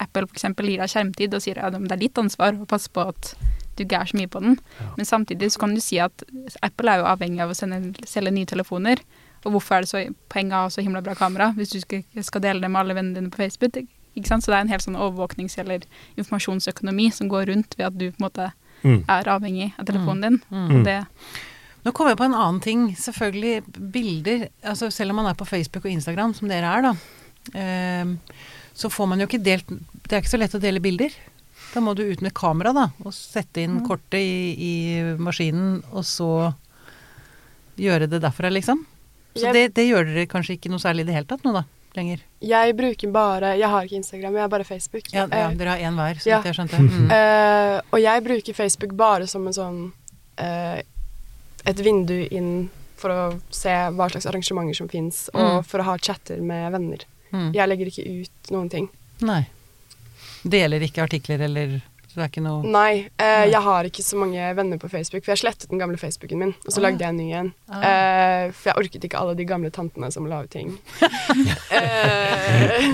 Apple 0.00 0.26
eksempel 0.28 0.68
gir 0.68 0.82
deg 0.82 0.90
skjermtid 0.92 1.34
og 1.34 1.42
sier 1.44 1.62
at 1.64 1.72
det 1.78 1.92
er 1.96 2.02
ditt 2.04 2.18
ansvar 2.20 2.58
å 2.60 2.66
passe 2.68 2.90
på 2.92 3.06
at 3.08 3.34
du 3.78 3.84
ikke 3.86 4.00
er 4.02 4.10
så 4.10 4.18
mye 4.18 4.28
på 4.28 4.40
den. 4.44 4.58
Ja. 4.80 4.90
Men 4.98 5.06
samtidig 5.08 5.52
så 5.54 5.62
kan 5.62 5.74
du 5.74 5.80
si 5.80 5.98
at 6.02 6.24
Apple 6.60 6.90
er 6.92 7.00
jo 7.00 7.08
avhengig 7.08 7.40
av 7.40 7.54
å 7.54 7.56
sende, 7.56 7.94
selge 8.04 8.34
nye 8.34 8.48
telefoner. 8.50 9.00
Og 9.44 9.52
hvorfor 9.54 9.76
er 9.76 9.80
det 9.86 9.88
så 9.88 10.02
poeng 10.28 10.52
av 10.52 10.68
så 10.70 10.82
himla 10.84 11.00
bra 11.02 11.14
kamera 11.14 11.52
hvis 11.56 11.70
du 11.72 11.80
skal, 11.80 12.02
skal 12.22 12.40
dele 12.44 12.60
det 12.60 12.70
med 12.70 12.80
alle 12.82 12.94
vennene 12.94 13.14
dine 13.20 13.30
på 13.30 13.40
Facebook? 13.40 13.78
Ikke 14.16 14.26
sant? 14.28 14.42
Så 14.44 14.50
det 14.52 14.58
er 14.58 14.64
en 14.66 14.72
helt 14.72 14.82
sånn 14.84 14.98
overvåknings- 14.98 15.58
eller 15.62 15.80
informasjonsøkonomi 16.18 17.10
som 17.14 17.28
går 17.30 17.46
rundt 17.52 17.76
ved 17.78 17.86
at 17.86 17.96
du 17.98 18.10
på 18.10 18.20
en 18.20 18.26
måte 18.30 18.52
Mm. 18.82 19.04
er 19.12 19.24
avhengig 19.28 19.72
av 19.78 19.84
telefonen 19.84 20.22
din. 20.22 20.36
Mm. 20.50 20.70
Og 20.78 20.84
det, 20.86 21.06
Nå 21.84 21.92
kommer 21.92 22.10
jeg 22.12 22.18
på 22.18 22.24
en 22.24 22.34
annen 22.34 22.60
ting. 22.60 22.94
Selvfølgelig 22.96 23.62
bilder. 23.92 24.48
Altså 24.64 24.90
selv 24.92 25.10
om 25.10 25.16
man 25.16 25.26
er 25.26 25.34
på 25.34 25.46
Facebook 25.46 25.84
og 25.84 25.90
Instagram, 25.92 26.32
som 26.34 26.48
dere 26.48 26.64
er, 26.64 26.82
da, 26.82 26.92
eh, 27.54 28.04
så 28.74 28.88
får 28.90 29.08
man 29.08 29.18
jo 29.20 29.26
ikke 29.26 29.42
delt 29.44 29.66
Det 29.68 30.12
er 30.12 30.20
ikke 30.22 30.32
så 30.36 30.38
lett 30.38 30.54
å 30.54 30.60
dele 30.60 30.80
bilder. 30.80 31.10
Da 31.74 31.80
må 31.80 31.94
du 31.94 32.02
ut 32.10 32.20
med 32.22 32.32
kamera, 32.34 32.72
da, 32.74 32.88
og 33.04 33.12
sette 33.12 33.58
inn 33.62 33.80
Mm. 33.80 33.86
kortet 33.86 34.14
i, 34.18 34.56
i 34.58 35.16
maskinen, 35.18 35.82
og 35.92 36.02
så 36.04 36.54
gjøre 37.78 38.08
det 38.10 38.20
derfra, 38.22 38.50
liksom. 38.50 38.84
Så 39.34 39.44
Jeg- 39.46 39.54
det, 39.54 39.74
det 39.74 39.84
gjør 39.88 40.04
dere 40.06 40.26
kanskje 40.26 40.56
ikke 40.58 40.70
noe 40.70 40.78
særlig 40.82 41.00
i 41.00 41.04
det 41.10 41.14
hele 41.14 41.26
tatt 41.30 41.44
nå, 41.44 41.52
da? 41.54 41.64
Lenger. 41.96 42.20
Jeg 42.40 42.76
bruker 42.78 43.10
bare 43.10 43.56
Jeg 43.58 43.68
har 43.68 43.82
ikke 43.84 43.96
Instagram, 43.98 44.34
jeg 44.34 44.40
har 44.42 44.48
bare 44.48 44.64
Facebook. 44.64 45.08
Ja, 45.12 45.26
ja 45.30 45.48
Eh, 45.50 45.54
dere 45.58 45.68
har 45.74 45.78
én 45.78 45.94
hver, 45.98 46.14
så 46.22 46.26
ja. 46.30 46.38
vidt 46.40 46.50
jeg 46.52 46.58
skjønte. 46.58 46.78
Mm. 46.78 47.10
uh, 47.10 47.80
og 47.92 48.00
jeg 48.00 48.24
bruker 48.24 48.54
Facebook 48.54 48.92
bare 48.96 49.26
som 49.26 49.46
en 49.46 49.52
sånn 49.52 49.80
uh, 50.38 50.80
Et 51.66 51.76
vindu 51.84 52.28
inn 52.30 52.70
for 52.96 53.10
å 53.10 53.40
se 53.50 53.68
hva 53.70 54.06
slags 54.10 54.26
arrangementer 54.26 54.76
som 54.76 54.88
fins, 54.88 55.28
og 55.34 55.40
Mm. 55.40 55.64
for 55.64 55.80
å 55.80 55.84
ha 55.84 55.96
chatter 55.98 56.40
med 56.40 56.70
venner. 56.72 56.98
Mm. 57.32 57.52
Jeg 57.54 57.68
legger 57.68 57.86
ikke 57.86 58.04
ut 58.22 58.50
noen 58.52 58.68
ting. 58.70 58.88
Nei. 59.20 59.46
Deler 60.44 60.80
ikke 60.80 61.02
artikler 61.04 61.40
eller 61.46 61.80
det 62.20 62.26
er 62.26 62.32
ikke 62.34 62.44
noe 62.44 62.60
Nei, 62.68 63.06
eh, 63.18 63.46
jeg 63.50 63.62
har 63.64 63.88
ikke 63.88 64.04
så 64.04 64.18
mange 64.20 64.50
venner 64.58 64.78
på 64.82 64.90
Facebook, 64.92 65.24
for 65.24 65.32
jeg 65.32 65.40
slettet 65.42 65.70
den 65.72 65.80
gamle 65.80 65.96
Facebooken 66.00 66.38
min, 66.44 66.52
og 66.66 66.70
så 66.72 66.78
Ah. 66.80 66.84
lagde 66.86 67.00
jeg 67.02 67.14
en 67.14 67.20
ny 67.20 67.28
en. 67.40 67.50
Ah. 67.72 67.82
Eh, 67.90 68.44
for 68.52 68.70
jeg 68.70 68.78
orket 68.84 69.04
ikke 69.08 69.18
alle 69.22 69.34
de 69.38 69.44
gamle 69.48 69.70
tantene 69.74 70.12
som 70.12 70.28
la 70.28 70.42
ut 70.44 70.50
ting. 70.52 70.76
eh, 71.70 72.90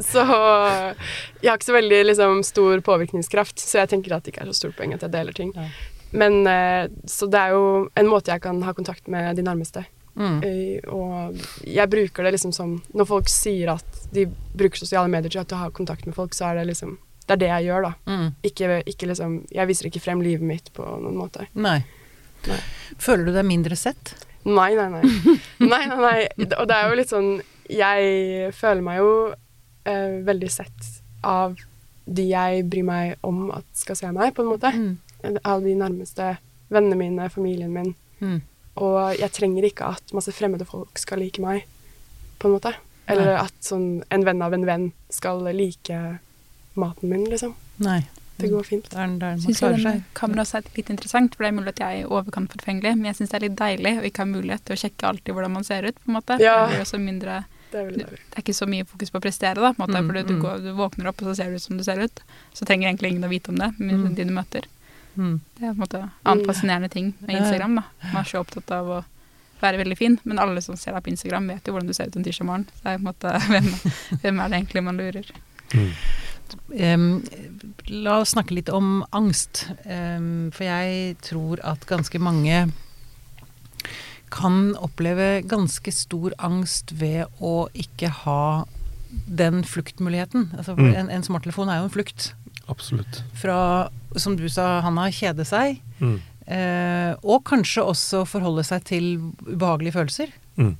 så 0.00 0.24
jeg 0.24 1.50
har 1.50 1.58
ikke 1.58 1.68
så 1.70 1.76
veldig 1.76 2.00
liksom, 2.10 2.42
stor 2.46 2.82
påvirkningskraft, 2.86 3.60
så 3.62 3.82
jeg 3.82 3.92
tenker 3.94 4.16
at 4.16 4.26
det 4.26 4.34
ikke 4.34 4.44
er 4.46 4.50
så 4.52 4.58
stort 4.62 4.76
poeng 4.78 4.94
at 4.96 5.04
jeg 5.06 5.14
deler 5.14 5.36
ting. 5.36 5.52
Ja. 5.56 5.68
Men 6.12 6.40
eh, 6.50 6.88
Så 7.06 7.28
det 7.30 7.38
er 7.38 7.52
jo 7.54 7.88
en 7.94 8.08
måte 8.10 8.32
jeg 8.32 8.42
kan 8.42 8.58
ha 8.66 8.72
kontakt 8.74 9.06
med 9.08 9.36
de 9.38 9.42
nærmeste. 9.46 9.84
mm. 10.18 10.40
Eh, 10.42 10.80
og 10.90 11.36
jeg 11.64 11.86
bruker 11.88 12.24
det 12.26 12.32
liksom 12.34 12.50
som 12.52 12.72
Når 12.92 13.06
folk 13.06 13.28
sier 13.30 13.70
at 13.76 14.00
de 14.12 14.24
bruker 14.58 14.76
sosiale 14.82 15.06
medier 15.08 15.30
til 15.44 15.54
å 15.56 15.60
ha 15.60 15.70
kontakt 15.70 16.04
med 16.06 16.14
folk, 16.16 16.34
så 16.34 16.50
er 16.50 16.58
det 16.60 16.66
liksom 16.72 16.98
Det 17.30 17.36
er 17.36 17.42
det 17.44 17.50
jeg 17.52 17.66
gjør, 17.68 17.84
da. 17.86 17.92
Mm. 18.10 18.28
Ikke, 18.48 18.80
ikke 18.90 19.06
liksom 19.06 19.34
Jeg 19.54 19.70
viser 19.70 19.86
ikke 19.86 20.02
frem 20.02 20.22
livet 20.24 20.42
mitt 20.42 20.72
på 20.74 20.82
noen 20.82 21.14
måte. 21.14 21.46
Nei. 21.54 21.78
Nei. 22.48 22.58
Føler 22.98 23.28
du 23.28 23.36
deg 23.36 23.46
mindre 23.46 23.78
sett? 23.78 24.16
Nei, 24.48 24.72
nei, 24.74 24.88
nei. 24.90 25.04
nei, 25.72 25.84
nei, 25.86 26.00
nei. 26.00 26.48
Og 26.58 26.66
det 26.66 26.76
er 26.76 26.88
jo 26.88 26.98
litt 26.98 27.12
sånn 27.12 27.30
Jeg 27.70 28.50
føler 28.56 28.82
meg 28.82 28.98
jo 28.98 29.12
eh, 29.30 30.18
veldig 30.26 30.50
sett 30.50 30.88
av 31.22 31.54
de 32.10 32.24
jeg 32.26 32.64
bryr 32.66 32.86
meg 32.88 33.26
om 33.26 33.50
at 33.54 33.66
skal 33.78 33.98
se 33.98 34.10
meg, 34.10 34.32
på 34.34 34.42
en 34.42 34.50
måte. 34.50 34.72
Mm. 34.74 35.36
Av 35.46 35.62
de 35.62 35.74
nærmeste 35.78 36.32
vennene 36.72 36.98
mine, 36.98 37.28
familien 37.30 37.70
min. 37.70 37.92
Mm. 38.18 38.40
Og 38.82 39.20
jeg 39.20 39.30
trenger 39.36 39.68
ikke 39.68 39.92
at 39.94 40.14
masse 40.16 40.34
fremmede 40.34 40.66
folk 40.66 40.98
skal 40.98 41.22
like 41.22 41.44
meg, 41.44 41.68
på 42.40 42.48
en 42.48 42.56
måte. 42.56 42.74
Eller 43.10 43.36
at 43.44 43.54
sånn 43.62 44.00
en 44.10 44.26
venn 44.26 44.42
av 44.42 44.56
en 44.56 44.66
venn 44.66 44.88
skal 45.12 45.44
like 45.54 46.00
maten 46.76 47.08
min, 47.10 47.24
liksom. 47.30 47.54
Nei. 47.78 48.02
Det 48.40 48.48
går 48.48 48.62
fint. 48.64 48.86
Det 48.88 48.96
er, 48.96 49.06
det 49.20 49.26
er, 49.26 49.36
man 49.36 49.50
jeg 49.50 49.56
klarer 49.58 49.76
den 49.76 49.82
seg. 49.84 50.04
kameraet 50.16 50.46
også 50.46 50.56
er 50.62 50.68
litt 50.78 50.90
interessant, 50.90 51.34
for 51.36 51.44
det 51.44 51.48
er 51.50 51.56
mulig 51.58 51.72
at 51.74 51.80
jeg 51.82 51.96
er 51.98 52.04
i 52.06 52.08
overkant 52.08 52.52
forfengelig, 52.54 52.94
men 52.96 53.04
jeg 53.10 53.16
syns 53.18 53.30
det 53.30 53.36
er 53.36 53.44
litt 53.44 53.56
deilig 53.58 53.92
å 54.00 54.04
ikke 54.08 54.22
ha 54.24 54.28
mulighet 54.30 54.64
til 54.64 54.76
å 54.76 54.80
sjekke 54.80 55.08
alltid 55.10 55.34
hvordan 55.36 55.52
man 55.52 55.64
ser 55.68 55.84
ut, 55.84 55.98
på 56.00 56.08
en 56.08 56.16
måte. 56.16 56.38
Ja. 56.40 56.54
Det 56.64 56.70
blir 56.72 56.84
også 56.86 57.00
mindre 57.02 57.42
Det 57.70 57.78
er. 57.84 57.90
Det 57.92 58.06
er 58.08 58.40
ikke 58.42 58.54
så 58.56 58.66
mye 58.66 58.84
fokus 58.88 59.12
på 59.12 59.20
å 59.20 59.22
prestere, 59.26 59.60
da, 59.60 59.72
på 59.76 59.82
en 59.82 59.84
måte, 59.84 60.00
Mm, 60.00 60.08
fordi 60.08 60.22
du, 60.26 60.34
mm. 60.34 60.40
går, 60.42 60.58
du 60.64 60.70
våkner 60.78 61.06
opp, 61.12 61.20
og 61.22 61.28
så 61.28 61.34
ser 61.36 61.50
du 61.50 61.54
ut 61.60 61.62
som 61.62 61.76
du 61.76 61.84
ser 61.84 62.00
ut. 62.00 62.22
Så 62.56 62.64
trenger 62.64 62.88
egentlig 62.88 63.10
ingen 63.12 63.28
å 63.28 63.30
vite 63.30 63.52
om 63.52 63.58
det, 63.60 63.74
med 63.78 63.94
Mm. 63.94 64.14
de 64.14 64.24
du 64.24 64.32
møter. 64.32 64.64
Mm. 65.16 65.40
Det 65.58 65.62
er 65.62 65.74
på 65.74 65.76
en 65.76 65.84
måte 65.84 66.10
annen 66.24 66.46
fascinerende 66.46 66.88
ting 66.90 67.12
med. 67.20 67.36
Instagram. 67.36 67.74
da. 67.76 67.82
Man 68.12 68.24
er 68.24 68.28
så 68.30 68.40
opptatt 68.40 68.70
av 68.72 68.86
å 68.88 69.04
være 69.60 69.76
veldig 69.84 69.98
fin, 69.98 70.18
men 70.24 70.38
alle 70.38 70.62
som 70.62 70.76
ser 70.76 70.92
deg 70.96 71.04
på 71.04 71.10
Instagram, 71.12 71.46
vet 71.52 71.66
jo 71.68 71.72
hvordan 71.76 71.86
du 71.86 71.92
ser 71.92 72.06
ut 72.08 72.16
en 72.16 72.24
tirsdag 72.24 72.46
morgen. 72.46 72.66
Så 72.74 72.82
det 72.82 72.90
er 72.94 72.96
på 72.96 73.04
en 73.04 73.10
måte, 73.12 73.36
hvem, 73.52 73.70
hvem 74.22 74.40
er 74.40 74.48
det 74.48 74.56
egentlig 74.62 74.82
man 74.88 74.96
lurer? 74.96 75.30
Mm. 75.74 75.92
Em, 76.74 77.22
la 77.88 78.18
oss 78.20 78.32
snakke 78.34 78.54
litt 78.56 78.68
om 78.72 79.04
angst. 79.16 79.66
Um, 79.84 80.50
for 80.54 80.64
jeg 80.68 81.16
tror 81.26 81.60
at 81.66 81.86
ganske 81.90 82.20
mange 82.22 82.68
kan 84.30 84.74
oppleve 84.78 85.40
ganske 85.50 85.90
stor 85.94 86.34
angst 86.38 86.92
ved 87.00 87.26
å 87.42 87.66
ikke 87.74 88.10
ha 88.24 88.64
den 89.26 89.64
fluktmuligheten. 89.66 90.50
Altså, 90.56 90.76
Mm. 90.78 90.94
en, 90.94 91.08
en 91.10 91.22
smarttelefon 91.26 91.68
er 91.68 91.80
jo 91.80 91.88
en 91.88 91.94
flukt 91.96 92.32
Absolutt. 92.70 93.22
fra, 93.34 93.90
som 94.16 94.36
du 94.38 94.46
sa, 94.48 94.80
Hanna, 94.86 95.08
kjede 95.10 95.44
seg. 95.44 95.80
Mm. 95.98 96.20
Eh, 96.46 97.14
og 97.24 97.42
kanskje 97.44 97.82
også 97.82 98.22
forholde 98.26 98.62
seg 98.66 98.84
til 98.84 99.32
ubehagelige 99.46 99.92
følelser. 99.98 100.30
Mm. 100.56 100.76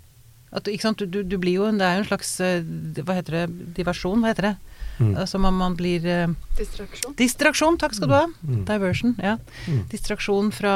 At? 0.52 0.64
Du, 0.98 1.06
du, 1.06 1.22
du 1.22 1.36
blir 1.38 1.58
jo, 1.60 1.66
det 1.70 1.82
er 1.86 1.98
jo 1.98 2.02
en 2.02 2.08
slags 2.08 2.30
eh, 2.42 2.62
Hva 3.06 3.14
heter 3.14 3.36
det? 3.46 3.74
Diversjon, 3.76 4.18
hva 4.22 4.32
heter 4.32 4.48
det? 4.48 4.56
Mm. 5.00 5.14
Altså 5.16 5.38
man, 5.40 5.54
man 5.56 5.74
blir 5.78 6.04
eh, 6.04 6.28
Distraksjon. 6.58 7.14
Distraksjon, 7.16 7.78
takk 7.80 7.94
skal 7.96 8.10
du 8.10 8.14
ha. 8.18 8.24
Mm. 8.44 8.64
Diversion, 8.68 9.14
ja. 9.24 9.38
Mm. 9.66 9.78
Distraksjon 9.88 10.50
fra 10.52 10.74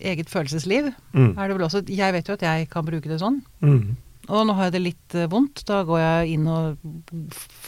eget 0.00 0.30
følelsesliv 0.32 0.88
Mm. 1.12 1.34
er 1.36 1.48
det 1.50 1.56
vel 1.58 1.66
også. 1.66 1.82
Jeg 1.92 2.12
vet 2.16 2.28
jo 2.30 2.34
at 2.38 2.44
jeg 2.46 2.68
kan 2.72 2.86
bruke 2.86 3.08
det 3.10 3.18
sånn. 3.20 3.42
Mm. 3.60 3.96
Og 4.30 4.46
nå 4.46 4.54
har 4.56 4.68
jeg 4.70 4.72
det 4.78 4.82
litt 4.86 5.14
eh, 5.18 5.26
vondt. 5.28 5.64
Da 5.68 5.82
går 5.84 6.00
jeg 6.00 6.34
inn 6.38 6.46
og 6.48 6.80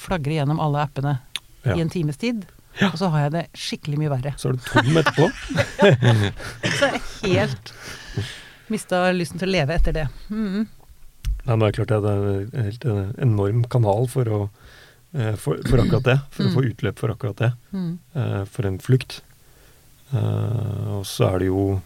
flagrer 0.07 0.39
gjennom 0.41 0.61
alle 0.65 0.83
appene 0.87 1.19
Ja. 1.67 1.77
i 1.77 1.81
en 1.85 1.91
times 1.93 2.17
tid. 2.17 2.47
Ja. 2.81 2.89
Og 2.89 2.97
så 2.99 3.11
har 3.13 3.27
jeg 3.27 3.33
det 3.35 3.43
skikkelig 3.53 3.99
mye 4.01 4.11
verre. 4.15 4.33
Så 4.41 4.49
er 4.49 4.57
du 4.57 4.63
tom 4.65 4.97
etterpå. 4.97 5.27
Så 6.79 6.87
er 6.89 6.95
jeg 6.97 7.35
helt 7.37 7.73
mista 8.73 9.03
lysten 9.13 9.39
til 9.43 9.51
å 9.51 9.53
leve 9.59 9.75
etter 9.77 9.93
det. 9.93 10.07
Mm. 10.33 10.63
Nei, 11.43 11.57
men 11.57 11.65
det 11.67 11.69
er 11.73 11.77
klart 11.85 11.93
det 11.93 12.13
er 12.13 12.31
en 12.63 12.67
helt 12.71 12.87
enorm 13.27 13.65
kanal 13.69 14.07
for, 14.09 14.31
å, 14.31 14.41
for, 15.37 15.59
for 15.69 15.83
akkurat 15.83 16.05
det. 16.09 16.19
For 16.33 16.43
Mm. 16.45 16.49
å 16.51 16.55
få 16.57 16.63
utløp 16.71 16.99
for 16.99 17.13
akkurat 17.13 17.37
det. 17.37 17.53
Mm. 17.73 17.99
eh, 18.17 18.45
For 18.49 18.67
en 18.67 18.79
flukt. 18.81 19.21
Eh, 20.13 20.89
og 20.99 21.05
så 21.09 21.35
er 21.35 21.39
det 21.43 21.49
jo 21.51 21.81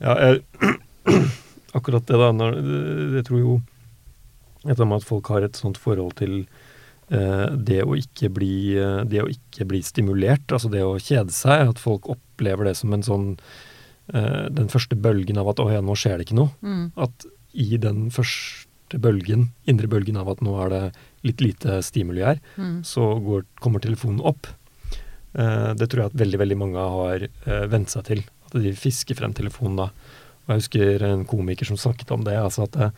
Ja, 0.00 0.12
jeg, 0.20 0.42
akkurat 1.76 2.04
det, 2.08 2.16
da. 2.20 2.30
Når, 2.36 2.56
jeg 3.16 3.24
tror 3.28 3.40
jo 3.40 3.56
Dette 4.66 4.84
med 4.84 4.98
at 5.00 5.06
folk 5.06 5.28
har 5.30 5.44
et 5.46 5.54
sånt 5.56 5.78
forhold 5.78 6.16
til 6.18 6.40
eh, 7.08 7.46
det, 7.54 7.82
å 7.86 7.94
ikke 7.94 8.28
bli, 8.34 8.74
eh, 8.76 9.04
det 9.06 9.20
å 9.22 9.28
ikke 9.30 9.64
bli 9.70 9.78
stimulert, 9.86 10.50
altså 10.50 10.68
det 10.72 10.82
å 10.82 10.96
kjede 10.98 11.30
seg, 11.30 11.68
at 11.70 11.78
folk 11.78 12.08
opplever 12.10 12.66
det 12.66 12.72
som 12.80 12.90
en 12.96 13.04
sånn 13.06 13.28
eh, 14.12 14.48
Den 14.50 14.66
første 14.72 14.98
bølgen 14.98 15.38
av 15.38 15.52
at 15.52 15.62
'å 15.62 15.68
ja, 15.70 15.80
nå 15.80 15.94
skjer 15.94 16.18
det 16.18 16.26
ikke 16.26 16.40
noe'. 16.40 16.50
Mm. 16.66 16.90
at 16.96 17.26
i 17.54 17.76
den 17.78 18.10
første 18.10 18.98
bølgen, 19.00 19.52
indre 19.70 19.86
bølgen 19.88 20.16
av 20.18 20.28
at 20.34 20.42
nå 20.42 20.58
er 20.66 20.68
det 20.74 20.82
litt 21.26 21.42
lite 21.44 21.80
stimuli 21.84 22.22
her, 22.24 22.38
Mm. 22.56 22.78
så 22.86 23.08
går, 23.22 23.44
kommer 23.60 23.82
telefonen 23.84 24.22
opp. 24.24 24.46
Eh, 25.36 25.74
det 25.76 25.88
tror 25.90 26.04
jeg 26.06 26.12
at 26.14 26.20
veldig 26.22 26.38
veldig 26.40 26.56
mange 26.58 26.80
har 26.80 27.26
eh, 27.28 27.66
vent 27.68 27.90
seg 27.92 28.04
til. 28.08 28.22
At 28.46 28.56
de 28.62 28.72
fisker 28.72 29.18
frem 29.18 29.34
telefonen 29.36 29.76
da. 29.82 29.90
Og 30.46 30.54
jeg 30.54 30.62
husker 30.62 31.02
en 31.04 31.24
komiker 31.28 31.66
som 31.68 31.76
snakket 31.76 32.12
om 32.14 32.24
det. 32.24 32.36
altså 32.38 32.64
at 32.70 32.76
eh, 32.80 32.90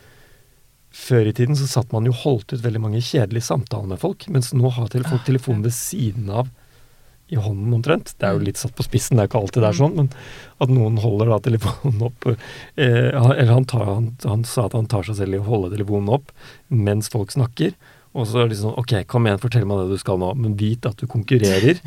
Før 0.93 1.27
i 1.29 1.33
tiden 1.37 1.57
så 1.57 1.67
satt 1.69 1.93
man 1.93 2.07
jo 2.09 2.13
holdt 2.17 2.53
ut 2.55 2.63
veldig 2.65 2.81
mange 2.81 3.01
kjedelige 3.05 3.45
samtaler 3.49 3.89
med 3.91 4.01
folk, 4.01 4.25
mens 4.33 4.53
nå 4.57 4.71
har 4.73 4.89
folk 4.89 5.07
Ah, 5.21 5.25
telefonen 5.27 5.63
ved 5.67 5.73
siden 5.77 6.31
av 6.31 6.49
i 7.31 7.37
hånden 7.37 7.75
omtrent. 7.77 8.15
Det 8.19 8.25
er 8.25 8.33
jo 8.33 8.39
Mm. 8.41 8.45
litt 8.47 8.57
satt 8.57 8.73
på 8.75 8.85
spissen, 8.87 9.17
det 9.17 9.21
er 9.21 9.29
jo 9.29 9.33
ikke 9.35 9.43
alltid 9.43 9.61
det 9.63 9.69
er 9.69 9.77
sånn, 9.83 9.97
men 9.97 10.09
at 10.65 10.69
noen 10.73 10.97
holder 10.97 11.27
da 11.29 11.39
telefonen 11.45 12.03
opp 12.09 12.27
eh, 12.27 13.11
Eller 13.13 13.53
han, 13.53 13.67
tar, 13.67 13.85
han, 13.85 14.17
han 14.25 14.45
sa 14.45 14.65
at 14.65 14.73
han 14.73 14.87
tar 14.87 15.03
seg 15.05 15.17
selv 15.17 15.35
i 15.35 15.39
å 15.43 15.45
holde 15.45 15.77
telefonen 15.77 16.09
opp 16.09 16.33
mens 16.71 17.11
folk 17.13 17.31
snakker. 17.31 17.75
Og 18.19 18.27
så 18.27 18.41
er 18.43 18.49
det 18.51 18.57
sånn 18.59 18.75
Ok, 18.81 18.93
kom 19.11 19.27
igjen, 19.29 19.39
fortell 19.39 19.67
meg 19.69 19.85
det 19.85 19.95
du 19.95 20.01
skal 20.03 20.19
nå. 20.19 20.33
Men 20.35 20.57
vit 20.59 20.87
at 20.89 20.99
du 20.99 21.07
konkurrerer 21.11 21.79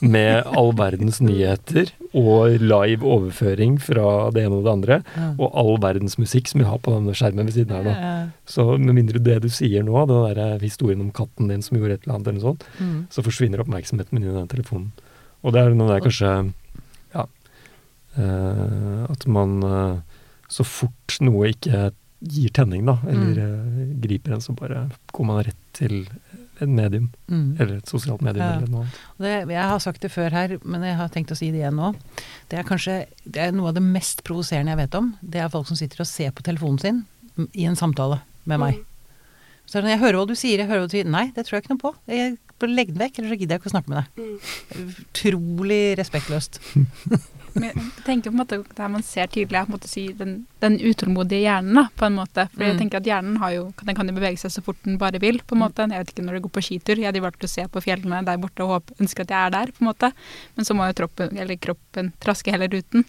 med 0.00 0.46
all 0.56 0.72
verdens 0.76 1.20
nyheter 1.24 1.90
og 2.16 2.56
live 2.62 3.04
overføring 3.04 3.76
fra 3.82 4.30
det 4.34 4.44
ene 4.46 4.58
og 4.60 4.64
det 4.66 4.72
andre. 4.72 4.98
Ja. 5.18 5.28
Og 5.36 5.58
all 5.60 5.76
verdens 5.82 6.16
musikk 6.20 6.48
som 6.50 6.62
vi 6.62 6.68
har 6.68 6.80
på 6.80 6.94
denne 6.94 7.14
skjermen 7.16 7.48
ved 7.48 7.56
siden 7.58 7.76
her 7.76 7.84
nå. 7.84 7.94
Ja. 7.94 8.14
Så 8.48 8.66
med 8.80 8.96
mindre 8.96 9.20
det 9.22 9.40
du 9.44 9.48
sier 9.52 9.84
nå, 9.86 9.96
den 10.08 10.24
der 10.30 10.40
eh, 10.46 10.62
historien 10.64 11.02
om 11.04 11.12
katten 11.14 11.50
din 11.52 11.64
som 11.64 11.76
gjorde 11.76 11.98
et 11.98 12.06
eller 12.06 12.16
annet, 12.18 12.28
eller 12.32 12.40
noe 12.40 12.48
sånt, 12.52 12.68
Mm. 12.80 13.06
så 13.12 13.22
forsvinner 13.22 13.60
oppmerksomheten 13.62 14.16
min 14.16 14.28
i 14.28 14.34
den 14.34 14.48
telefonen. 14.50 14.90
Og 15.44 15.52
det 15.54 15.60
er 15.60 15.74
noe 15.76 15.92
der 15.92 16.00
kanskje 16.04 16.30
Ja. 17.14 17.26
Uh, 18.14 19.04
at 19.10 19.26
man 19.26 19.58
uh, 19.66 19.98
så 20.48 20.62
fort 20.66 21.16
noe 21.24 21.50
ikke 21.50 21.88
gir 22.24 22.52
tenning, 22.56 22.86
da, 22.88 22.98
eller 23.10 23.40
mm. 23.40 24.00
griper 24.04 24.36
en, 24.36 24.42
så 24.44 24.54
bare 24.56 24.86
går 25.12 25.28
man 25.28 25.42
rett 25.46 25.60
til 25.76 26.06
et 26.62 26.70
medium. 26.70 27.08
Mm. 27.28 27.56
Eller 27.58 27.76
et 27.80 27.90
sosialt 27.90 28.22
medium, 28.22 28.44
Ja. 28.44 28.56
eller 28.56 28.70
noe 28.70 28.84
annet. 28.84 29.00
Det, 29.18 29.34
jeg 29.54 29.68
har 29.72 29.82
sagt 29.82 30.02
det 30.02 30.12
før 30.14 30.30
her, 30.30 30.56
men 30.62 30.86
jeg 30.86 30.96
har 30.96 31.08
tenkt 31.08 31.34
å 31.34 31.38
si 31.38 31.50
det 31.50 31.62
igjen 31.62 31.76
nå. 31.78 31.92
Det 32.48 32.60
er 32.60 32.68
kanskje 32.68 32.96
det 33.24 33.42
er 33.42 33.52
noe 33.52 33.72
av 33.72 33.78
det 33.78 33.82
mest 33.84 34.22
provoserende 34.24 34.74
jeg 34.74 34.82
vet 34.84 34.98
om. 35.00 35.14
Det 35.20 35.42
er 35.42 35.52
folk 35.52 35.66
som 35.70 35.78
sitter 35.78 36.04
og 36.04 36.10
ser 36.10 36.34
på 36.34 36.46
telefonen 36.46 36.78
sin 36.82 37.04
i 37.52 37.66
en 37.66 37.76
samtale 37.78 38.20
med 38.44 38.62
meg. 38.62 38.82
Så 39.66 39.78
er 39.78 39.82
det, 39.82 39.88
når 39.88 39.94
jeg 39.94 40.02
hører 40.04 40.18
hva 40.20 40.26
du 40.28 40.36
sier, 40.36 40.60
jeg 40.60 40.68
hører 40.68 40.84
hva 40.84 40.88
du 40.90 40.94
sier. 40.94 41.08
Nei, 41.08 41.26
det 41.34 41.46
tror 41.46 41.56
jeg 41.56 41.64
ikke 41.64 41.74
noe 41.74 41.82
på. 41.82 41.94
Jeg 42.12 42.36
Legg 42.64 42.88
den 42.94 43.00
vekk, 43.02 43.18
eller 43.18 43.28
så 43.34 43.36
gidder 43.36 43.54
jeg 43.56 43.60
ikke 43.60 43.68
å 43.68 43.74
snakke 43.74 43.90
med 43.92 43.98
deg. 43.98 44.06
Mm. 44.24 44.92
Utrolig 44.94 45.82
respektløst. 46.00 46.60
Men 47.54 47.68
jeg 47.68 47.82
tenker 48.06 48.32
på 48.32 48.34
en 48.34 48.40
måte 48.40 48.56
der 48.74 48.88
man 48.90 49.04
ser 49.06 49.28
tydelig 49.30 49.58
er 49.60 49.66
på 49.68 49.70
en 49.70 49.76
måte 49.76 49.86
si, 49.90 50.08
den, 50.18 50.32
den 50.64 50.74
utålmodige 50.80 51.44
hjernen, 51.44 51.76
da, 51.78 51.84
på 51.94 52.08
en 52.08 52.16
måte. 52.16 52.48
For 52.54 52.64
jeg 52.64 52.74
Mm. 52.74 52.80
tenker 52.80 52.98
at 52.98 53.06
hjernen 53.06 53.36
har 53.38 53.52
jo, 53.54 53.66
den 53.84 53.94
kan 53.94 54.08
jo 54.10 54.14
bevege 54.16 54.40
seg 54.42 54.50
så 54.50 54.62
fort 54.64 54.80
den 54.82 54.96
bare 54.98 55.20
vil, 55.22 55.38
på 55.46 55.54
en 55.54 55.62
måte. 55.62 55.86
Jeg 55.86 56.02
vet 56.02 56.10
ikke 56.14 56.24
når 56.26 56.34
du 56.40 56.40
går 56.48 56.54
på 56.56 56.64
skitur, 56.66 56.98
jeg 56.98 57.14
driver 57.14 57.30
alltid 57.30 57.46
og 57.46 57.52
ser 57.54 57.68
på 57.70 57.84
fjellene 57.84 58.24
der 58.26 58.40
borte 58.42 58.64
og 58.66 58.72
håper, 58.78 58.98
ønsker 59.04 59.22
at 59.28 59.30
jeg 59.36 59.46
er 59.46 59.54
der, 59.54 59.72
på 59.76 59.84
en 59.84 59.90
måte. 59.92 60.10
Men 60.56 60.64
så 60.66 60.74
må 60.74 60.88
jo 60.90 60.98
troppen, 61.04 61.38
eller 61.38 61.56
kroppen 61.62 62.10
traske 62.24 62.50
hele 62.56 62.66
ruten. 62.74 63.04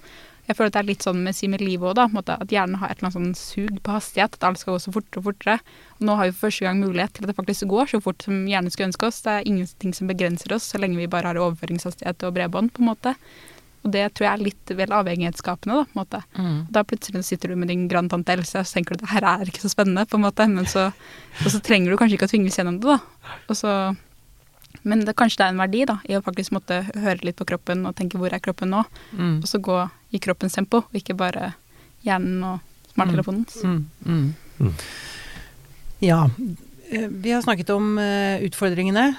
Jeg 0.47 0.55
føler 0.57 0.69
at 0.69 0.75
det 0.75 0.81
er 0.83 0.87
litt 0.91 1.01
sånn 1.05 1.23
med, 1.25 1.33
si 1.35 1.47
med 1.49 1.61
livet 1.63 1.87
òg, 1.89 1.95
da. 1.97 2.05
måte, 2.13 2.35
At 2.41 2.51
hjernen 2.53 2.77
har 2.77 2.91
et 2.91 2.99
eller 2.99 3.09
annet 3.09 3.17
sånn 3.17 3.35
sug 3.39 3.79
på 3.81 3.95
hastighet. 3.95 4.35
At 4.37 4.43
alt 4.45 4.59
skal 4.61 4.75
gå 4.75 4.83
så 4.83 4.93
fortere 4.93 5.21
og 5.23 5.25
fortere. 5.31 5.57
Og 5.97 6.05
nå 6.05 6.15
har 6.19 6.29
vi 6.29 6.35
for 6.35 6.47
første 6.49 6.67
gang 6.67 6.79
mulighet 6.83 7.13
til 7.17 7.25
at 7.25 7.31
det 7.33 7.37
faktisk 7.39 7.65
går 7.71 7.89
så 7.95 8.01
fort 8.05 8.21
som 8.21 8.45
hjernen 8.45 8.69
skulle 8.69 8.91
ønske 8.91 9.07
oss. 9.09 9.21
Det 9.25 9.33
er 9.39 9.47
ingenting 9.49 9.93
som 9.97 10.07
begrenser 10.11 10.53
oss, 10.53 10.69
så 10.69 10.77
lenge 10.81 10.97
vi 11.01 11.07
bare 11.09 11.31
har 11.33 11.41
overføringshastighet 11.41 12.23
og 12.29 12.35
bredbånd, 12.37 12.73
på 12.77 12.83
en 12.85 12.91
måte. 12.93 13.15
Og 13.85 13.91
det 13.93 14.05
tror 14.17 14.25
jeg 14.25 14.33
er 14.33 14.45
litt 14.45 14.71
vel 14.77 14.93
avhengighetsskapende, 14.97 15.75
da, 15.77 15.83
på 15.85 15.93
en 15.93 16.01
måte. 16.01 16.21
Mm. 16.41 16.55
Da 16.73 16.81
plutselig 16.89 17.25
sitter 17.27 17.51
du 17.53 17.55
med 17.61 17.69
din 17.69 17.83
grandtante 17.89 18.33
Else 18.33 18.57
og 18.61 18.65
så 18.65 18.79
tenker 18.79 18.95
du 18.97 19.03
det 19.03 19.11
her 19.11 19.25
er 19.29 19.45
ikke 19.45 19.61
så 19.61 19.69
spennende, 19.73 20.05
på 20.09 20.17
en 20.17 20.23
måte. 20.25 20.47
Men 20.49 20.65
så, 20.65 20.87
og 21.43 21.51
så 21.53 21.61
trenger 21.61 21.93
du 21.93 21.97
kanskje 22.01 22.17
ikke 22.17 22.25
å 22.29 22.33
tvinges 22.33 22.57
gjennom 22.57 22.79
det, 22.81 22.95
da. 22.97 23.35
Og 23.49 23.57
så, 23.59 23.75
men 24.85 25.05
det, 25.05 25.13
kanskje 25.17 25.37
det 25.41 25.45
er 25.45 25.53
en 25.53 25.61
verdi 25.61 25.83
da, 25.89 25.99
i 26.09 26.17
å 26.17 26.23
faktisk 26.25 26.53
måtte 26.57 26.81
høre 26.97 27.21
litt 27.25 27.37
på 27.39 27.45
kroppen 27.49 27.85
og 27.85 27.93
tenke 27.97 28.17
hvor 28.21 28.33
er 28.33 28.41
kroppen 28.43 28.73
nå, 28.73 28.83
Mm. 29.15 29.37
og 29.41 29.47
så 29.49 29.61
gå 29.63 29.77
i 30.15 30.21
kroppens 30.23 30.55
tempo, 30.57 30.83
og 30.87 30.97
ikke 30.97 31.15
bare 31.19 31.51
hjernen 32.05 32.41
og 32.47 32.91
smarttelefonen. 32.93 33.45
Mm. 33.63 33.85
Mm. 34.05 34.25
Mm. 34.59 34.73
Ja. 36.05 36.19
eh, 36.91 37.07
Vi 37.09 37.31
har 37.35 37.41
snakket 37.43 37.69
om 37.75 37.97
eh, 37.99 38.43
utfordringene, 38.47 39.09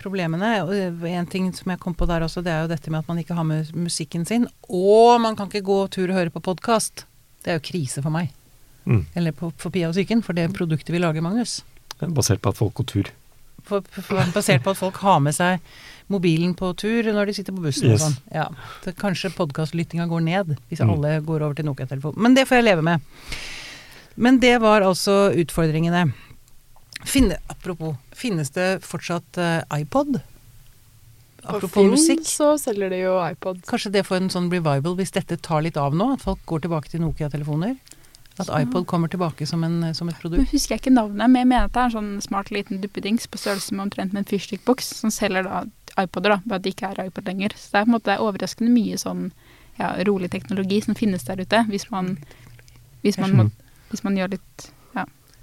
problemene. 0.00 0.52
Og 0.66 0.72
eh, 0.76 1.12
en 1.16 1.26
ting 1.32 1.48
som 1.56 1.70
jeg 1.72 1.80
kom 1.82 1.94
på 1.96 2.08
der 2.10 2.24
også, 2.26 2.42
det 2.44 2.52
er 2.52 2.64
jo 2.66 2.72
dette 2.74 2.92
med 2.92 3.04
at 3.04 3.08
man 3.10 3.20
ikke 3.22 3.36
har 3.38 3.46
med 3.48 3.70
musikken 3.76 4.26
sin. 4.28 4.48
Og 4.68 5.20
man 5.24 5.36
kan 5.38 5.48
ikke 5.50 5.64
gå 5.66 5.78
tur 5.94 6.10
og 6.10 6.18
høre 6.20 6.34
på 6.34 6.42
podkast. 6.44 7.06
Det 7.44 7.54
er 7.54 7.60
jo 7.60 7.66
krise 7.70 8.02
for 8.04 8.12
meg. 8.14 8.32
Mm. 8.86 9.04
Eller 9.18 9.32
på, 9.34 9.52
for 9.58 9.72
Pia 9.74 9.88
og 9.88 9.96
psyken, 9.96 10.22
for 10.22 10.36
det 10.36 10.50
produktet 10.54 10.92
vi 10.94 11.00
lager, 11.02 11.24
Magnus. 11.24 11.60
Basert 12.00 12.42
på 12.44 12.52
at 12.52 12.58
folk 12.58 12.74
går 12.78 12.90
tur. 12.92 13.08
Basert 13.68 14.62
på 14.64 14.70
at 14.74 14.80
folk 14.80 14.96
har 15.02 15.20
med 15.20 15.34
seg 15.36 15.60
mobilen 16.12 16.52
på 16.54 16.68
tur 16.78 17.02
når 17.10 17.26
de 17.26 17.32
sitter 17.34 17.52
på 17.56 17.64
bussen 17.64 17.90
Yes. 17.90 17.98
og 17.98 18.04
sånn. 18.06 18.16
Ja. 18.32 18.44
Så 18.84 18.92
kanskje 18.94 19.32
podkastlyttinga 19.34 20.06
går 20.08 20.22
ned 20.22 20.56
hvis 20.70 20.80
Mm. 20.84 20.92
alle 20.94 21.20
går 21.26 21.42
over 21.42 21.54
til 21.58 21.66
Nokia-telefon. 21.66 22.14
Men 22.16 22.34
det 22.34 22.46
får 22.46 22.60
jeg 22.62 22.64
leve 22.64 22.82
med. 22.82 23.00
Men 24.16 24.38
det 24.40 24.60
var 24.62 24.80
altså 24.86 25.32
utfordringene. 25.34 26.12
Finne, 27.04 27.36
apropos, 27.50 27.96
finnes 28.14 28.50
det 28.54 28.80
fortsatt 28.82 29.36
uh, 29.38 29.62
iPod? 29.78 30.22
Apropos 31.44 31.70
Finn 31.74 31.90
musikk. 31.92 32.22
så 32.26 32.54
selger 32.58 32.90
de 32.90 33.02
jo 33.04 33.18
iPod. 33.22 33.60
Kanskje 33.68 33.92
det 33.92 34.06
får 34.06 34.16
en 34.22 34.30
sånn 34.32 34.48
revival 34.50 34.96
hvis 34.98 35.12
dette 35.14 35.36
tar 35.42 35.62
litt 35.62 35.76
av 35.76 35.92
nå? 35.94 36.12
At 36.16 36.22
folk 36.24 36.40
går 36.46 36.60
tilbake 36.64 36.88
til 36.90 37.00
Nokia-telefoner? 37.04 37.76
At 38.38 38.50
iPod 38.52 38.86
kommer 38.86 39.08
tilbake 39.08 39.46
som, 39.48 39.64
en, 39.64 39.94
som 39.96 40.08
et 40.10 40.16
Nå 40.16 40.20
produkt? 40.20 40.50
husker 40.52 40.76
jeg 40.76 40.82
ikke 40.82 40.92
navnet, 40.92 41.30
men 41.30 41.40
jeg 41.40 41.50
mener 41.52 41.68
at 41.68 41.72
det 41.72 41.82
er 41.82 41.90
en 41.90 41.94
sånn 41.96 42.10
smart 42.24 42.52
liten 42.52 42.82
duppedings 42.82 43.28
på 43.32 43.40
størrelse 43.40 43.74
med 43.74 43.86
omtrent 43.86 44.12
med 44.12 44.24
en 44.24 44.28
fyrstikkboks, 44.28 44.90
som 45.00 45.12
selger 45.14 45.48
da 45.48 45.64
iPoder, 45.96 46.36
da, 46.36 46.40
bare 46.44 46.60
at 46.60 46.66
det 46.66 46.74
ikke 46.74 46.90
er 46.92 47.06
iPod 47.06 47.30
lenger. 47.30 47.56
Så 47.56 47.72
det 47.72 47.80
er 47.80 47.86
på 47.86 47.90
en 47.90 47.96
måte 47.96 48.18
overraskende 48.20 48.72
mye 48.74 48.98
sånn 49.00 49.30
ja, 49.80 49.94
rolig 50.08 50.28
teknologi 50.32 50.82
som 50.84 50.98
finnes 50.98 51.24
der 51.24 51.40
ute, 51.40 51.62
hvis 51.70 51.88
man, 51.92 52.16
hvis 53.04 53.16
man, 53.22 53.36
må, 53.38 53.48
hvis 53.92 54.04
man 54.04 54.18
gjør 54.20 54.36
litt 54.36 54.72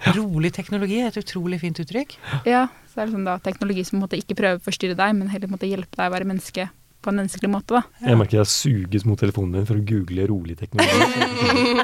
Rolig 0.03 0.49
teknologi 0.51 0.97
er 0.99 1.13
et 1.13 1.17
utrolig 1.21 1.61
fint 1.61 1.77
uttrykk. 1.79 2.17
Ja, 2.43 2.65
så 2.91 2.99
er 2.99 3.07
det 3.07 3.13
sånn 3.13 3.27
da 3.27 3.37
teknologi 3.39 3.85
som 3.87 3.95
på 3.95 4.01
en 4.01 4.03
måte 4.03 4.17
ikke 4.19 4.35
prøver 4.35 4.59
å 4.59 4.63
forstyrre 4.65 4.97
deg, 4.99 5.13
men 5.15 5.29
heller 5.31 5.47
på 5.47 5.53
en 5.53 5.55
måte 5.55 5.69
hjelpe 5.69 5.95
deg 5.95 6.09
å 6.09 6.11
være 6.11 6.27
menneske 6.27 6.65
på 7.03 7.11
en 7.11 7.19
menneskelig 7.19 7.49
måte, 7.51 7.79
da. 7.79 7.81
Jeg 8.07 8.19
merker 8.19 8.39
jeg 8.39 8.51
suges 8.51 9.05
mot 9.07 9.19
telefonen 9.19 9.59
min 9.59 9.67
for 9.67 9.79
å 9.79 9.85
google 9.87 10.27
rolig 10.29 10.55
teknologi. 10.59 11.83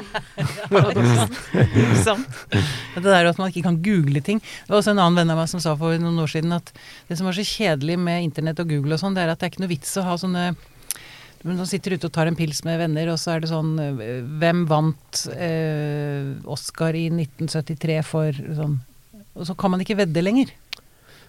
Ikke 1.60 2.00
sant? 2.00 2.40
Det 2.50 3.04
der 3.04 3.30
at 3.30 3.40
man 3.40 3.52
ikke 3.52 3.66
kan 3.68 3.78
google 3.84 4.22
ting. 4.24 4.40
Det 4.40 4.72
var 4.72 4.80
også 4.80 4.94
en 4.94 5.02
annen 5.02 5.20
venn 5.20 5.32
av 5.34 5.40
meg 5.42 5.50
som 5.52 5.62
sa 5.62 5.76
for 5.78 6.00
noen 6.00 6.18
år 6.22 6.32
siden 6.32 6.56
at 6.56 6.72
det 7.08 7.18
som 7.20 7.28
var 7.28 7.36
så 7.36 7.44
kjedelig 7.46 7.98
med 8.00 8.24
internett 8.24 8.60
og 8.62 8.72
Google 8.72 8.96
og 8.96 9.02
sånn, 9.02 9.16
det 9.16 9.24
er 9.24 9.32
at 9.32 9.40
det 9.40 9.48
er 9.48 9.54
ikke 9.54 9.64
noe 9.64 9.74
vits 9.74 9.96
å 10.00 10.06
ha 10.08 10.16
sånne 10.20 10.50
man 11.48 11.64
sitter 11.64 11.94
ute 11.96 12.08
og 12.08 12.12
tar 12.12 12.28
en 12.28 12.36
pils 12.36 12.60
med 12.66 12.76
venner, 12.82 13.08
og 13.08 13.16
så 13.20 13.32
er 13.32 13.40
det 13.40 13.48
sånn 13.48 13.70
øh, 13.80 14.00
Hvem 14.42 14.66
vant 14.68 15.22
eh, 15.32 16.34
Oscar 16.44 16.96
i 16.98 17.06
1973 17.08 17.96
for 18.04 18.36
sånn 18.58 18.76
Og 19.32 19.48
så 19.48 19.56
kan 19.56 19.72
man 19.72 19.80
ikke 19.80 19.96
vedde 20.02 20.20
lenger. 20.20 20.52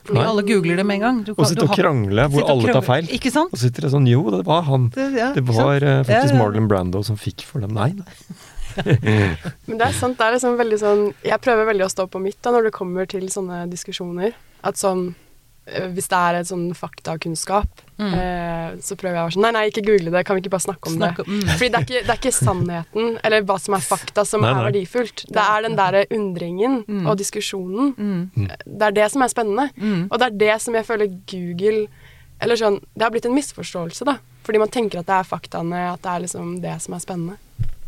Fordi 0.05 0.17
Nei. 0.17 0.27
alle 0.31 0.43
googler 0.47 0.79
det 0.81 0.85
med 0.87 0.97
en 0.99 1.03
gang. 1.05 1.19
Du 1.25 1.31
Og 1.35 1.43
sitter 1.45 1.61
sitte 1.61 1.67
og 1.67 1.77
krangle 1.77 2.27
hvor 2.33 2.47
alle 2.49 2.73
tar 2.73 2.85
feil. 2.85 3.09
Ikke 3.13 3.31
sant? 3.33 3.53
Og 3.53 3.61
sitter 3.61 3.85
det 3.85 3.91
sånn 3.93 4.07
Jo, 4.09 4.23
det 4.33 4.41
var 4.47 4.65
han. 4.69 4.89
Det, 4.95 5.09
ja, 5.17 5.29
Det 5.35 5.43
var 5.45 5.77
uh, 5.77 5.99
faktisk 6.01 6.31
Ja, 6.31 6.33
ja. 6.33 6.39
Marlon 6.39 6.69
Brando 6.71 7.03
som 7.05 7.19
fikk 7.19 7.45
for 7.47 7.63
dem. 7.63 7.75
Nei, 7.77 7.91
nei. 7.97 8.15
Men 9.67 9.75
det 9.77 9.83
er 9.89 9.95
sant, 9.97 10.15
det 10.15 10.23
er 10.23 10.37
liksom 10.37 10.53
veldig 10.55 10.77
sånn 10.79 11.01
Jeg 11.27 11.43
prøver 11.43 11.67
veldig 11.67 11.83
å 11.83 11.91
stå 11.91 12.05
på 12.07 12.21
mitt 12.23 12.37
da 12.39 12.53
når 12.55 12.69
det 12.69 12.75
kommer 12.75 13.09
til 13.09 13.27
sånne 13.33 13.65
diskusjoner. 13.71 14.33
At 14.65 14.79
sånn 14.79 15.11
Hvis 15.95 16.07
det 16.11 16.17
er 16.19 16.35
et 16.41 16.47
sånn 16.49 16.73
faktakunnskap, 16.75 17.67
Mm. 18.01 18.13
eh, 18.17 18.71
så 18.81 18.95
prøver 18.97 19.13
jeg 19.13 19.21
å 19.21 19.25
være 19.27 19.33
sånn 19.35 19.41
Nei, 19.45 19.51
nei, 19.51 19.69
ikke 19.69 19.83
google 19.85 20.09
det, 20.11 20.25
kan 20.25 20.35
vi 20.35 20.41
ikke 20.41 20.49
bare 20.55 20.65
snakke 20.65 20.87
om 20.89 20.95
det? 20.97 21.09
Snakk 21.13 21.19
om- 21.19 21.25
mm. 21.41 21.49
Fordi 21.53 21.69
det 21.69 21.77
er, 21.77 21.85
ikke, 21.85 22.01
det 22.07 22.09
er 22.09 22.17
ikke 22.17 22.33
sannheten, 22.45 23.19
eller 23.23 23.41
hva 23.43 23.59
som 23.61 23.73
er 23.75 23.83
fakta, 23.85 24.25
som 24.25 24.41
Nei, 24.41 24.49
er 24.49 24.71
verdifullt. 24.71 25.25
Det 25.29 25.37
er 25.43 25.61
den 25.61 25.75
derre 25.77 26.05
undringen 26.09 26.83
Mm. 26.87 27.05
og 27.07 27.17
diskusjonen. 27.19 27.93
Mm. 27.95 28.47
Det 28.65 28.81
er 28.81 28.91
det 28.91 29.11
som 29.11 29.21
er 29.21 29.27
spennende. 29.29 29.69
Mm. 29.77 30.07
Og 30.11 30.17
det 30.19 30.27
er 30.27 30.37
det 30.37 30.61
som 30.61 30.73
jeg 30.73 30.85
føler 30.85 31.07
Google 31.27 31.87
Eller 32.41 32.55
sånn 32.55 32.79
Det 32.97 33.03
har 33.03 33.11
blitt 33.11 33.25
en 33.27 33.35
misforståelse, 33.35 34.03
da. 34.03 34.17
Fordi 34.43 34.57
man 34.57 34.67
tenker 34.69 34.97
at 34.97 35.05
det 35.05 35.13
er 35.13 35.23
faktaene, 35.29 35.93
at 35.93 36.01
det 36.01 36.09
er 36.09 36.19
liksom 36.25 36.59
det 36.59 36.81
som 36.81 36.95
er 36.95 36.97
spennende. 36.97 37.37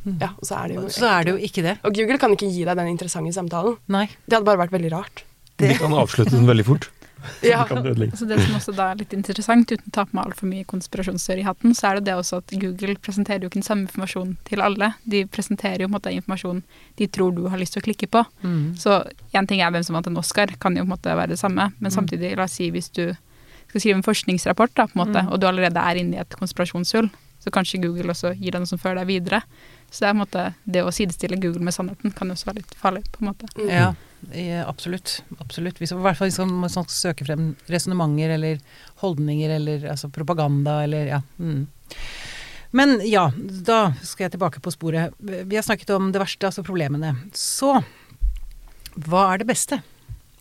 Mm. 0.06 0.20
Ja, 0.22 0.28
og 0.38 0.44
så 0.46 0.64
er 0.64 0.68
det 0.68 0.76
jo 0.76 0.82
Så 0.90 1.08
er 1.10 1.24
det 1.24 1.34
jo 1.34 1.40
ikke 1.48 1.64
det. 1.64 1.78
Og 1.84 1.92
Google 1.96 2.20
kan 2.20 2.30
ikke 2.36 2.52
gi 2.54 2.64
deg 2.64 2.76
den 2.78 2.88
interessante 2.96 3.34
samtalen. 3.34 3.78
Nei. 3.88 4.06
Det 4.30 4.38
hadde 4.38 4.46
bare 4.46 4.60
vært 4.68 4.76
veldig 4.78 4.92
rart. 4.92 5.24
Vi 5.58 5.74
kan 5.74 5.90
avslutte 5.92 6.30
den 6.38 6.46
veldig 6.46 6.66
fort. 6.66 6.90
Ja. 7.44 7.64
De 7.64 7.68
kan 7.70 7.86
ødelegge. 7.86 8.18
Så 8.18 8.26
det 8.28 8.40
som 8.42 8.56
også 8.56 8.74
da 8.76 8.92
er 8.92 8.96
litt 9.00 9.14
interessant, 9.14 9.72
uten 9.72 9.90
å 9.90 9.94
ta 9.96 10.06
på 10.06 10.16
meg 10.18 10.26
altfor 10.26 10.48
mye 10.50 10.66
konspirasjonsteori 10.66 11.40
i 11.44 11.48
hatten, 11.48 11.74
så 11.74 11.90
er 11.92 11.96
det 12.00 12.06
det 12.06 12.16
også 12.20 12.38
at 12.42 12.54
Google 12.62 12.96
presenterer 13.04 13.42
jo 13.42 13.50
ikke 13.52 13.60
den 13.62 13.68
samme 13.68 13.88
informasjonen 13.88 14.38
til 14.46 14.62
alle. 14.62 14.94
De 15.06 15.26
presenterer 15.26 15.82
jo 15.82 15.88
på 15.88 15.92
en 15.94 15.98
måte 16.00 16.14
informasjon 16.16 16.64
de 16.98 17.08
tror 17.08 17.32
du 17.36 17.48
har 17.50 17.58
lyst 17.58 17.74
til 17.74 17.82
å 17.84 17.88
klikke 17.88 18.08
på. 18.12 18.26
Mm. 18.44 18.76
Så 18.78 19.04
én 19.34 19.48
ting 19.48 19.62
er 19.62 19.72
hvem 19.72 19.84
som 19.84 19.96
vant 19.96 20.08
en 20.08 20.18
Oscar, 20.18 20.48
kan 20.60 20.76
jo 20.76 20.84
på 20.84 20.90
en 20.92 20.96
måte 20.98 21.16
være 21.16 21.30
det 21.36 21.40
samme, 21.40 21.72
men 21.80 21.92
Mm. 21.92 21.96
samtidig, 21.98 22.36
la 22.38 22.44
oss 22.44 22.52
si 22.60 22.70
hvis 22.72 22.90
du 22.94 23.16
skal 23.70 23.80
skrive 23.82 23.96
en 23.96 24.04
forskningsrapport, 24.04 24.74
da, 24.76 24.86
på 24.88 25.00
en 25.00 25.06
måte, 25.08 25.24
Mm. 25.24 25.32
og 25.32 25.40
du 25.40 25.48
allerede 25.48 25.78
er 25.80 25.96
inne 25.96 26.16
i 26.16 26.20
et 26.20 26.36
konspirasjonshull, 26.38 27.10
Så 27.44 27.52
kanskje 27.52 27.82
Google 27.84 28.14
også 28.14 28.34
gir 28.38 28.56
deg 28.56 28.64
noe 28.64 28.70
som 28.70 28.80
fører 28.80 29.02
deg 29.02 29.10
videre. 29.10 29.42
Så 29.92 30.04
det 30.04 30.10
er 30.10 30.14
på 30.14 30.16
en 30.16 30.24
måte, 30.24 30.44
det 30.64 30.84
å 30.84 30.94
sidestille 30.96 31.40
Google 31.44 31.68
med 31.68 31.76
sannheten 31.76 32.14
kan 32.16 32.32
jo 32.32 32.38
også 32.38 32.50
være 32.50 32.62
litt 32.62 32.76
farlig, 32.80 33.04
på 33.12 33.22
en 33.22 33.30
måte. 33.30 33.50
Mm. 33.60 33.70
Ja, 33.70 33.90
eh, 34.32 34.62
absolutt. 34.64 35.20
absolutt. 35.44 35.82
Hvis, 35.82 35.92
I 35.94 36.00
hvert 36.02 36.18
fall 36.20 36.32
hvis 36.32 36.40
man 36.42 36.72
sånn, 36.72 36.88
søker 36.90 37.28
frem 37.28 37.52
resonnementer 37.70 38.38
eller 38.38 38.64
holdninger 39.04 39.58
eller 39.60 39.90
altså 39.94 40.10
propaganda 40.14 40.80
eller 40.88 41.12
ja. 41.12 41.20
Mm. 41.38 41.68
Men 42.74 42.96
ja, 43.06 43.28
da 43.38 43.94
skal 44.02 44.26
jeg 44.26 44.34
tilbake 44.34 44.64
på 44.64 44.72
sporet. 44.74 45.14
Vi 45.20 45.60
har 45.60 45.66
snakket 45.66 45.92
om 45.94 46.10
det 46.10 46.24
verste, 46.24 46.50
altså 46.50 46.64
problemene. 46.66 47.12
Så 47.38 47.76
hva 48.94 49.28
er 49.34 49.44
det 49.44 49.50
beste? 49.52 49.84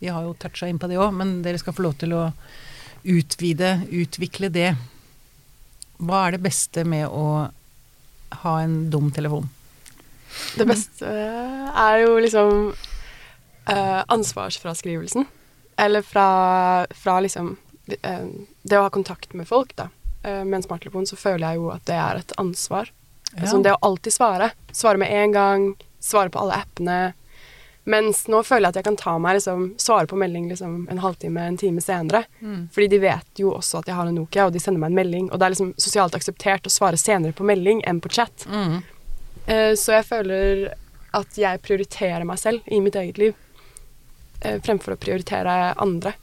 Vi 0.01 0.09
har 0.09 0.25
jo 0.25 0.33
toucha 0.41 0.71
inn 0.71 0.81
på 0.81 0.89
det 0.89 0.97
òg, 0.97 1.13
men 1.15 1.43
dere 1.45 1.61
skal 1.61 1.77
få 1.77 1.85
lov 1.85 1.99
til 2.01 2.17
å 2.17 2.23
utvide, 3.03 3.83
utvikle 3.93 4.49
det. 4.53 4.71
Hva 6.03 6.27
er 6.27 6.37
det 6.37 6.43
beste 6.45 6.85
med 6.89 7.07
å 7.09 7.27
ha 8.43 8.55
en 8.63 8.91
dum 8.91 9.11
telefon? 9.15 9.49
Det 10.57 10.67
beste 10.67 11.09
er 11.09 11.99
jo 12.03 12.17
liksom 12.23 12.73
uh, 12.73 14.03
ansvarsfraskrivelsen. 14.07 15.27
Eller 15.77 16.03
fra, 16.03 16.87
fra 16.95 17.21
liksom 17.25 17.55
uh, 17.55 18.27
Det 18.63 18.79
å 18.79 18.87
ha 18.87 18.91
kontakt 18.93 19.33
med 19.37 19.49
folk, 19.49 19.77
da. 19.77 19.89
Uh, 20.25 20.43
med 20.45 20.61
en 20.61 20.67
smarttelefon 20.67 21.07
så 21.09 21.19
føler 21.19 21.53
jeg 21.53 21.63
jo 21.63 21.71
at 21.75 21.87
det 21.89 21.99
er 21.99 22.23
et 22.23 22.37
ansvar. 22.41 22.93
Altså 23.33 23.63
det 23.65 23.73
å 23.73 23.81
alltid 23.87 24.13
svare. 24.13 24.51
Svare 24.77 25.01
med 25.01 25.13
en 25.13 25.33
gang. 25.33 25.67
Svare 26.03 26.33
på 26.33 26.43
alle 26.43 26.59
appene. 26.65 26.99
Mens 27.85 28.29
nå 28.31 28.39
føler 28.47 28.69
jeg 28.69 28.73
at 28.73 28.79
jeg 28.79 28.87
kan 28.87 28.97
ta 28.99 29.17
meg 29.19 29.41
liksom, 29.41 29.63
svare 29.81 30.07
på 30.07 30.19
melding 30.19 30.47
liksom, 30.53 30.85
en 30.91 31.01
halvtime, 31.03 31.47
en 31.51 31.59
time 31.59 31.83
senere. 31.83 32.25
Mm. 32.39 32.69
Fordi 32.75 32.89
de 32.93 33.01
vet 33.03 33.43
jo 33.43 33.55
også 33.57 33.81
at 33.81 33.91
jeg 33.91 33.99
har 33.99 34.07
en 34.07 34.15
Nokia, 34.21 34.47
og 34.47 34.55
de 34.55 34.63
sender 34.63 34.83
meg 34.83 34.93
en 34.93 35.01
melding. 35.01 35.31
Og 35.31 35.41
det 35.41 35.47
er 35.47 35.55
liksom 35.57 35.73
sosialt 35.83 36.15
akseptert 36.15 36.69
å 36.69 36.73
svare 36.73 37.01
senere 37.01 37.35
på 37.35 37.47
melding 37.49 37.83
enn 37.89 37.99
på 38.03 38.13
chat. 38.15 38.47
Mm. 38.47 38.77
Uh, 39.49 39.73
så 39.79 39.97
jeg 39.97 40.07
føler 40.07 40.69
at 41.19 41.39
jeg 41.39 41.63
prioriterer 41.67 42.27
meg 42.29 42.39
selv 42.41 42.71
i 42.71 42.79
mitt 42.85 42.99
eget 42.99 43.19
liv. 43.19 43.35
uh, 44.45 44.59
fremfor 44.63 44.95
å 44.95 45.01
prioritere 45.03 45.75
andre. 45.83 46.15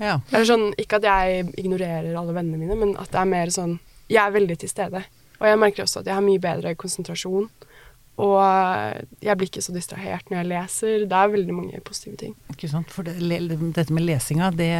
Ja. 0.00 0.18
Eller 0.32 0.46
sånn, 0.48 0.68
ikke 0.80 1.00
at 1.00 1.08
jeg 1.08 1.48
ignorerer 1.60 2.12
alle 2.16 2.36
vennene 2.36 2.60
mine, 2.60 2.76
men 2.76 2.94
at 3.00 3.12
det 3.12 3.20
er 3.20 3.28
mer 3.28 3.50
sånn 3.52 3.78
Jeg 4.10 4.24
er 4.24 4.32
veldig 4.34 4.56
til 4.58 4.68
stede. 4.68 5.04
Og 5.38 5.46
jeg 5.46 5.58
merker 5.60 5.84
også 5.84 6.00
at 6.00 6.08
jeg 6.08 6.16
har 6.16 6.24
mye 6.24 6.40
bedre 6.42 6.72
konsentrasjon. 6.74 7.46
Og 8.20 8.36
eh, 8.44 9.00
jeg 9.24 9.38
blir 9.40 9.48
ikke 9.50 9.62
så 9.64 9.72
distrahert 9.74 10.28
når 10.30 10.42
jeg 10.42 10.48
leser. 10.52 11.04
Det 11.08 11.16
er 11.16 11.32
veldig 11.32 11.54
mange 11.56 11.80
positive 11.86 12.16
ting. 12.20 12.34
Ikke 12.52 12.68
sant? 12.68 12.90
For 12.92 13.06
det, 13.06 13.16
dette 13.76 13.94
med 13.96 14.04
lesinga, 14.04 14.50
det, 14.52 14.70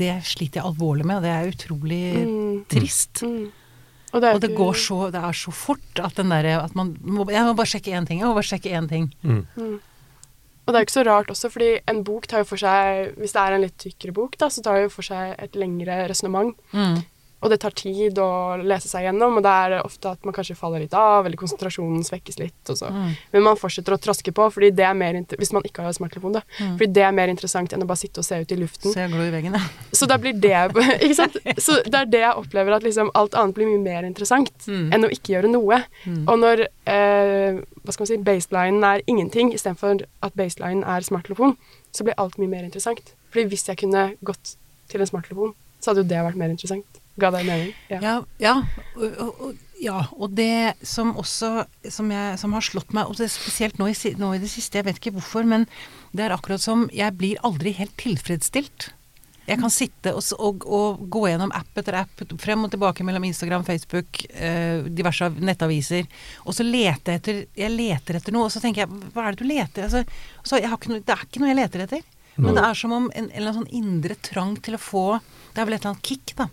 det 0.00 0.14
sliter 0.26 0.60
jeg 0.60 0.68
alvorlig 0.72 1.06
med, 1.06 1.20
og 1.20 1.26
det 1.28 1.34
er 1.34 1.52
utrolig 1.52 2.02
Mm. 2.24 2.64
trist. 2.70 3.22
Mm. 3.22 3.48
Og 4.14 4.20
det, 4.22 4.28
er 4.28 4.34
Og 4.36 4.40
det 4.44 4.52
går 4.54 4.76
så 4.78 4.98
Det 5.10 5.20
er 5.26 5.32
så 5.34 5.50
fort 5.50 5.98
at 5.98 6.14
den 6.20 6.30
derre 6.30 6.52
at 6.62 6.74
man 6.78 6.92
må, 7.02 7.24
Jeg 7.30 7.42
må 7.48 7.54
bare 7.58 7.66
sjekke 7.66 7.90
én 7.98 8.06
ting, 8.06 8.20
jeg 8.20 8.28
må 8.28 8.34
bare 8.36 8.46
sjekke 8.46 8.70
én 8.70 8.88
ting. 8.88 9.08
Mm. 9.22 9.40
Mm. 9.56 9.80
Og 10.64 10.72
det 10.72 10.78
er 10.78 10.84
ikke 10.86 10.94
så 10.96 11.02
rart 11.04 11.28
også, 11.28 11.50
fordi 11.52 11.72
en 11.90 11.98
bok 12.06 12.26
tar 12.30 12.40
jo 12.40 12.44
for 12.48 12.56
seg 12.62 13.16
Hvis 13.20 13.34
det 13.34 13.40
er 13.42 13.52
en 13.56 13.64
litt 13.66 13.74
tykkere 13.82 14.14
bok, 14.16 14.38
da, 14.40 14.46
så 14.48 14.62
tar 14.64 14.78
det 14.78 14.86
jo 14.86 14.94
for 14.94 15.02
seg 15.04 15.34
et 15.38 15.58
lengre 15.58 16.08
resonnement. 16.08 16.54
Og 17.44 17.50
det 17.52 17.58
tar 17.60 17.74
tid 17.76 18.16
å 18.18 18.56
lese 18.64 18.88
seg 18.88 19.04
gjennom, 19.04 19.36
og 19.36 19.44
det 19.44 19.52
er 19.52 19.74
ofte 19.84 20.14
at 20.16 20.24
man 20.24 20.32
kanskje 20.32 20.56
faller 20.56 20.80
litt 20.80 20.94
av, 20.96 21.26
eller 21.28 21.36
konsentrasjonen 21.36 22.00
svekkes 22.06 22.38
litt. 22.40 22.72
Mm. 22.72 23.10
Men 23.34 23.44
man 23.44 23.58
fortsetter 23.60 23.92
å 23.92 24.00
traske 24.00 24.32
på, 24.32 24.46
fordi 24.54 24.70
det 24.72 24.86
er 24.88 24.96
mer 24.96 25.18
hvis 25.36 25.52
man 25.52 25.62
ikke 25.68 25.84
har 25.84 25.92
smarttelefon. 25.92 26.38
da. 26.38 26.42
Mm. 26.58 26.78
Fordi 26.80 26.88
det 26.96 27.04
er 27.04 27.12
mer 27.12 27.28
interessant 27.28 27.72
enn 27.76 27.84
å 27.84 27.88
bare 27.90 28.00
sitte 28.00 28.22
og 28.22 28.26
se 28.26 28.40
ut 28.40 28.54
i 28.56 28.58
luften. 28.62 28.94
Se 28.94 29.04
og 29.04 29.12
glo 29.12 29.26
i 29.26 29.32
veggen, 29.34 29.58
ja. 29.58 29.60
Så 29.92 30.08
da 30.08 30.16
blir 30.18 30.32
det 30.40 30.54
Ikke 31.04 31.14
sant? 31.20 31.36
Så 31.60 31.78
det 31.84 32.00
er 32.00 32.10
det 32.16 32.22
jeg 32.24 32.40
opplever, 32.40 32.72
at 32.78 32.82
liksom 32.86 33.12
alt 33.14 33.36
annet 33.38 33.54
blir 33.58 33.68
mye 33.68 33.84
mer 33.84 34.08
interessant 34.08 34.50
Mm. 34.64 34.88
enn 34.94 35.04
å 35.04 35.10
ikke 35.12 35.34
gjøre 35.34 35.50
noe. 35.52 35.82
Mm. 36.08 36.22
Og 36.30 36.38
når 36.40 36.64
eh, 36.88 37.60
hva 37.84 37.92
skal 37.92 38.04
man 38.04 38.10
si, 38.10 38.16
baselinen 38.24 38.84
er 38.88 39.02
ingenting, 39.10 39.52
istedenfor 39.52 40.04
at 40.24 40.36
baselinen 40.38 40.84
er 40.88 41.04
smarttelefon, 41.04 41.56
så 41.92 42.06
blir 42.06 42.16
alt 42.18 42.38
mye 42.40 42.48
mer 42.50 42.64
interessant. 42.64 43.12
Fordi 43.34 43.44
hvis 43.52 43.66
jeg 43.68 43.80
kunne 43.82 44.14
gått 44.24 44.54
til 44.88 45.04
en 45.04 45.10
smarttelefon, 45.10 45.52
så 45.80 45.92
hadde 45.92 46.04
jo 46.04 46.10
det 46.14 46.22
vært 46.24 46.40
mer 46.40 46.52
interessant. 46.54 46.93
Ga 47.20 47.30
deg 47.30 47.46
mening? 47.46 47.70
Ja. 47.92 48.00
Ja, 48.02 48.14
ja, 48.42 48.54
og, 48.96 49.20
og, 49.22 49.60
ja, 49.78 50.00
og 50.16 50.34
det 50.34 50.74
som 50.86 51.12
også 51.20 51.52
som, 51.92 52.10
jeg, 52.10 52.40
som 52.40 52.56
har 52.56 52.64
slått 52.66 52.90
meg, 52.96 53.06
og 53.06 53.20
det 53.20 53.30
spesielt 53.30 53.78
nå 53.78 53.86
i, 53.92 53.94
nå 54.18 54.32
i 54.34 54.42
det 54.42 54.50
siste, 54.50 54.80
jeg 54.80 54.88
vet 54.88 54.98
ikke 54.98 55.14
hvorfor, 55.18 55.46
men 55.46 55.68
det 56.14 56.26
er 56.26 56.34
akkurat 56.34 56.62
som 56.62 56.88
jeg 56.94 57.14
blir 57.18 57.40
aldri 57.46 57.74
helt 57.78 57.94
tilfredsstilt. 58.00 58.90
Jeg 59.44 59.60
kan 59.60 59.68
sitte 59.68 60.14
og, 60.16 60.24
og, 60.40 60.62
og 60.64 61.02
gå 61.12 61.26
gjennom 61.28 61.52
app 61.54 61.76
etter 61.76 61.98
app, 62.00 62.22
frem 62.40 62.64
og 62.64 62.72
tilbake 62.72 63.04
mellom 63.04 63.26
Instagram, 63.28 63.66
Facebook, 63.66 64.22
eh, 64.32 64.86
diverse 64.88 65.28
nettaviser, 65.36 66.08
og 66.48 66.56
så 66.56 66.64
leter 66.64 67.12
jeg 67.12 67.20
etter, 67.20 67.40
jeg 67.60 67.74
leter 67.74 68.18
etter 68.18 68.34
noe, 68.34 68.48
og 68.48 68.54
så 68.54 68.62
tenker 68.64 68.86
jeg, 68.86 69.02
hva 69.12 69.28
er 69.28 69.36
det 69.36 69.44
du 69.44 69.50
leter? 69.50 69.84
Altså, 69.84 70.02
så 70.42 70.62
jeg 70.62 70.72
har 70.72 70.80
ikke 70.80 70.94
noe, 70.94 71.04
det 71.04 71.14
er 71.14 71.26
ikke 71.28 71.44
noe 71.44 71.52
jeg 71.52 71.60
leter 71.60 71.84
etter. 71.84 72.04
Men 72.40 72.56
det 72.56 72.64
er 72.66 72.74
som 72.74 72.90
om 72.96 73.04
en, 73.12 73.28
en 73.28 73.30
eller 73.30 73.52
annen 73.52 73.60
sånn 73.60 73.76
indre 73.78 74.16
trang 74.26 74.56
til 74.58 74.74
å 74.74 74.80
få 74.82 75.02
Det 75.54 75.60
er 75.62 75.68
vel 75.68 75.76
et 75.76 75.84
eller 75.84 75.92
annet 75.92 76.08
kick, 76.08 76.32
da. 76.34 76.48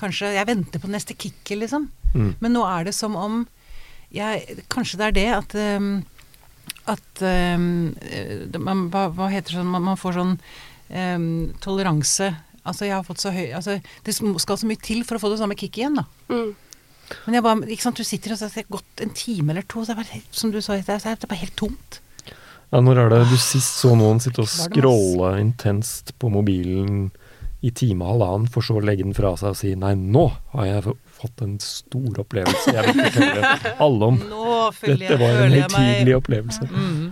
Kanskje 0.00 0.34
jeg 0.34 0.48
venter 0.48 0.82
på 0.82 0.90
neste 0.90 1.16
kicket, 1.16 1.58
liksom. 1.60 1.88
Mm. 2.14 2.32
Men 2.40 2.56
nå 2.56 2.64
er 2.66 2.88
det 2.88 2.96
som 2.96 3.16
om 3.18 3.42
jeg 4.10 4.64
Kanskje 4.72 4.98
det 4.98 5.06
er 5.10 5.14
det 5.14 5.28
at 5.36 5.54
um, 5.78 5.92
at 6.90 7.22
um, 7.22 7.92
eh, 8.02 8.58
man, 8.58 8.88
hva, 8.90 9.04
hva 9.14 9.28
heter 9.30 9.58
sånn 9.58 9.68
man, 9.70 9.84
man 9.84 9.98
får 10.00 10.16
sånn 10.16 10.32
um, 10.90 11.28
toleranse 11.62 12.32
Altså 12.66 12.88
jeg 12.88 12.96
har 12.96 13.06
fått 13.06 13.22
så 13.22 13.32
høy 13.34 13.52
altså, 13.56 13.78
Det 14.04 14.14
skal 14.16 14.58
så 14.58 14.68
mye 14.68 14.80
til 14.82 15.04
for 15.06 15.16
å 15.16 15.22
få 15.22 15.30
det 15.32 15.38
samme 15.40 15.56
kicket 15.58 15.84
igjen, 15.84 16.00
da. 16.00 16.06
Mm. 16.32 16.50
Men 17.24 17.36
jeg 17.36 17.44
bare, 17.46 17.66
ikke 17.74 17.86
sant, 17.86 17.98
du 17.98 18.06
sitter 18.06 18.34
og 18.34 18.38
så 18.38 18.46
har 18.46 18.60
det 18.60 18.70
gått 18.70 19.02
en 19.02 19.14
time 19.16 19.54
eller 19.54 19.66
to, 19.66 19.82
så 19.82 19.94
er 19.94 19.98
det 19.98 20.04
bare, 20.04 20.20
som 20.42 20.52
du 20.52 20.60
sa, 20.62 20.76
det 20.78 20.94
er, 20.94 21.16
det 21.18 21.30
bare 21.30 21.40
helt 21.40 21.56
tomt. 21.58 21.98
Ja, 22.70 22.78
når 22.84 23.00
er 23.02 23.10
det 23.10 23.24
du 23.32 23.38
sist 23.40 23.80
så 23.80 23.96
noen 23.98 24.20
sitte 24.22 24.44
og 24.44 24.50
scrolle 24.52 25.32
intenst 25.40 26.12
på 26.22 26.30
mobilen 26.30 27.08
i 27.60 27.70
time 27.76 28.04
og 28.06 28.14
halvannen, 28.14 28.46
for 28.52 28.64
så 28.64 28.78
å 28.78 28.84
legge 28.84 29.04
den 29.04 29.16
fra 29.16 29.34
seg 29.36 29.52
og 29.52 29.58
si 29.58 29.74
nei, 29.76 29.92
nå 29.98 30.26
har 30.54 30.68
jeg 30.68 30.94
fått 31.20 31.42
en 31.44 31.58
stor 31.60 32.22
opplevelse 32.22 32.72
jeg 32.72 32.86
vil 32.86 33.02
fortelle 33.04 33.74
alle 33.86 34.08
om. 34.14 34.20
Dette 34.80 35.18
var 35.20 35.42
en 35.44 35.56
høytidelig 35.58 36.16
opplevelse. 36.22 36.70
mm. 36.70 37.10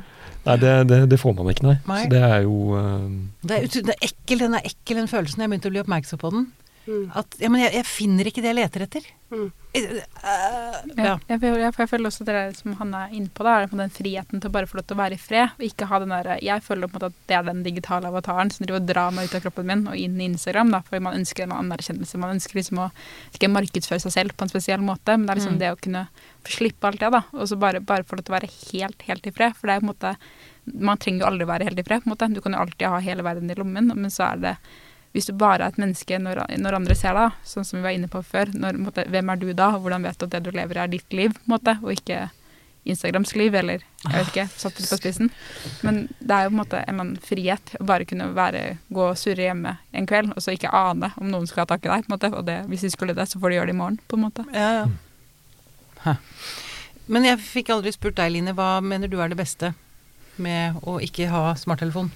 Nei, 0.48 0.54
det, 0.62 0.72
det, 0.88 0.98
det 1.12 1.18
får 1.20 1.34
man 1.36 1.50
ikke, 1.52 1.66
nei. 1.66 1.76
Nei. 1.90 1.98
Så 2.06 2.12
det 2.14 2.20
er 2.24 2.38
jo 2.46 2.54
uh, 2.72 3.08
det, 3.42 3.58
er, 3.58 3.66
det 3.90 3.92
er 3.92 4.06
ekkel, 4.06 4.40
den 4.46 4.54
er 4.56 4.64
ekkel, 4.64 5.00
den 5.02 5.10
følelsen. 5.10 5.42
Jeg 5.44 5.52
begynte 5.52 5.68
å 5.68 5.74
bli 5.74 5.82
oppmerksom 5.82 6.20
på 6.22 6.30
den. 6.32 6.46
Mm. 6.88 7.10
At 7.20 7.34
ja, 7.36 7.48
men 7.52 7.60
jeg, 7.60 7.74
jeg 7.76 7.84
finner 7.84 8.24
ikke 8.30 8.40
det 8.40 8.48
jeg 8.48 8.56
leter 8.56 8.82
etter. 8.86 9.08
Mm. 9.28 9.48
Eh, 9.76 9.82
eh, 10.24 10.76
Ja. 10.96 11.18
Jeg, 11.28 11.40
jeg, 11.42 11.58
jeg 11.76 11.88
føler 11.90 12.08
også 12.08 12.24
det 12.24 12.32
der 12.34 12.54
som 12.56 12.72
han 12.78 12.94
er 12.96 13.10
inne 13.12 13.28
på, 13.36 13.44
da, 13.44 13.58
er 13.60 13.66
den 13.68 13.92
friheten 13.92 14.40
til 14.40 14.48
å 14.48 14.54
bare 14.54 14.66
få 14.70 14.78
lov 14.78 14.86
til 14.88 14.96
å 14.96 15.00
være 15.02 15.18
i 15.18 15.20
fred. 15.20 15.52
Og 15.58 15.66
ikke 15.66 15.88
ha 15.90 15.98
den 16.00 16.14
der, 16.14 16.30
jeg 16.40 16.64
føler 16.64 16.88
på 16.88 16.96
en 16.96 17.02
måte 17.02 17.10
at 17.12 17.18
det 17.28 17.36
er 17.36 17.44
den 17.50 17.60
digitale 17.66 18.08
avataren 18.08 18.50
som 18.54 18.64
driver 18.64 18.80
og 18.80 18.88
drar 18.88 19.12
meg 19.12 19.28
ut 19.28 19.36
av 19.36 19.44
kroppen 19.44 19.68
min 19.68 19.84
og 19.92 20.00
inn 20.00 20.16
i 20.16 20.30
Instagram. 20.30 20.72
da, 20.72 20.80
Fordi 20.88 21.02
man 21.04 21.18
ønsker 21.20 21.44
en 21.44 21.52
anerkjennelse. 21.58 22.22
Man 22.24 22.34
ønsker 22.38 22.56
liksom 22.62 22.80
å 22.80 22.88
ikke 23.36 23.52
markedsføre 23.52 24.00
seg 24.06 24.16
selv 24.16 24.36
på 24.38 24.48
en 24.48 24.54
spesiell 24.54 24.80
måte, 24.80 25.12
men 25.18 25.26
det 25.28 25.34
er 25.36 25.40
liksom 25.42 25.58
Mm. 25.58 25.60
det 25.60 25.72
å 25.74 25.80
kunne 25.84 26.08
få 26.48 26.56
slippe 26.56 26.84
alt 26.88 27.00
det. 27.04 27.12
da, 27.12 27.22
Og 27.34 27.48
så 27.52 27.58
bare, 27.60 27.80
bare 27.84 28.04
få 28.08 28.16
lov 28.16 28.24
til 28.24 28.32
å 28.34 28.38
være 28.40 28.52
helt, 28.72 29.02
helt 29.02 29.26
i 29.26 29.30
fred. 29.30 29.52
For 29.56 29.66
det 29.68 29.76
er 29.76 29.80
på 29.84 29.88
en 29.90 29.92
måte 29.94 30.16
Man 30.68 30.98
trenger 30.98 31.20
jo 31.20 31.26
aldri 31.32 31.46
være 31.48 31.64
helt 31.64 31.78
i 31.78 31.82
fred. 31.82 32.02
på 32.02 32.06
en 32.08 32.12
måte, 32.16 32.34
Du 32.34 32.40
kan 32.40 32.52
jo 32.52 32.58
alltid 32.60 32.88
ha 32.88 32.98
hele 33.00 33.22
verden 33.22 33.50
i 33.50 33.54
lommen, 33.54 33.86
men 33.94 34.10
så 34.10 34.32
er 34.32 34.36
det 34.36 34.56
hvis 35.16 35.28
du 35.28 35.34
bare 35.38 35.64
er 35.64 35.72
et 35.72 35.78
menneske 35.80 36.18
når, 36.20 36.42
når 36.60 36.78
andre 36.78 36.96
ser 36.98 37.16
deg, 37.16 37.36
sånn 37.46 37.66
som 37.66 37.78
vi 37.78 37.86
var 37.86 37.96
inne 37.96 38.10
på 38.12 38.20
før, 38.26 38.52
når, 38.54 38.80
måte, 38.82 39.06
hvem 39.08 39.32
er 39.32 39.40
du 39.40 39.46
da, 39.52 39.72
og 39.74 39.84
hvordan 39.84 40.04
vet 40.04 40.18
du 40.18 40.26
at 40.28 40.34
det 40.36 40.42
du 40.46 40.50
lever 40.54 40.82
er 40.82 40.92
ditt 40.92 41.16
liv, 41.16 41.38
måte, 41.48 41.78
og 41.82 41.94
ikke 41.94 42.26
Instagrams 42.88 43.34
liv, 43.36 43.54
eller 43.58 43.82
jeg 44.04 44.12
vet 44.14 44.30
ikke, 44.30 44.46
satt 44.56 44.78
litt 44.78 44.88
på 44.88 44.96
spissen. 45.00 45.32
Men 45.84 46.06
det 46.20 46.32
er 46.32 46.46
jo 46.46 46.52
på 46.52 46.56
en 46.56 46.60
måte 46.60 46.78
en 46.78 46.86
eller 46.86 47.04
annen 47.04 47.24
frihet 47.24 47.74
å 47.80 47.88
bare 47.88 48.06
kunne 48.08 48.30
være, 48.36 48.62
gå 48.94 49.02
og 49.10 49.18
surre 49.20 49.48
hjemme 49.48 49.74
en 49.92 50.08
kveld, 50.08 50.32
og 50.36 50.44
så 50.44 50.54
ikke 50.56 50.72
ane 50.72 51.10
om 51.20 51.28
noen 51.32 51.48
skal 51.50 51.64
ha 51.64 51.72
tak 51.74 51.84
i 51.84 51.90
deg, 51.90 52.06
på 52.06 52.12
en 52.12 52.16
måte, 52.16 52.32
og 52.36 52.46
det, 52.48 52.62
hvis 52.70 52.86
de 52.86 52.92
skulle 52.94 53.16
det, 53.16 53.28
så 53.28 53.40
får 53.40 53.52
de 53.52 53.58
gjøre 53.58 53.70
det 53.72 53.76
i 53.76 53.80
morgen, 53.82 54.00
på 54.08 54.16
en 54.16 54.24
måte. 54.28 54.46
Ja, 54.56 54.70
ja. 56.04 56.16
Men 57.08 57.24
jeg 57.24 57.40
fikk 57.40 57.72
aldri 57.72 57.92
spurt 57.96 58.18
deg, 58.20 58.30
Line. 58.34 58.52
Hva 58.56 58.78
mener 58.84 59.08
du 59.08 59.16
er 59.20 59.32
det 59.32 59.38
beste 59.40 59.72
med 60.36 60.76
å 60.84 60.98
ikke 61.02 61.30
ha 61.32 61.54
smarttelefon? 61.58 62.12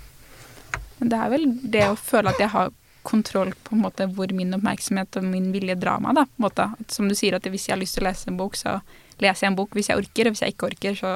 Men 1.00 1.10
det 1.10 1.18
er 1.18 1.32
vel 1.32 1.46
det 1.72 1.86
å 1.88 1.98
føle 1.98 2.30
at 2.30 2.40
jeg 2.40 2.52
har 2.52 2.70
kontroll 3.02 3.52
på 3.64 3.74
en 3.76 3.82
måte 3.84 4.06
hvor 4.14 4.32
min 4.36 4.54
oppmerksomhet 4.56 5.16
og 5.20 5.24
min 5.24 5.50
vilje 5.54 5.74
drar 5.80 6.00
meg. 6.00 6.14
da, 6.14 6.24
på 6.26 6.38
en 6.40 6.46
måte. 6.48 6.66
Som 6.88 7.08
du 7.08 7.14
sier, 7.18 7.34
at 7.36 7.42
hvis 7.50 7.68
jeg 7.68 7.74
har 7.76 7.80
lyst 7.82 7.94
til 7.98 8.04
å 8.04 8.08
lese 8.10 8.28
en 8.30 8.36
bok, 8.40 8.56
så 8.56 8.80
leser 9.22 9.46
jeg 9.46 9.52
en 9.52 9.56
bok 9.58 9.74
hvis 9.76 9.88
jeg 9.92 9.98
orker. 10.02 10.26
Og 10.28 10.34
hvis 10.36 10.42
jeg 10.46 10.54
ikke 10.56 10.70
orker, 10.70 10.94
så 10.98 11.12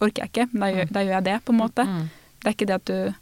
orker 0.00 0.24
jeg 0.24 0.32
ikke. 0.32 0.48
Men 0.52 0.60
da 0.60 0.70
gjør, 0.74 0.92
da 0.92 1.00
gjør 1.06 1.16
jeg 1.18 1.24
det, 1.30 1.36
på 1.44 1.52
en 1.56 1.60
måte. 1.62 1.84
Mm. 1.88 2.06
Det 2.38 2.46
er 2.50 2.56
ikke 2.56 2.70
det 2.70 2.78
at 2.80 2.88
du 2.92 3.14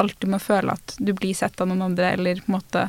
alltid 0.00 0.30
må 0.32 0.38
føle 0.40 0.72
at 0.72 0.96
du 0.98 1.12
blir 1.12 1.34
sett 1.36 1.60
av 1.60 1.68
noen 1.68 1.82
andre, 1.90 2.12
eller 2.16 2.40
på 2.40 2.48
en 2.52 2.56
måte 2.60 2.88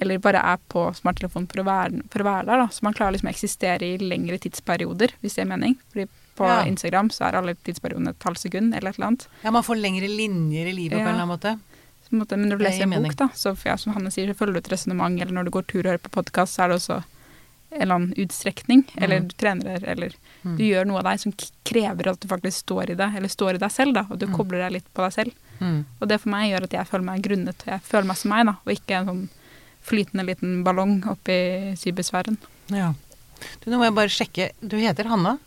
eller 0.00 0.20
bare 0.22 0.38
er 0.46 0.60
på 0.70 0.84
smarttelefonen 0.94 1.48
for 1.50 1.58
å 1.58 1.66
være, 1.66 2.02
for 2.12 2.22
å 2.22 2.26
være 2.28 2.46
der. 2.46 2.60
da. 2.62 2.66
Så 2.70 2.84
man 2.86 2.94
klarer 2.94 3.16
liksom 3.16 3.30
å 3.30 3.32
eksistere 3.32 3.82
i 3.82 3.96
lengre 3.98 4.38
tidsperioder, 4.38 5.10
hvis 5.24 5.34
det 5.34 5.42
er 5.42 5.48
mening. 5.50 5.74
Fordi 5.90 6.04
på 6.38 6.46
Ja. 6.46 6.60
Instagram 6.70 7.08
så 7.10 7.24
er 7.26 7.34
alle 7.34 7.54
tidsperiodene 7.66 8.10
et 8.14 8.22
halvt 8.22 8.38
sekund 8.44 8.74
eller 8.76 8.90
et 8.90 8.98
eller 8.98 9.08
annet. 9.08 9.26
Ja, 9.42 9.50
man 9.50 9.64
får 9.66 9.80
lengre 9.82 10.06
linjer 10.06 10.68
i 10.70 10.72
livet 10.76 10.98
på 10.98 11.02
en 11.02 11.08
eller 11.08 11.24
annen 11.24 11.32
måte. 11.34 11.58
Måte, 12.12 12.36
men 12.38 12.48
når 12.48 12.58
du 12.58 12.64
leser 12.64 12.82
en 12.82 12.90
mening. 12.90 13.10
bok, 13.12 13.16
da, 13.16 13.28
så 13.34 13.52
ja, 13.66 13.76
som 13.76 13.92
Hanne 13.92 14.10
sier, 14.10 14.28
så 14.32 14.34
følger 14.38 14.54
du 14.54 14.58
et 14.58 14.70
resonnement, 14.72 15.20
eller 15.20 15.32
når 15.32 15.44
du 15.44 15.50
går 15.50 15.66
tur 15.68 15.80
og 15.80 15.90
hører 15.92 15.98
på 16.00 16.10
podkast, 16.22 16.54
så 16.56 16.64
er 16.64 16.68
det 16.68 16.76
også 16.80 16.96
en 17.70 17.82
eller 17.82 17.94
annen 17.98 18.14
utstrekning, 18.16 18.84
eller 18.96 19.20
Mm. 19.20 19.28
du 19.28 19.34
trener, 19.36 19.84
eller 19.84 20.14
Mm. 20.44 20.56
du 20.56 20.62
gjør 20.64 20.86
noe 20.86 20.98
av 20.98 21.04
deg 21.04 21.20
som 21.20 21.32
krever 21.64 22.06
at 22.08 22.20
du 22.20 22.28
faktisk 22.28 22.64
står 22.64 22.90
i 22.90 22.94
det, 22.94 23.10
eller 23.16 23.28
står 23.28 23.54
i 23.56 23.58
deg 23.58 23.70
selv, 23.70 23.92
da, 23.94 24.06
og 24.10 24.18
du 24.18 24.26
Mm. 24.26 24.34
kobler 24.36 24.58
deg 24.64 24.72
litt 24.72 24.94
på 24.94 25.02
deg 25.04 25.12
selv. 25.12 25.32
Mm. 25.60 25.84
Og 26.00 26.08
det 26.08 26.20
for 26.20 26.30
meg 26.30 26.50
gjør 26.52 26.62
at 26.64 26.70
jeg 26.70 26.86
føler 26.88 27.04
meg 27.04 27.22
grunnet, 27.22 27.60
og 27.60 27.66
jeg 27.66 27.80
føler 27.82 28.06
meg 28.06 28.16
som 28.16 28.28
meg, 28.30 28.46
da, 28.46 28.52
og 28.64 28.72
ikke 28.72 28.90
en 29.00 29.06
sånn 29.06 29.28
flytende 29.84 30.24
liten 30.26 30.64
ballong 30.64 31.02
oppi 31.08 31.74
cybersfæren. 31.76 32.38
Ja. 32.70 32.94
Du, 33.60 33.70
nå 33.70 33.76
må 33.78 33.84
jeg 33.84 33.94
bare 33.94 34.08
sjekke. 34.08 34.50
Du 34.66 34.76
heter 34.76 35.04
Hanna? 35.06 35.38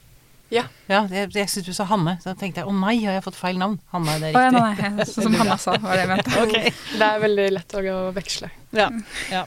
Ja. 0.52 0.66
Ja, 0.92 1.06
jeg, 1.08 1.32
jeg 1.32 1.50
syns 1.50 1.68
du 1.70 1.74
sa 1.76 1.86
Hanne, 1.88 2.18
så 2.20 2.34
da 2.34 2.36
tenkte 2.40 2.62
jeg 2.62 2.68
å 2.68 2.76
nei, 2.76 2.98
har 3.06 3.16
jeg 3.16 3.24
fått 3.24 3.40
feil 3.40 3.60
navn? 3.60 3.78
Hanne, 3.94 4.18
det 4.20 4.32
er 4.32 4.36
ja, 4.36 4.50
riktig. 4.52 4.62
nei, 4.62 4.94
nei, 4.98 5.06
sånn 5.08 5.28
som 5.30 5.38
Hanna 5.40 5.58
sa, 5.62 5.76
var 5.80 5.96
det 5.96 6.04
jeg 6.04 6.12
mente. 6.12 6.34
okay. 6.44 6.74
Det 6.92 7.08
er 7.08 7.22
veldig 7.26 7.46
lett 7.56 7.78
å 7.80 8.00
veksle. 8.16 8.52
Ja, 8.76 8.90
ja. 9.32 9.46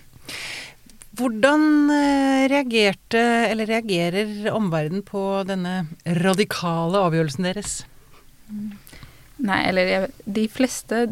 Hvordan 1.15 1.67
eh, 1.95 2.45
reagerte, 2.51 3.21
eller 3.51 3.69
reagerer 3.71 4.49
omverdenen 4.51 5.05
på 5.07 5.21
denne 5.47 5.85
radikale 6.25 7.05
avgjørelsen 7.07 7.47
deres? 7.47 7.77
Nei, 9.45 9.61
eller 9.69 9.91
jeg, 9.91 10.11
de 10.27 10.45
fleste 10.51 11.05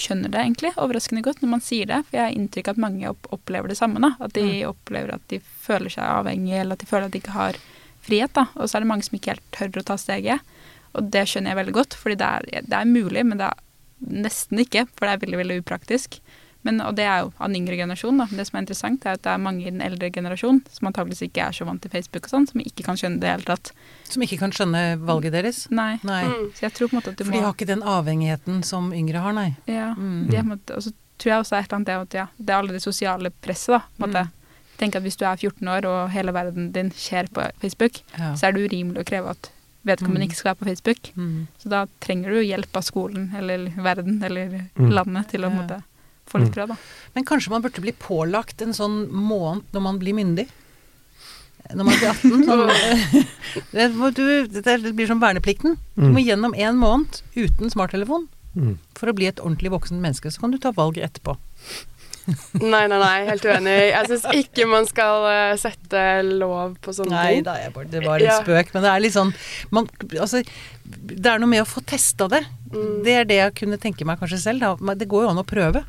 skjønner 0.00 0.32
det 0.32 0.40
egentlig 0.40 0.72
overraskende 0.80 1.24
godt 1.24 1.42
når 1.42 1.52
man 1.56 1.64
sier 1.64 1.90
det. 1.90 2.00
For 2.06 2.18
jeg 2.18 2.24
har 2.24 2.38
inntrykk 2.38 2.70
av 2.70 2.78
at 2.78 2.82
mange 2.86 3.10
opp, 3.10 3.28
opplever 3.36 3.72
det 3.72 3.78
samme. 3.80 4.00
da, 4.04 4.14
At 4.24 4.32
de 4.36 4.64
opplever 4.68 5.16
at 5.18 5.24
de 5.32 5.42
føler 5.42 5.92
seg 5.92 6.06
avhengige, 6.06 6.62
eller 6.62 6.78
at 6.78 6.84
de 6.84 6.88
føler 6.88 7.10
at 7.10 7.16
de 7.16 7.22
ikke 7.24 7.36
har 7.36 7.60
frihet. 8.04 8.32
da, 8.36 8.46
Og 8.56 8.68
så 8.68 8.76
er 8.78 8.84
det 8.84 8.90
mange 8.92 9.06
som 9.08 9.16
ikke 9.18 9.34
helt 9.34 9.50
tør 9.56 9.80
å 9.82 9.88
ta 9.92 9.96
steget. 10.00 10.40
Og 10.94 11.10
det 11.10 11.24
skjønner 11.26 11.50
jeg 11.54 11.60
veldig 11.64 11.74
godt, 11.80 11.94
fordi 11.98 12.16
det 12.20 12.30
er, 12.30 12.62
det 12.70 12.78
er 12.78 12.86
mulig, 12.86 13.24
men 13.26 13.40
det 13.40 13.50
er 13.50 13.60
nesten 14.24 14.60
ikke. 14.62 14.86
For 14.94 15.06
det 15.08 15.14
er 15.16 15.22
veldig, 15.26 15.40
veldig 15.42 15.60
upraktisk. 15.64 16.20
Men, 16.64 16.78
og 16.80 16.94
det 16.96 17.04
er 17.04 17.18
jo 17.20 17.32
av 17.36 17.50
den 17.50 17.58
yngre 17.58 17.76
generasjonen, 17.76 18.22
da, 18.22 18.26
Det 18.38 18.46
som 18.48 18.56
er 18.56 18.62
interessant, 18.64 19.02
er 19.04 19.18
at 19.18 19.22
det 19.26 19.32
er 19.34 19.42
mange 19.42 19.66
i 19.66 19.70
den 19.72 19.82
eldre 19.84 20.08
generasjonen 20.14 20.62
som 20.72 20.88
antageligvis 20.88 21.26
ikke 21.26 21.42
er 21.44 21.52
så 21.52 21.66
vant 21.68 21.82
til 21.84 21.92
Facebook 21.92 22.24
og 22.24 22.32
sånn, 22.32 22.46
som 22.48 22.62
ikke 22.62 22.86
kan 22.86 22.96
skjønne 22.96 23.20
det 23.20 23.26
i 23.26 23.28
det 23.28 23.34
hele 23.34 23.48
tatt. 23.50 23.72
Som 24.08 24.24
ikke 24.24 24.38
kan 24.40 24.54
skjønne 24.56 24.80
valget 25.04 25.34
deres? 25.36 25.58
Nei. 25.70 25.98
Nei. 26.08 26.22
Mm. 26.24 26.46
Så 26.56 26.64
jeg 26.64 26.72
tror 26.78 26.88
på 26.88 26.96
en 26.96 27.00
måte 27.02 27.12
at 27.12 27.18
du 27.20 27.24
For 27.26 27.34
må 27.34 27.36
de 27.36 27.44
har 27.44 27.52
ikke 27.58 27.68
den 27.68 27.84
avhengigheten 27.84 28.62
som 28.64 28.88
yngre 28.96 29.20
har, 29.26 29.36
nei. 29.36 29.50
Ja, 29.68 29.90
Mm. 29.94 30.30
og 30.56 30.80
så 30.80 30.94
tror 31.20 31.30
jeg 31.34 31.42
også 31.44 31.56
er 31.58 31.60
et 31.60 31.68
eller 31.68 31.76
annet 31.76 31.86
det 31.86 31.98
at 32.00 32.14
ja, 32.22 32.26
det 32.40 32.48
er 32.54 32.58
alle 32.62 32.72
det 32.72 32.82
sosiale 32.82 33.30
presset, 33.44 33.76
da. 33.76 33.82
på 33.98 34.08
en 34.08 34.08
Måte. 34.08 34.24
Mm. 34.24 34.32
Tenk 34.78 34.96
at 34.96 35.02
hvis 35.02 35.16
du 35.16 35.24
er 35.24 35.36
14 35.36 35.68
år 35.68 35.84
og 35.86 36.10
hele 36.10 36.32
verden 36.34 36.72
din 36.72 36.90
skjer 36.90 37.28
på 37.32 37.44
Facebook, 37.62 38.00
Ja. 38.18 38.34
så 38.34 38.48
er 38.48 38.52
det 38.52 38.70
urimelig 38.70 39.02
å 39.04 39.04
kreve 39.06 39.30
at 39.30 39.50
vedkommende 39.86 40.24
Mm. 40.24 40.28
ikke 40.30 40.36
skal 40.36 40.54
være 40.54 40.58
på 40.58 40.64
Facebook. 40.70 41.10
Mm. 41.16 41.46
Så 41.62 41.68
da 41.68 41.86
trenger 42.00 42.30
du 42.30 42.40
hjelp 42.42 42.74
av 42.76 42.82
skolen 42.82 43.34
eller 43.36 43.68
verden 43.76 44.22
eller 44.24 44.68
Mm. 44.76 44.90
landet 44.90 45.28
til 45.28 45.40
å 45.42 45.50
Ja. 45.50 45.56
måtte, 45.60 45.82
få 46.26 46.38
litt 46.40 46.48
Mm. 46.50 46.54
fra, 46.54 46.66
da. 46.66 46.76
Men 47.14 47.24
kanskje 47.24 47.50
man 47.50 47.62
burde 47.62 47.80
bli 47.80 47.92
pålagt 47.92 48.62
en 48.62 48.72
sånn 48.72 49.08
måned 49.10 49.62
når 49.72 49.80
man 49.82 49.98
blir 49.98 50.14
myndig? 50.14 50.48
Når 51.74 51.84
man 51.84 51.94
blir 51.96 52.08
18? 52.08 52.44
Sånn, 52.44 52.68
det, 53.72 54.14
du, 54.14 54.46
det 54.48 54.96
blir 54.96 55.06
som 55.06 55.20
verneplikten. 55.20 55.76
Du 55.96 56.02
må 56.10 56.18
Mm. 56.20 56.26
gjennom 56.26 56.54
en 56.58 56.76
måned 56.76 57.22
uten 57.36 57.70
smarttelefon 57.70 58.28
Mm. 58.56 58.78
for 58.94 59.06
å 59.08 59.14
bli 59.14 59.26
et 59.26 59.36
ordentlig 59.40 59.70
voksen 59.70 60.00
menneske. 60.00 60.30
Så 60.30 60.40
kan 60.40 60.50
du 60.50 60.58
ta 60.58 60.70
valget 60.72 61.04
etterpå. 61.12 61.36
Nei, 62.60 62.86
nei, 62.88 62.98
nei, 62.98 63.24
helt 63.28 63.44
uenig. 63.44 63.74
Jeg 63.90 64.08
syns 64.08 64.24
ikke 64.38 64.64
man 64.70 64.86
skal 64.88 65.26
eh, 65.28 65.54
sette 65.60 66.04
lov 66.24 66.76
på 66.84 66.94
sånne 66.96 67.12
Nei 67.12 67.32
ting. 67.34 67.42
da, 67.48 67.54
jeg 67.60 67.72
bare, 67.74 67.90
det 67.92 68.04
var 68.06 68.22
en 68.22 68.30
Ja. 68.30 68.38
spøk. 68.40 68.70
Men 68.74 68.86
det 68.86 68.92
er 68.94 69.02
litt 69.04 69.16
sånn 69.16 69.32
man, 69.74 69.88
altså, 70.16 70.40
Det 70.84 71.26
er 71.34 71.38
noe 71.42 71.50
med 71.50 71.62
å 71.64 71.68
få 71.68 71.82
testa 71.84 72.28
det. 72.32 72.42
Mm. 72.72 73.02
Det 73.04 73.12
er 73.20 73.24
det 73.28 73.36
jeg 73.42 73.54
kunne 73.60 73.78
tenke 73.82 74.06
meg 74.08 74.18
kanskje 74.22 74.40
selv. 74.40 74.60
Da. 74.64 74.94
Det 74.94 75.08
går 75.10 75.26
jo 75.26 75.32
an 75.34 75.42
å 75.42 75.46
prøve. 75.48 75.84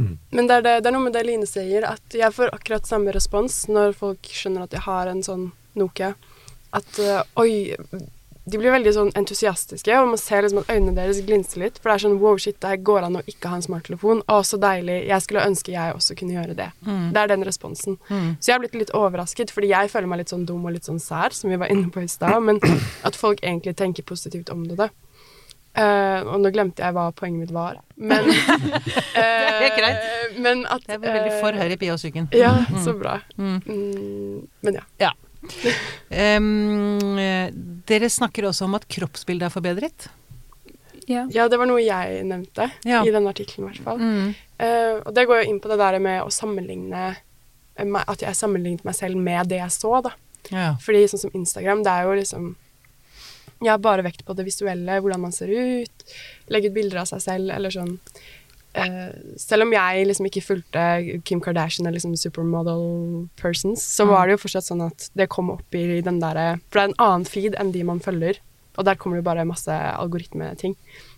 Mm. 0.00 0.14
Men 0.32 0.46
det 0.48 0.54
er, 0.56 0.62
det, 0.66 0.74
det 0.82 0.88
er 0.90 0.94
noe 0.96 1.04
med 1.06 1.12
det 1.14 1.24
Line 1.28 1.46
sier, 1.48 1.84
at 1.84 2.14
jeg 2.16 2.32
får 2.32 2.54
akkurat 2.56 2.86
samme 2.88 3.12
respons 3.12 3.66
når 3.68 3.92
folk 3.98 4.30
skjønner 4.32 4.64
at 4.64 4.72
jeg 4.72 4.84
har 4.86 5.10
en 5.12 5.22
sånn 5.26 5.50
Nokia. 5.78 6.14
At 6.74 6.98
eh, 7.02 7.22
oi 7.38 7.76
De 8.50 8.58
blir 8.58 8.72
veldig 8.74 8.92
sånn 8.96 9.10
entusiastiske, 9.18 9.94
og 10.00 10.08
man 10.12 10.18
ser 10.20 10.42
liksom 10.44 10.62
at 10.64 10.70
øynene 10.74 10.94
deres 10.96 11.20
glinser 11.26 11.62
litt. 11.62 11.76
For 11.78 11.90
det 11.90 11.94
er 11.98 12.04
sånn 12.04 12.16
wow, 12.22 12.38
shit, 12.42 12.56
det 12.62 12.72
her 12.72 12.80
går 12.90 13.06
an 13.06 13.20
å 13.20 13.24
ikke 13.30 13.50
ha 13.52 13.58
en 13.60 13.66
smarttelefon. 13.66 14.22
Å, 14.26 14.40
så 14.46 14.58
deilig. 14.60 14.96
Jeg 15.08 15.24
skulle 15.26 15.44
ønske 15.46 15.74
jeg 15.74 15.94
også 15.96 16.16
kunne 16.18 16.34
gjøre 16.38 16.56
det. 16.58 16.70
Mm. 16.86 17.04
Det 17.14 17.22
er 17.24 17.30
den 17.34 17.46
responsen. 17.46 17.98
Mm. 18.10 18.32
Så 18.40 18.50
jeg 18.50 18.56
har 18.56 18.64
blitt 18.64 18.78
litt 18.80 18.94
overrasket, 18.96 19.52
fordi 19.54 19.70
jeg 19.70 19.92
føler 19.92 20.10
meg 20.10 20.22
litt 20.24 20.32
sånn 20.34 20.46
dum 20.48 20.64
og 20.66 20.74
litt 20.74 20.88
sånn 20.88 20.98
sær, 21.02 21.30
som 21.36 21.52
vi 21.52 21.60
var 21.62 21.70
inne 21.70 21.92
på 21.94 22.02
i 22.02 22.08
stad, 22.10 22.40
men 22.42 22.58
at 23.08 23.16
folk 23.16 23.40
egentlig 23.46 23.76
tenker 23.78 24.02
positivt 24.08 24.50
om 24.50 24.66
det. 24.68 24.80
da. 24.80 24.90
Uh, 25.70 26.26
og 26.34 26.40
nå 26.42 26.50
glemte 26.50 26.82
jeg 26.82 26.94
hva 26.96 27.04
poenget 27.14 27.44
mitt 27.44 27.52
var, 27.54 27.76
men 27.94 28.26
Det 29.14 29.22
er 29.22 29.76
helt 29.76 29.84
eh, 29.86 30.32
Men 30.42 30.64
at 30.66 30.82
Jeg 30.90 30.98
var 30.98 31.14
veldig 31.14 31.36
for 31.38 31.54
eh, 31.54 31.60
høy 31.62 31.74
i 31.76 31.78
Pia 31.78 31.94
og 31.94 32.00
psyken. 32.02 32.26
Ja, 32.34 32.50
Mm. 32.66 32.80
så 32.82 32.94
bra. 32.98 33.20
Mm. 33.38 33.60
Mm, 33.70 34.40
men 34.66 34.80
ja. 34.80 35.12
Em, 35.14 35.29
eh, 36.10 37.50
dere 37.88 38.10
snakker 38.12 38.48
også 38.50 38.66
om 38.68 38.76
at 38.78 38.88
kroppsbildet 38.90 39.48
er 39.48 39.54
forbedret. 39.54 40.08
Ja. 41.10 41.26
Ja, 41.32 41.48
det 41.50 41.58
var 41.58 41.66
noe 41.66 41.82
jeg 41.82 42.22
nevnte 42.28 42.70
Ja. 42.86 43.02
i 43.02 43.10
denne 43.10 43.32
artikkelen, 43.32 43.66
i 43.66 43.70
hvert 43.70 43.84
fall. 43.84 43.98
Mm. 43.98 44.34
Uh, 44.60 44.96
og 45.06 45.14
det 45.16 45.26
går 45.26 45.42
jo 45.42 45.50
inn 45.50 45.60
på 45.62 45.70
det 45.72 45.78
der 45.80 45.98
med 45.98 46.22
å 46.22 46.30
sammenligne 46.30 47.04
eh, 47.10 47.94
At 48.04 48.20
jeg 48.20 48.36
sammenlignet 48.36 48.84
meg 48.84 48.94
selv 48.94 49.16
med 49.16 49.48
det 49.48 49.62
jeg 49.62 49.72
så, 49.72 49.94
da. 50.04 50.12
Ja. 50.52 50.74
Fordi 50.80 51.06
sånn 51.08 51.24
som 51.24 51.32
Instagram, 51.34 51.82
det 51.84 51.92
er 51.92 52.08
jo 52.08 52.18
liksom 52.18 52.50
Jeg 53.60 53.70
har 53.72 53.80
bare 53.82 54.04
vekt 54.04 54.24
på 54.24 54.36
det 54.36 54.46
visuelle, 54.46 55.00
hvordan 55.00 55.20
man 55.20 55.32
ser 55.36 55.48
ut, 55.52 56.04
legge 56.48 56.70
ut 56.70 56.76
bilder 56.76 57.02
av 57.02 57.10
seg 57.10 57.24
selv, 57.24 57.50
eller 57.52 57.72
sånn 57.74 57.98
Selv 59.36 59.62
om 59.66 59.72
jeg 59.74 60.06
liksom 60.06 60.26
ikke 60.28 60.42
fulgte 60.46 61.22
Kim 61.24 61.40
Kardashian 61.40 61.86
eller 61.88 61.98
liksom 61.98 62.14
supermodel 62.16 63.28
persons, 63.36 63.82
så 63.82 64.04
Mm. 64.06 64.10
var 64.12 64.26
det 64.26 64.32
jo 64.38 64.42
fortsatt 64.48 64.68
sånn 64.68 64.86
at 64.86 65.10
det 65.16 65.28
kom 65.28 65.50
opp 65.50 65.74
i 65.74 66.00
den 66.00 66.20
derre 66.20 66.60
For 66.70 66.78
det 66.78 66.84
er 66.84 66.88
en 66.92 67.00
annen 67.06 67.26
feed 67.26 67.54
enn 67.58 67.72
de 67.72 67.82
man 67.82 67.98
følger, 68.00 68.38
og 68.78 68.84
der 68.84 68.94
kommer 68.94 69.16
det 69.16 69.24
bare 69.24 69.44
masse 69.44 69.68
algoritmeting. 69.72 70.76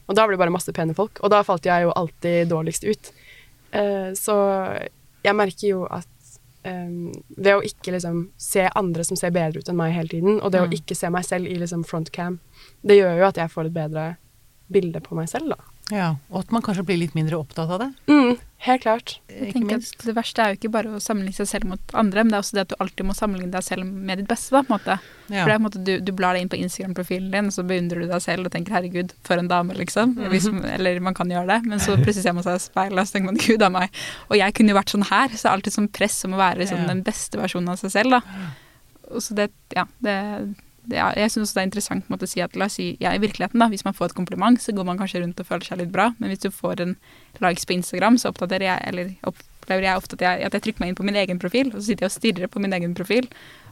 Og 0.09 0.16
da 0.16 0.26
blir 0.26 0.36
det 0.36 0.44
bare 0.46 0.50
masse 0.57 0.72
pene 0.72 0.94
folk, 0.94 1.20
og 1.22 1.30
da 1.30 1.42
falt 1.42 1.62
jeg 1.64 1.82
jo 1.84 1.92
alltid 1.94 2.48
dårligst 2.48 2.84
ut. 2.88 3.12
Eh, 3.72 4.12
så 4.16 4.88
jeg 5.24 5.34
merker 5.36 5.68
jo 5.68 5.84
at 5.90 6.07
um, 6.64 7.12
ved 7.36 7.55
å 7.57 7.62
ikke 7.62 7.90
liksom 7.92 8.28
se 8.38 8.68
andre 8.76 9.03
som 9.05 9.16
ser 9.16 9.30
bedre 9.30 9.59
ut 9.59 9.68
enn 9.68 9.76
meg 9.76 9.92
hele 9.94 10.09
tiden, 10.09 10.40
og 10.40 10.53
det 10.53 10.61
Mm. 10.61 10.68
å 10.70 10.72
ikke 10.72 10.96
se 10.96 11.11
meg 11.11 11.24
selv 11.24 11.46
i 11.46 11.55
liksom 11.59 11.84
frontcam, 11.84 12.38
det 12.86 12.98
gjør 13.00 13.18
jo 13.18 13.24
at 13.26 13.34
jeg 13.36 13.50
får 13.50 13.66
et 13.66 13.74
bedre 13.74 14.16
bilde 14.70 15.00
på 15.03 15.14
meg 15.16 15.28
selv, 15.28 15.48
da. 15.48 15.57
Ja. 15.91 16.16
Og 16.30 16.41
at 16.45 16.53
man 16.53 16.62
kanskje 16.62 16.85
blir 16.87 16.97
litt 17.01 17.14
mindre 17.14 17.37
opptatt 17.37 17.68
av 17.68 17.80
det. 17.83 17.89
Mm, 18.09 18.39
helt 18.64 18.83
klart. 18.83 19.18
Jeg 19.28 19.49
Ikke 19.49 19.53
tenker 19.59 19.76
minst. 19.76 19.97
at 19.99 20.07
Det 20.07 20.14
verste 20.16 20.39
er 20.45 20.53
jo 20.53 20.57
ikke 20.61 20.70
bare 20.72 20.93
å 20.95 21.01
sammenligne 21.03 21.35
seg 21.35 21.49
selv 21.51 21.64
mot 21.68 21.80
andre, 21.95 22.22
men 22.24 22.30
det 22.30 22.37
er 22.39 22.45
også 22.45 22.53
det 22.57 22.61
at 22.62 22.68
du 22.68 22.76
alltid 22.80 23.05
må 23.07 23.14
sammenligne 23.18 23.51
deg 23.53 23.62
selv 23.66 23.85
med 23.85 24.18
ditt 24.22 24.28
beste. 24.28 24.51
da, 24.55 24.62
på 24.62 24.72
en 24.72 24.78
måte. 24.78 24.97
Ja. 25.28 25.43
For 25.43 25.51
det 25.51 25.53
er 25.53 25.59
på 25.59 25.61
en 25.61 25.66
måte 25.66 25.85
du, 25.85 25.93
du 26.01 26.12
blar 26.12 26.33
deg 26.35 26.43
inn 26.43 26.49
på 26.49 26.61
Instagram-profilen 26.62 27.30
din, 27.35 27.47
og 27.51 27.53
så 27.53 27.66
beundrer 27.66 28.01
du 28.01 28.07
deg 28.09 28.22
selv 28.22 28.47
og 28.47 28.53
tenker 28.53 28.72
'herregud, 28.72 29.12
for 29.24 29.37
en 29.37 29.49
dame', 29.49 29.74
liksom. 29.76 30.14
Mhm. 30.16 30.30
Hvis, 30.30 30.47
eller 30.78 31.01
man 31.01 31.14
kan 31.14 31.28
gjøre 31.28 31.47
det, 31.47 31.66
men 31.66 31.78
så 31.78 31.97
plutselig 31.99 32.22
ser 32.22 32.33
man 32.33 32.45
seg 32.45 32.55
i 32.57 32.59
speilet 32.70 32.99
og 32.99 33.07
så 33.07 33.12
tenker 33.18 33.26
man 33.33 33.37
'gud 33.43 33.62
a 33.62 33.68
meg'. 33.68 33.91
Og 34.30 34.37
jeg 34.39 34.55
kunne 34.55 34.68
jo 34.70 34.78
vært 34.80 34.95
sånn 34.95 35.09
her, 35.11 35.28
så 35.28 35.43
det 35.43 35.51
er 35.51 35.57
alltid 35.59 35.72
sånn 35.72 35.93
press 35.93 36.24
om 36.24 36.33
å 36.35 36.39
være 36.39 36.59
liksom, 36.62 36.78
Ja. 36.78 36.87
den 36.87 37.03
beste 37.03 37.37
versjonen 37.39 37.68
av 37.68 37.76
seg 37.78 37.91
selv, 37.91 38.11
da. 38.11 38.20
Og 39.11 39.20
så 39.20 39.35
det, 39.35 39.51
ja, 39.76 39.85
det, 40.01 40.55
det 40.89 40.97
ja, 40.99 41.12
Jeg 41.14 41.30
syns 41.30 41.53
det 41.55 41.61
er 41.62 41.66
interessant 41.68 42.09
måte, 42.11 42.26
å 42.26 42.28
si 42.28 42.41
at 42.43 42.57
la 42.57 42.66
oss 42.66 42.74
si, 42.80 42.97
ja, 43.01 43.12
i 43.14 43.18
virkeligheten, 43.22 43.59
da, 43.61 43.68
hvis 43.68 43.85
man 43.85 43.95
får 43.95 44.11
et 44.11 44.14
kompliment, 44.18 44.59
så 44.61 44.72
går 44.74 44.85
man 44.85 44.99
kanskje 44.99 45.20
rundt 45.22 45.39
og 45.41 45.47
føler 45.47 45.64
seg 45.64 45.78
litt 45.78 45.93
bra, 45.93 46.12
men 46.18 46.28
hvis 46.33 46.43
du 46.43 46.51
får 46.51 46.80
en 46.80 46.97
likes 47.41 47.64
på 47.64 47.76
Instagram, 47.76 48.18
så 48.18 48.33
oppdaterer 48.33 48.66
jeg, 48.66 48.80
eller 48.91 49.12
opplever 49.30 49.83
jeg 49.87 49.97
ofte 49.97 50.14
at 50.18 50.20
jeg, 50.26 50.45
at 50.49 50.53
jeg 50.59 50.62
trykker 50.66 50.80
meg 50.80 50.89
inn 50.91 50.99
på 50.99 51.05
min 51.07 51.16
egen 51.22 51.39
profil, 51.39 51.70
og 51.70 51.78
så 51.80 51.87
sitter 51.87 52.07
jeg 52.07 52.11
og 52.11 52.16
stirrer 52.18 52.49
på 52.51 52.59
min 52.64 52.72
egen 52.72 52.95
profil. 52.99 53.28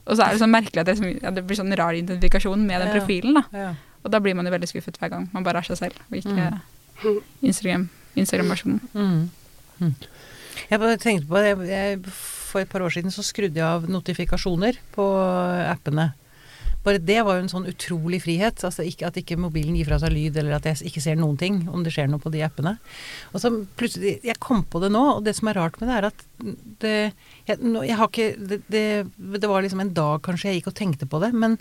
Og 0.07 0.17
så 0.17 0.25
er 0.25 0.33
det 0.33 0.41
sånn 0.41 0.55
merkelig 0.55 0.81
at 0.81 0.87
det, 0.87 0.99
er 1.01 1.19
ja, 1.23 1.31
det 1.35 1.43
blir 1.47 1.59
sånn 1.59 1.75
rar 1.77 1.93
identifikasjon 1.99 2.63
med 2.67 2.81
den 2.81 2.89
Ja. 2.89 2.95
profilen. 3.01 3.35
da. 3.35 3.43
Ja. 3.53 3.75
Og 4.05 4.11
da 4.11 4.19
blir 4.21 4.35
man 4.35 4.47
jo 4.47 4.53
veldig 4.53 4.69
skuffet 4.71 4.97
hver 4.97 5.11
gang 5.11 5.29
man 5.33 5.43
bare 5.45 5.59
er 5.59 5.63
seg 5.63 5.77
selv, 5.77 5.99
og 6.11 6.17
ikke 6.17 6.61
Mm. 7.01 7.21
Instagram- 7.43 7.89
Instagram-versjonen. 8.17 8.81
Mm. 8.95 9.31
Mm. 9.81 9.95
Jeg 10.71 10.79
bare 10.81 10.97
tenkte 10.97 11.27
på 11.27 11.67
jeg, 11.67 12.05
For 12.51 12.61
et 12.61 12.69
par 12.69 12.81
år 12.83 12.91
siden 12.91 13.11
så 13.15 13.23
skrudde 13.23 13.55
jeg 13.55 13.63
av 13.63 13.85
notifikasjoner 13.89 14.77
på 14.93 15.05
appene. 15.71 16.13
Bare 16.85 17.01
det 17.03 17.19
var 17.27 17.37
jo 17.37 17.45
en 17.45 17.53
sånn 17.53 17.69
utrolig 17.69 18.23
frihet. 18.25 18.63
Altså 18.65 18.85
ikke, 18.89 19.11
at 19.11 19.19
ikke 19.21 19.37
mobilen 19.41 19.77
gir 19.77 19.89
fra 19.91 19.99
seg 20.01 20.15
lyd, 20.15 20.39
eller 20.41 20.57
at 20.57 20.69
jeg 20.69 20.81
ikke 20.89 21.03
ser 21.05 21.19
noen 21.21 21.37
ting 21.41 21.63
om 21.69 21.85
det 21.85 21.93
skjer 21.93 22.09
noe 22.09 22.23
på 22.23 22.33
de 22.33 22.41
appene. 22.47 22.77
Og 23.35 23.43
så 23.43 23.53
plutselig 23.77 24.19
Jeg 24.25 24.41
kom 24.41 24.65
på 24.65 24.81
det 24.83 24.93
nå, 24.95 25.03
og 25.19 25.25
det 25.27 25.37
som 25.37 25.51
er 25.51 25.61
rart 25.61 25.77
med 25.81 25.91
det, 25.91 25.99
er 25.99 26.09
at 26.09 26.27
det 26.81 26.95
Jeg, 27.51 27.59
jeg 27.61 27.99
har 28.01 28.09
ikke 28.09 28.31
det, 28.39 28.63
det, 28.73 28.85
det 29.37 29.51
var 29.51 29.65
liksom 29.65 29.83
en 29.85 29.95
dag 29.97 30.23
kanskje 30.25 30.51
jeg 30.51 30.61
gikk 30.61 30.71
og 30.73 30.79
tenkte 30.81 31.11
på 31.11 31.21
det, 31.21 31.35
men 31.37 31.59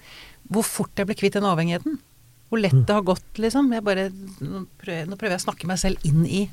hvor 0.50 0.64
fort 0.66 0.98
jeg 0.98 1.10
ble 1.10 1.18
kvitt 1.18 1.36
den 1.38 1.48
avhengigheten. 1.48 2.00
Hvor 2.50 2.62
lett 2.64 2.74
det 2.74 2.96
har 2.96 3.06
gått, 3.06 3.28
liksom. 3.38 3.68
Jeg 3.76 3.86
bare, 3.86 4.08
nå, 4.42 4.64
prøver, 4.82 5.06
nå 5.06 5.18
prøver 5.20 5.36
jeg 5.36 5.44
å 5.44 5.46
snakke 5.46 5.70
meg 5.70 5.78
selv 5.82 6.08
inn 6.08 6.24
i 6.26 6.48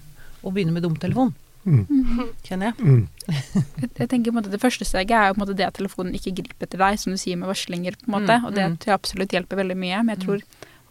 å 0.45 0.53
begynne 0.53 0.75
med 0.75 0.85
dumtelefon, 0.85 1.33
Mm. 1.67 2.29
kjenner 2.47 2.69
jeg. 2.71 2.75
Mm. 2.79 3.09
Jeg, 3.27 3.89
jeg 3.99 4.09
tenker 4.09 4.31
på 4.31 4.37
en 4.37 4.39
måte 4.39 4.51
Det 4.53 4.61
første 4.63 4.85
steget 4.87 5.11
er 5.11 5.27
jo 5.29 5.35
på 5.35 5.41
en 5.41 5.45
måte 5.47 5.57
det 5.59 5.67
at 5.67 5.75
telefonen 5.75 6.15
ikke 6.15 6.35
griper 6.39 6.67
etter 6.69 6.79
deg, 6.79 6.99
som 7.03 7.13
du 7.13 7.19
sier 7.19 7.37
med 7.37 7.49
varslinger. 7.51 7.97
på 7.99 8.07
en 8.07 8.15
måte, 8.21 8.37
Mm, 8.39 8.45
Og 8.47 8.55
det 8.55 8.65
mm. 8.71 8.77
tror 8.79 8.87
jeg 8.93 9.01
absolutt 9.01 9.35
hjelper 9.35 9.57
veldig 9.63 9.77
mye. 9.77 9.99
Men 10.05 10.15
jeg 10.17 10.23
tror 10.27 10.41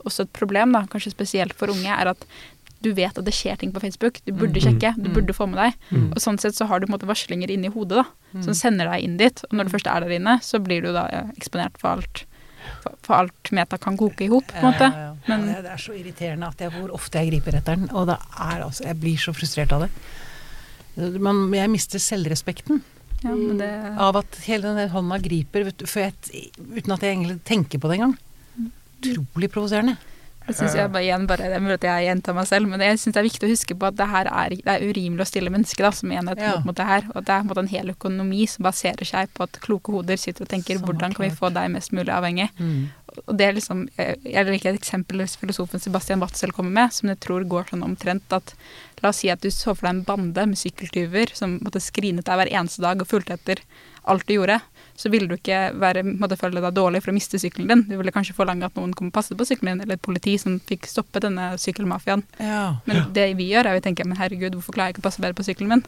også 0.05 0.19
et 0.27 0.33
problem, 0.33 0.71
da, 0.75 0.83
kanskje 0.91 1.11
spesielt 1.15 1.53
for 1.53 1.67
unge, 1.71 1.87
er 1.87 2.07
at 2.11 2.25
du 2.83 2.91
vet 2.93 3.17
at 3.17 3.25
det 3.25 3.33
skjer 3.33 3.57
ting 3.57 3.71
på 3.73 3.79
Facebook. 3.81 4.19
Du 4.27 4.33
burde 4.33 4.59
Mm. 4.59 4.65
sjekke, 4.67 4.91
du 5.01 5.09
Mm. 5.09 5.13
burde 5.15 5.33
få 5.33 5.47
med 5.49 5.57
deg. 5.57 5.73
Mm. 5.91 6.11
Og 6.11 6.17
sånn 6.21 6.37
sett 6.39 6.53
så 6.55 6.67
har 6.67 6.79
du 6.79 6.85
på 6.85 6.93
en 6.93 6.99
måte 6.99 7.07
varslinger 7.07 7.49
inni 7.49 7.69
hodet, 7.71 8.03
da, 8.03 8.05
Mm. 8.35 8.43
som 8.43 8.53
sender 8.53 8.85
deg 8.91 9.03
inn 9.03 9.17
dit. 9.17 9.41
Og 9.49 9.51
når 9.57 9.63
du 9.65 9.69
først 9.77 9.87
er 9.87 9.99
der 10.01 10.09
inne, 10.19 10.39
så 10.43 10.59
blir 10.61 10.81
du 10.83 10.91
da 10.93 11.07
eksponert 11.39 11.77
for 11.79 11.87
alt 11.95 12.25
for, 13.03 13.13
alt 13.13 13.51
meta 13.51 13.77
kan 13.77 13.95
koke 13.95 14.21
i 14.21 14.27
hop, 14.27 14.47
på 14.47 14.55
en 14.57 14.73
måte. 14.73 14.79
Ja, 14.81 14.89
ja, 14.89 15.13
ja. 15.27 15.37
Men- 15.37 15.45
det 15.63 15.65
er 15.69 15.77
så 15.77 15.93
irriterende 15.93 16.47
at 16.47 16.57
jeg, 16.57 16.71
hvor 16.71 16.89
ofte 16.91 17.13
jeg 17.21 17.29
griper 17.31 17.53
etter 17.57 17.75
den. 17.75 17.89
Og 17.93 18.07
det 18.07 18.17
er 18.39 18.63
altså 18.63 18.83
Jeg 18.85 18.99
blir 18.99 19.15
så 19.17 19.33
frustrert 19.35 19.71
av 19.71 19.81
det. 19.81 19.89
Man, 20.95 21.49
jeg 21.53 21.71
mister 21.73 21.99
selvrespekten 21.99 22.81
Ja, 23.23 23.33
men 23.35 23.57
det 23.59 23.69
av 23.99 24.15
at 24.21 24.37
hele 24.45 24.71
den 24.75 24.89
hånda 24.93 25.17
griper 25.23 25.67
du, 25.71 25.85
for 25.89 26.05
jeg, 26.05 26.13
uten 26.75 26.93
at 26.95 27.03
jeg 27.03 27.15
egentlig 27.15 27.39
tenker 27.47 27.81
på 27.81 27.89
det 27.89 27.97
engang. 27.99 28.17
Utrolig 29.01 29.49
provoserende. 29.51 29.97
Det 30.45 30.53
synes 30.53 30.75
jeg 30.77 30.91
bare 30.93 31.01
igjen 31.07 31.23
bare, 31.25 31.47
Det 31.49 31.57
er 31.57 31.63
mulig 31.63 31.77
at 31.79 31.85
jeg 31.87 32.05
gjentar 32.05 32.35
meg 32.37 32.45
selv, 32.45 32.69
men 32.69 32.81
jeg 32.85 32.99
syns 33.01 33.15
det 33.15 33.21
er 33.21 33.25
viktig 33.25 33.47
å 33.47 33.49
huske 33.49 33.77
på 33.81 33.87
at 33.89 33.95
det 33.97 34.05
her 34.11 34.27
er, 34.29 34.53
det 34.53 34.73
er 34.75 34.83
urimelig 34.85 35.25
å 35.25 35.29
stille 35.31 35.49
mennesker 35.49 35.87
da, 35.87 35.91
som 35.97 36.11
enhet 36.13 36.37
Ja. 36.37 36.51
mot, 36.57 36.65
mot 36.69 36.77
det 36.77 36.85
her. 36.85 37.07
Og 37.15 37.25
det 37.25 37.33
er 37.33 37.39
en 37.41 37.57
en 37.57 37.71
hel 37.71 37.89
økonomi 37.89 38.45
som 38.47 38.63
baserer 38.63 39.05
seg 39.09 39.33
på 39.33 39.43
at 39.43 39.57
kloke 39.63 39.91
hoder 39.91 40.17
sitter 40.21 40.45
og 40.45 40.49
tenker 40.49 40.77
Så 40.77 40.85
hvordan 40.85 41.15
kan 41.15 41.25
vi 41.25 41.35
få 41.35 41.49
deg 41.51 41.71
mest 41.71 41.91
mulig 41.91 42.13
avhengig. 42.13 42.49
Og 43.27 43.37
det 43.37 43.45
er 43.47 43.53
liksom, 43.53 43.89
Jeg 43.97 44.17
jeg 44.23 44.45
liker 44.45 44.69
et 44.73 44.79
eksempel 44.81 45.25
filosofen 45.25 45.79
Sebastian 45.81 46.19
Watzel 46.19 46.51
kommer 46.51 46.71
med, 46.71 46.93
som 46.93 47.09
jeg 47.09 47.19
tror 47.19 47.43
går 47.43 47.71
sånn 47.71 47.81
omtrent 47.83 48.31
at 48.31 48.53
La 49.05 49.11
oss 49.13 49.19
si 49.21 49.29
at 49.29 49.43
du 49.43 49.51
så 49.53 49.75
for 49.75 49.85
deg 49.85 49.91
en 49.99 50.05
bande 50.07 50.47
med 50.49 50.57
sykkeltyver 50.57 51.35
som 51.37 51.59
måtte 51.61 51.77
skrinet 51.83 52.25
deg 52.25 52.39
hver 52.39 52.49
eneste 52.49 52.81
dag 52.81 53.03
og 53.03 53.05
fulgte 53.05 53.35
etter 53.37 53.61
alt 54.09 54.25
du 54.25 54.33
gjorde. 54.33 54.57
Så 54.97 55.11
ville 55.13 55.27
du 55.29 55.35
ikke 55.35 55.59
være, 55.77 56.01
måtte 56.07 56.37
føle 56.39 56.61
deg 56.63 56.73
dårlig 56.73 57.03
for 57.03 57.11
å 57.11 57.15
miste 57.17 57.37
sykkelen 57.41 57.69
din. 57.69 57.83
Du 57.89 57.99
ville 57.99 58.13
kanskje 58.15 58.33
forlange 58.37 58.65
at 58.65 58.77
noen 58.79 58.95
kom 58.97 59.11
og 59.11 59.13
passet 59.13 59.37
på 59.37 59.45
sykkelen 59.45 59.75
din, 59.75 59.83
eller 59.85 59.99
et 59.99 60.05
politi 60.07 60.33
som 60.41 60.55
fikk 60.71 60.87
stoppet 60.89 61.27
denne 61.27 61.51
sykkelmafiaen. 61.61 62.23
Ja. 62.39 62.63
Men 62.87 63.11
det 63.13 63.27
vi 63.37 63.51
gjør, 63.51 63.69
er 63.69 63.77
å 63.77 63.83
tenke 63.85 64.07
men 64.07 64.17
herregud, 64.17 64.57
hvorfor 64.57 64.77
klarer 64.77 64.89
jeg 64.89 64.97
ikke 64.97 65.03
å 65.03 65.07
passe 65.09 65.21
bedre 65.21 65.37
på 65.37 65.45
sykkelen 65.45 65.75
min? 65.75 65.85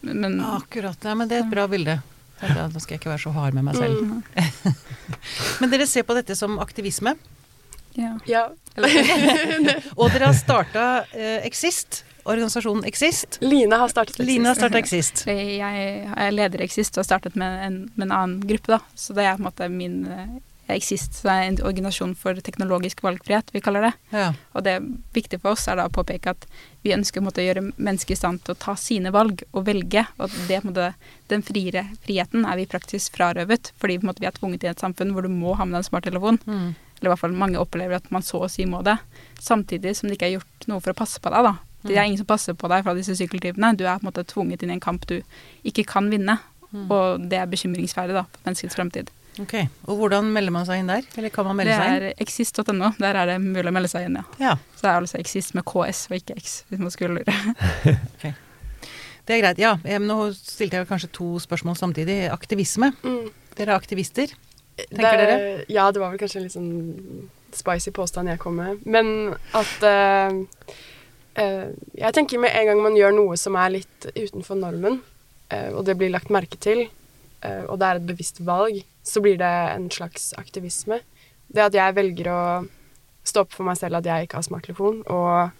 Men, 0.00 0.24
men 0.24 0.40
Akkurat. 0.54 1.04
Ja, 1.04 1.18
men 1.18 1.28
det 1.28 1.40
er 1.40 1.44
et 1.44 1.52
bra 1.52 1.66
bilde. 1.68 1.98
Nå 2.44 2.80
skal 2.80 2.96
jeg 2.96 3.02
ikke 3.02 3.12
være 3.12 3.24
så 3.26 3.34
hard 3.36 3.56
med 3.56 3.68
meg 3.68 3.76
selv. 3.76 4.00
Mm. 4.00 4.74
Men 5.62 5.70
dere 5.72 5.86
ser 5.88 6.04
på 6.04 6.16
dette 6.16 6.34
som 6.36 6.58
aktivisme. 6.60 7.14
ja. 7.96 8.16
Ja. 8.28 8.48
Og 10.00 10.10
dere 10.10 10.26
har 10.26 10.34
starta 10.36 10.84
eh, 11.14 11.46
Exist, 11.46 12.02
organisasjonen 12.24 12.84
Exist. 12.88 13.38
Line 13.40 13.76
har 13.76 13.92
startet 13.92 14.16
Exist. 14.16 14.28
Line 14.30 14.48
har 14.48 14.58
startet 14.58 14.80
Exist. 14.80 15.24
Jeg, 15.62 16.08
er 16.16 16.34
leder 16.34 16.62
i 16.62 16.66
Exist 16.68 16.96
og 16.96 17.04
har 17.04 17.10
startet 17.12 17.38
med 17.40 17.60
en, 17.66 17.78
med 17.94 18.08
en 18.08 18.16
annen 18.16 18.42
gruppe, 18.48 18.76
da. 18.76 18.80
Så 18.98 19.16
det 19.16 19.28
er 19.28 19.36
på 19.36 19.44
en 19.44 19.48
måte 19.50 19.70
min 19.72 20.02
eh, 20.08 20.34
Exist 20.72 21.18
så 21.18 21.28
det 21.28 21.32
er 21.34 21.46
en 21.46 21.58
organisasjon 21.68 22.14
for 22.16 22.38
teknologisk 22.40 23.02
valgfrihet, 23.04 23.50
vi 23.52 23.60
kaller 23.60 23.84
det. 23.84 23.90
Ja. 24.14 24.30
Og 24.56 24.64
det 24.64 24.78
viktige 25.12 25.42
for 25.42 25.52
oss 25.52 25.66
er 25.68 25.76
da 25.76 25.84
å 25.90 25.92
påpeke 25.92 26.32
at 26.32 26.46
vi 26.84 26.94
ønsker 26.96 27.20
å 27.20 27.44
gjøre 27.44 27.66
mennesker 27.76 28.16
i 28.16 28.16
stand 28.16 28.40
til 28.44 28.54
å 28.54 28.60
ta 28.62 28.72
sine 28.80 29.12
valg 29.12 29.44
og 29.52 29.66
velge. 29.68 30.06
Og 30.16 30.32
det, 30.48 30.62
måte, 30.64 30.94
den 31.28 31.44
friere 31.44 31.84
friheten 32.06 32.48
er 32.48 32.56
vi 32.56 32.68
praktisk 32.70 33.18
frarøvet, 33.18 33.74
fordi 33.80 33.98
måte, 34.00 34.24
vi 34.24 34.30
er 34.30 34.36
tvunget 34.38 34.64
i 34.64 34.72
et 34.72 34.80
samfunn 34.80 35.12
hvor 35.12 35.28
du 35.28 35.32
må 35.32 35.52
ha 35.58 35.68
med 35.68 35.76
deg 35.76 35.84
en 35.84 35.88
smarttelefon. 35.90 36.40
Mm. 36.48 36.72
Eller 36.72 37.10
i 37.10 37.12
hvert 37.12 37.24
fall 37.26 37.36
mange 37.36 37.60
opplever 37.60 37.98
at 37.98 38.08
man 38.14 38.24
så 38.24 38.46
å 38.46 38.48
si 38.48 38.64
må 38.64 38.80
det. 38.86 38.96
Samtidig 39.42 39.92
som 39.98 40.08
det 40.08 40.16
ikke 40.16 40.32
er 40.32 40.36
gjort 40.38 40.68
noe 40.70 40.80
for 40.80 40.94
å 40.94 41.00
passe 41.04 41.20
på 41.20 41.32
deg. 41.34 41.50
da. 41.50 41.73
Det 41.84 41.98
er 41.98 42.06
ingen 42.08 42.20
som 42.20 42.28
passer 42.28 42.56
på 42.56 42.70
deg 42.72 42.84
fra 42.86 42.94
disse 42.96 43.16
sykkeltypene. 43.18 43.74
Du 43.76 43.84
er 43.84 43.98
på 43.98 44.06
en 44.06 44.10
måte 44.10 44.24
tvunget 44.30 44.64
inn 44.64 44.72
i 44.72 44.78
en 44.78 44.84
kamp 44.84 45.04
du 45.10 45.18
ikke 45.68 45.84
kan 45.88 46.08
vinne. 46.12 46.38
Mm. 46.70 46.86
Og 46.88 47.28
det 47.30 47.38
er 47.38 47.50
bekymringsverdig 47.50 48.16
da, 48.16 48.24
for 48.30 48.48
menneskets 48.48 48.78
fremtid. 48.78 49.12
Ok. 49.42 49.54
Og 49.90 49.98
hvordan 49.98 50.30
melder 50.34 50.54
man 50.54 50.66
seg 50.66 50.80
inn 50.80 50.90
der? 50.90 51.06
Eller 51.18 51.32
kan 51.34 51.46
man 51.48 51.58
melde 51.58 51.74
seg 51.74 51.90
inn? 51.90 52.00
Det 52.04 52.10
er 52.12 52.22
exist.no. 52.22 52.90
Der 53.00 53.18
er 53.18 53.30
det 53.32 53.36
mulig 53.42 53.66
å 53.70 53.74
melde 53.74 53.90
seg 53.90 54.08
inn, 54.08 54.18
ja. 54.20 54.24
Ja. 54.42 54.54
Så 54.76 54.86
det 54.86 54.90
er 54.92 55.02
altså 55.02 55.20
exist 55.20 55.54
med 55.58 55.66
KS 55.66 56.06
og 56.10 56.16
ikke 56.20 56.38
X, 56.38 56.56
hvis 56.70 56.82
man 56.82 56.94
skulle 56.94 57.20
lure. 57.20 58.34
Det 59.24 59.38
er 59.38 59.40
greit. 59.40 59.56
Ja, 59.56 59.70
men 59.80 60.04
nå 60.04 60.18
stilte 60.36 60.76
jeg 60.76 60.88
kanskje 60.90 61.08
to 61.16 61.26
spørsmål 61.40 61.78
samtidig. 61.80 62.26
Aktivisme. 62.28 62.90
Mm. 63.00 63.30
Dere 63.56 63.72
er 63.72 63.78
aktivister. 63.80 64.34
Tenker 64.76 65.16
det, 65.16 65.28
dere? 65.30 65.64
Ja, 65.72 65.86
det 65.94 66.02
var 66.02 66.12
vel 66.12 66.20
kanskje 66.20 66.42
en 66.42 66.44
litt 66.44 66.56
sånn 66.56 67.30
spicy 67.54 67.92
påstand 67.94 68.28
jeg 68.28 68.42
kom 68.42 68.58
med. 68.60 68.82
Men 68.84 69.32
at 69.56 69.86
eh, 69.86 70.34
eh, 70.34 70.82
Jeg 71.34 72.14
tenker 72.14 72.38
med 72.38 72.54
en 72.54 72.66
gang 72.70 72.82
man 72.82 72.96
gjør 72.98 73.14
noe 73.16 73.36
som 73.40 73.56
er 73.58 73.72
litt 73.80 74.06
utenfor 74.14 74.58
normen, 74.60 75.00
eh, 75.50 75.70
og 75.74 75.84
det 75.88 75.96
blir 75.98 76.12
lagt 76.14 76.30
merke 76.30 76.58
til, 76.62 76.86
eh, 77.42 77.64
og 77.66 77.78
det 77.80 77.88
er 77.88 78.00
et 78.00 78.06
bevisst 78.06 78.40
valg, 78.46 78.84
så 79.02 79.22
blir 79.24 79.38
det 79.40 79.50
en 79.74 79.88
slags 79.90 80.32
aktivisme. 80.38 81.00
Det 81.50 81.66
at 81.66 81.74
jeg 81.74 81.96
velger 81.96 82.30
å 82.30 82.40
stå 83.24 83.44
opp 83.44 83.52
for 83.52 83.66
meg 83.66 83.76
selv 83.80 83.98
at 83.98 84.08
jeg 84.08 84.26
ikke 84.26 84.38
har 84.38 84.46
smarttelefon, 84.46 85.02
og 85.10 85.50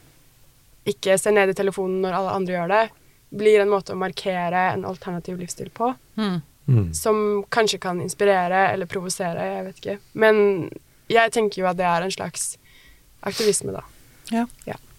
ikke 0.86 1.18
se 1.18 1.32
ned 1.32 1.50
i 1.50 1.56
telefonen 1.56 2.02
når 2.04 2.18
alle 2.18 2.36
andre 2.38 2.54
gjør 2.54 2.72
det, 2.74 2.84
blir 3.34 3.60
en 3.62 3.72
måte 3.72 3.94
å 3.94 3.98
markere 3.98 4.72
en 4.74 4.84
alternativ 4.86 5.38
livsstil 5.40 5.70
på 5.74 5.94
Mm. 6.16 6.42
Mm. 6.66 6.94
som 6.94 7.44
kanskje 7.52 7.78
kan 7.78 8.00
inspirere 8.00 8.70
eller 8.72 8.86
provosere, 8.86 9.42
jeg 9.56 9.64
vet 9.64 9.80
ikke. 9.82 9.98
Men 10.14 10.70
jeg 11.10 11.32
tenker 11.34 11.60
jo 11.60 11.66
at 11.68 11.76
det 11.76 11.84
er 11.84 12.06
en 12.06 12.14
slags 12.14 12.56
aktivisme, 13.20 13.74
da. 13.74 13.82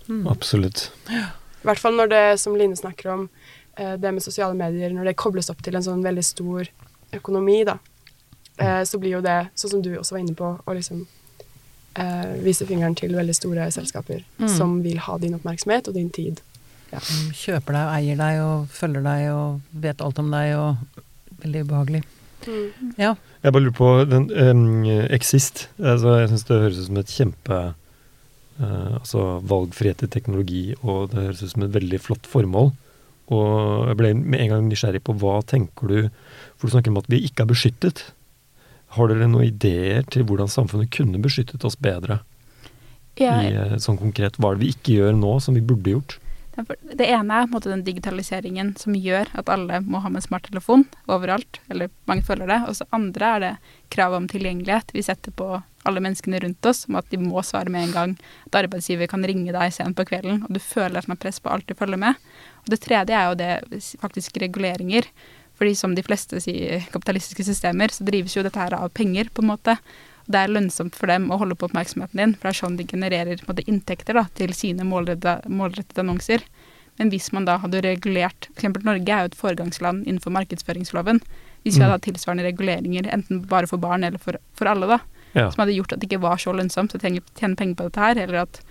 Mm. 0.08 0.28
Absolutt. 0.32 0.91
I 1.10 1.66
hvert 1.66 1.80
fall 1.82 1.95
når 1.97 2.10
det, 2.12 2.24
som 2.39 2.56
Line 2.56 2.76
snakker 2.78 3.12
om, 3.14 3.30
eh, 3.78 3.95
det 3.97 4.12
med 4.14 4.24
sosiale 4.24 4.53
medier, 4.56 4.89
når 4.93 5.03
det 5.12 5.16
kobles 5.18 5.49
opp 5.49 5.62
til 5.66 5.76
en 5.76 5.84
sånn 5.86 6.03
veldig 6.06 6.24
stor 6.24 6.68
økonomi, 7.14 7.64
da, 7.66 7.78
eh, 8.58 8.84
så 8.86 8.99
blir 8.99 9.18
jo 9.18 9.22
det, 9.26 9.47
sånn 9.56 9.70
som 9.78 9.82
du 9.82 9.95
også 9.97 10.12
var 10.18 10.20
inne 10.26 10.36
på, 10.36 10.51
å 10.66 10.74
liksom 10.78 11.06
eh, 11.95 12.36
vise 12.43 12.66
fingeren 12.68 12.95
til 12.95 13.16
veldig 13.16 13.36
store 13.36 13.70
selskaper 13.72 14.24
Mm. 14.39 14.49
som 14.58 14.82
vil 14.84 14.97
ha 14.99 15.18
din 15.18 15.34
oppmerksomhet 15.34 15.88
og 15.88 15.93
din 15.93 16.10
tid. 16.10 16.41
Ja. 16.91 16.99
Kjøper 16.99 17.74
deg 17.74 17.86
og 17.88 17.93
eier 17.95 18.18
deg 18.20 18.41
og 18.43 18.68
følger 18.70 19.01
deg 19.03 19.30
og 19.32 19.62
vet 19.72 20.01
alt 20.01 20.20
om 20.20 20.30
deg 20.32 20.56
og 20.58 20.76
Veldig 21.45 21.62
ubehagelig. 21.68 22.03
Ja. 22.97 23.16
Jeg 23.43 23.53
bare 23.53 23.62
lurer 23.62 23.76
på 23.76 23.89
den 24.10 24.30
um, 24.32 24.86
Exist. 25.14 25.68
Altså, 25.78 26.14
jeg 26.22 26.30
syns 26.32 26.45
det 26.47 26.60
høres 26.62 26.78
ut 26.80 26.86
som 26.88 26.97
et 27.01 27.12
kjempe 27.12 27.58
eh, 28.60 28.95
Altså 28.99 29.39
valgfrihet 29.45 30.06
i 30.06 30.12
teknologi, 30.12 30.66
og 30.84 31.12
det 31.14 31.28
høres 31.28 31.43
ut 31.43 31.53
som 31.53 31.66
et 31.66 31.76
veldig 31.76 32.01
flott 32.01 32.30
formål. 32.30 32.72
Og 33.34 33.89
jeg 33.89 33.97
ble 33.99 34.12
med 34.20 34.43
en 34.43 34.51
gang 34.53 34.68
nysgjerrig 34.70 35.01
på 35.01 35.16
hva 35.18 35.39
tenker 35.49 35.89
du 35.89 35.95
For 36.60 36.68
du 36.68 36.76
snakker 36.76 36.93
om 36.93 36.99
at 37.01 37.10
vi 37.10 37.24
ikke 37.26 37.41
er 37.41 37.49
beskyttet. 37.49 38.03
Har 38.95 39.10
dere 39.10 39.28
noen 39.28 39.47
ideer 39.47 40.06
til 40.14 40.28
hvordan 40.28 40.51
samfunnet 40.51 40.93
kunne 40.93 41.22
beskyttet 41.24 41.66
oss 41.66 41.76
bedre? 41.76 42.20
I, 43.16 43.26
eh, 43.26 43.78
sånn 43.80 43.97
konkret, 43.97 44.38
hva 44.38 44.51
er 44.51 44.58
det 44.58 44.66
vi 44.66 44.76
ikke 44.76 44.99
gjør 44.99 45.18
nå, 45.18 45.38
som 45.41 45.56
vi 45.56 45.64
burde 45.64 45.95
gjort? 45.95 46.20
det 46.56 47.08
ene 47.12 47.36
er 47.36 47.43
en 47.43 47.51
måte 47.51 47.68
den 47.68 47.84
digitaliseringen 47.84 48.76
som 48.80 48.95
gjør 48.95 49.28
at 49.36 49.49
alle 49.51 49.82
må 49.84 49.99
ha 50.03 50.12
med 50.12 50.24
smarttelefon 50.24 50.86
overalt, 51.12 51.60
eller 51.70 51.91
mange 52.08 52.24
føler 52.24 52.47
det. 52.47 52.62
Og 52.70 52.78
så 52.80 52.88
andre 52.95 53.32
er 53.32 53.43
det 53.43 53.53
kravet 53.91 54.22
om 54.22 54.30
tilgjengelighet 54.32 54.93
vi 54.95 55.03
setter 55.03 55.36
på 55.36 55.49
alle 55.86 56.01
menneskene 56.03 56.39
rundt 56.43 56.65
oss, 56.69 56.86
om 56.89 56.95
at 56.99 57.07
de 57.11 57.17
må 57.21 57.41
svare 57.45 57.69
med 57.71 57.88
en 57.89 57.95
gang. 57.95 58.17
At 58.47 58.59
arbeidsgiver 58.63 59.07
kan 59.11 59.23
ringe 59.23 59.53
deg 59.55 59.73
sent 59.73 59.95
på 59.97 60.05
kvelden, 60.09 60.43
og 60.45 60.51
du 60.53 60.59
føler 60.59 60.97
at 60.99 61.07
man 61.07 61.17
har 61.17 61.23
press 61.25 61.39
på 61.39 61.51
alt 61.53 61.67
du 61.69 61.75
følger 61.77 62.01
med. 62.01 62.15
Og 62.65 62.73
det 62.73 62.81
tredje 62.83 63.15
er 63.15 63.29
jo 63.29 63.39
det 63.39 63.81
faktisk 64.01 64.38
reguleringer. 64.41 65.07
Fordi 65.55 65.75
som 65.79 65.93
de 65.95 66.03
fleste 66.03 66.41
sier 66.43 66.83
kapitalistiske 66.91 67.45
systemer, 67.47 67.88
så 67.95 68.03
drives 68.03 68.36
jo 68.36 68.43
dette 68.43 68.59
her 68.59 68.73
av 68.75 68.89
penger, 68.91 69.29
på 69.31 69.41
en 69.45 69.53
måte. 69.53 69.77
Det 70.27 70.36
er 70.41 70.51
lønnsomt 70.51 70.95
for 70.97 71.07
dem 71.07 71.29
å 71.31 71.38
holde 71.38 71.55
på 71.55 71.69
oppmerksomheten 71.69 72.17
din, 72.19 72.33
for 72.36 72.49
det 72.49 72.55
er 72.55 72.59
sånn 72.59 72.75
de 72.79 72.83
genererer 72.89 73.38
på 73.39 73.45
en 73.45 73.53
måte, 73.53 73.67
inntekter 73.69 74.17
da, 74.17 74.25
til 74.36 74.51
sine 74.57 74.83
målrettede, 74.83 75.45
målrettede 75.47 76.01
annonser. 76.03 76.43
Men 76.97 77.11
hvis 77.11 77.31
man 77.36 77.45
da 77.45 77.57
hadde 77.59 77.81
regulert 77.83 78.49
F.eks. 78.55 78.83
Norge 78.83 79.11
er 79.11 79.25
jo 79.25 79.31
et 79.31 79.36
foregangsland 79.39 80.05
innenfor 80.07 80.31
markedsføringsloven. 80.31 81.21
Hvis 81.63 81.75
vi 81.75 81.79
Mm. 81.79 81.83
hadde 81.86 81.95
hatt 81.95 82.07
tilsvarende 82.07 82.45
reguleringer, 82.45 83.07
enten 83.13 83.45
bare 83.47 83.67
for 83.67 83.77
barn 83.77 84.03
eller 84.03 84.17
for, 84.19 84.38
for 84.53 84.67
alle, 84.67 84.88
da, 84.88 84.99
Ja. 85.36 85.49
som 85.51 85.61
hadde 85.61 85.75
gjort 85.75 85.93
at 85.93 85.99
det 85.99 86.07
ikke 86.07 86.23
var 86.23 86.39
så 86.39 86.53
lønnsomt 86.55 86.95
å 86.95 87.01
tjene 87.01 87.55
penger 87.59 87.75
på 87.75 87.89
dette 87.89 87.99
her, 87.99 88.19
eller 88.23 88.45
at 88.45 88.61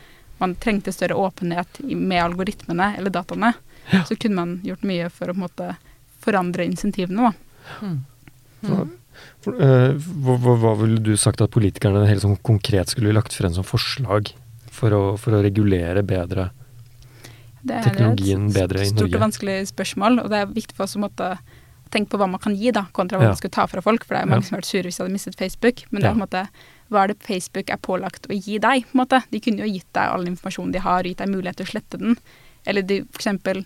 man 0.41 0.57
trengte 0.59 0.93
større 0.95 1.17
åpenhet 1.21 1.81
med 1.85 2.23
algoritmene 2.23 2.95
eller 2.99 3.13
dataene, 3.13 3.55
Ja. 3.93 4.01
så 4.09 4.17
kunne 4.17 4.35
man 4.39 4.61
gjort 4.65 4.83
mye 4.83 5.11
for 5.13 5.29
å 5.29 5.35
på 5.35 5.37
en 5.37 5.45
måte 5.45 5.77
forandre 6.25 6.65
insentivene, 6.65 7.31
da. 7.31 7.33
Mm. 7.85 7.99
Mm. 8.65 8.93
hva, 9.45 10.37
hva, 10.41 10.55
hva 10.57 10.73
ville 10.81 11.03
du 11.05 11.13
sagt 11.21 11.43
at 11.45 11.53
politikerne 11.53 12.07
helt 12.09 12.25
sånn 12.25 12.39
konkret 12.41 12.89
skulle 12.89 13.13
lagt 13.13 13.37
frem 13.37 13.53
som 13.53 13.67
forslag 13.67 14.33
for 14.73 14.97
å, 14.97 15.03
for 15.21 15.37
å 15.37 15.43
regulere 15.45 16.03
bedre? 16.03 16.49
Det 17.65 17.77
er 17.77 17.93
et 17.93 18.89
stort 18.89 19.15
og 19.15 19.21
vanskelig 19.23 19.59
spørsmål, 19.71 20.19
og 20.25 20.33
det 20.33 20.41
er 20.41 20.51
viktig 20.53 20.77
for 20.77 20.85
oss 20.85 20.97
å 20.99 21.05
måtte 21.05 21.31
tenke 21.95 22.11
på 22.13 22.19
hva 22.21 22.27
man 22.31 22.41
kan 22.43 22.55
gi, 22.59 22.71
da, 22.75 22.85
kontra 22.93 23.19
hva 23.19 23.29
Ja. 23.29 23.33
man 23.33 23.39
skulle 23.41 23.55
ta 23.57 23.67
fra 23.71 23.81
folk. 23.85 24.05
For 24.05 24.15
det 24.17 24.23
er 24.23 24.27
mange 24.31 24.43
Ja. 24.45 24.49
som 24.49 24.57
har 24.57 24.63
vært 24.63 24.71
sure 24.73 24.83
hvis 24.89 24.97
de 24.99 25.03
hadde 25.05 25.15
mistet 25.15 25.39
Facebook. 25.39 25.85
Men 25.91 26.03
det 26.03 26.09
er 26.11 26.15
på 26.15 26.21
en 26.21 26.27
måte 26.27 26.49
hva 26.91 27.05
er 27.05 27.07
det 27.15 27.23
Facebook 27.25 27.71
er 27.71 27.79
pålagt 27.81 28.27
å 28.29 28.35
gi 28.37 28.59
deg? 28.59 28.85
på 28.91 28.95
en 28.99 29.01
måte? 29.07 29.23
De 29.31 29.41
kunne 29.41 29.63
jo 29.65 29.71
gitt 29.73 29.89
deg 29.95 30.11
all 30.13 30.27
informasjonen 30.29 30.73
de 30.73 30.79
har, 30.85 31.03
gitt 31.05 31.19
deg 31.19 31.29
mulighet 31.33 31.57
til 31.57 31.67
å 31.67 31.71
slette 31.73 31.99
den. 31.99 32.19
Eller 32.67 32.83
de, 32.83 33.01
for 33.11 33.19
eksempel, 33.23 33.65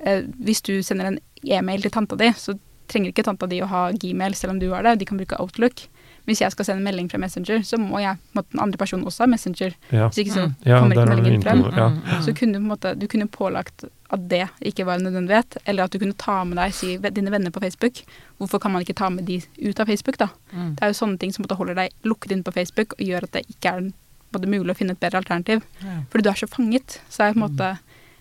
eh, 0.00 0.22
hvis 0.42 0.60
du 0.62 0.82
sender 0.82 1.06
en 1.06 1.18
e-mail 1.44 1.80
til 1.82 1.90
tanta 1.90 2.16
di, 2.16 2.28
så 2.36 2.58
trenger 2.88 3.12
ikke 3.12 3.24
tanta 3.24 3.46
di 3.48 3.60
å 3.60 3.66
ha 3.68 3.90
Gmail 3.92 4.34
selv 4.34 4.50
om 4.52 4.58
du 4.58 4.70
har 4.70 4.82
det, 4.82 4.98
de 4.98 5.04
kan 5.04 5.18
bruke 5.18 5.38
Outlook. 5.40 5.88
Hvis 6.28 6.42
jeg 6.44 6.52
skal 6.52 6.66
sende 6.68 6.84
melding 6.84 7.06
fra 7.08 7.18
Messenger, 7.22 7.62
så 7.64 7.78
må 7.80 8.02
jeg, 8.02 8.18
på 8.20 8.34
en 8.34 8.38
måte, 8.42 8.52
den 8.52 8.60
andre 8.60 8.78
personen 8.80 9.06
også 9.08 9.24
ha 9.24 9.28
Messenger. 9.32 9.72
Ja. 9.90 10.08
Hvis 10.10 10.18
ikke 10.26 10.34
så 10.34 10.42
Mm. 10.48 10.54
Ja, 10.68 10.80
kommer 10.80 10.96
ikke 10.98 11.14
meldingen 11.14 11.42
frem. 11.42 11.62
Ja. 11.72 11.86
Mm, 11.88 12.22
Så 12.26 12.34
kunne 12.36 12.52
du, 12.52 12.58
på 12.58 12.64
en 12.66 12.72
måte, 12.72 12.92
du 12.98 13.06
kunne 13.08 13.28
pålagt 13.28 13.84
at 14.10 14.28
det 14.28 14.42
ikke 14.64 14.84
var 14.88 14.96
en 14.96 15.04
nødvendighet, 15.08 15.56
eller 15.66 15.84
at 15.84 15.90
du 15.92 15.98
kunne 15.98 16.16
ta 16.16 16.44
med 16.44 16.56
deg 16.56 16.72
si, 16.74 16.96
dine 16.98 17.30
venner 17.32 17.50
på 17.50 17.60
Facebook. 17.60 18.02
Hvorfor 18.38 18.60
kan 18.60 18.72
man 18.72 18.82
ikke 18.84 18.94
ta 18.96 19.08
med 19.10 19.24
de 19.24 19.40
ut 19.68 19.80
av 19.80 19.86
Facebook, 19.86 20.16
da? 20.18 20.28
mm. 20.52 20.74
Det 20.76 20.82
er 20.84 20.92
jo 20.92 20.98
sånne 21.00 21.18
ting 21.18 21.32
som 21.32 21.42
på 21.42 21.46
en 21.46 21.48
måte 21.48 21.58
holder 21.58 21.74
deg 21.74 21.90
lukket 22.04 22.32
inne 22.32 22.44
på 22.44 22.52
Facebook 22.52 22.92
og 22.98 23.04
gjør 23.04 23.24
at 23.28 23.32
det 23.32 23.44
ikke 23.48 23.72
er 23.74 23.90
både 24.32 24.48
mulig 24.48 24.72
å 24.74 24.76
finne 24.76 24.92
et 24.92 25.00
bedre 25.00 25.18
alternativ. 25.22 25.62
Ja. 25.82 26.02
Fordi 26.10 26.22
du 26.24 26.30
er 26.30 26.40
så 26.40 26.46
fanget. 26.48 27.00
Så 27.08 27.24
er 27.24 27.32
på 27.32 27.40
en 27.40 27.46
måte 27.48 27.78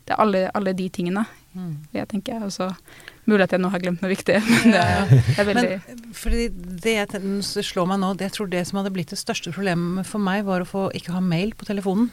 det 0.08 0.16
er 0.16 0.22
alle, 0.24 0.46
alle 0.56 0.72
de 0.74 0.88
tingene. 0.90 1.26
Mm. 1.54 1.74
Jeg 1.94 2.08
tenker 2.08 2.44
også 2.46 2.70
Mulig 3.28 3.44
at 3.44 3.56
jeg 3.56 3.60
nå 3.60 3.72
har 3.74 3.84
glemt 3.84 4.04
noe 4.04 4.12
viktig, 4.12 4.38
men 4.52 4.76
det 4.76 4.84
er, 4.84 5.48
veldig 5.50 5.66
Men 5.66 6.14
fordi 6.16 6.48
det 6.86 6.96
jeg 6.96 7.66
slår 7.68 7.90
meg 7.92 8.00
nå, 8.04 8.14
det 8.16 8.30
jeg 8.30 8.38
tror 8.38 8.52
det 8.54 8.64
som 8.70 8.80
hadde 8.80 8.94
blitt 8.96 9.12
det 9.12 9.20
største 9.20 9.52
problemet 9.56 10.08
for 10.08 10.24
meg, 10.24 10.46
var 10.48 10.64
å 10.64 10.70
få 10.70 10.88
ikke 10.98 11.16
ha 11.16 11.24
mail 11.24 11.54
på 11.58 11.68
telefonen. 11.68 12.10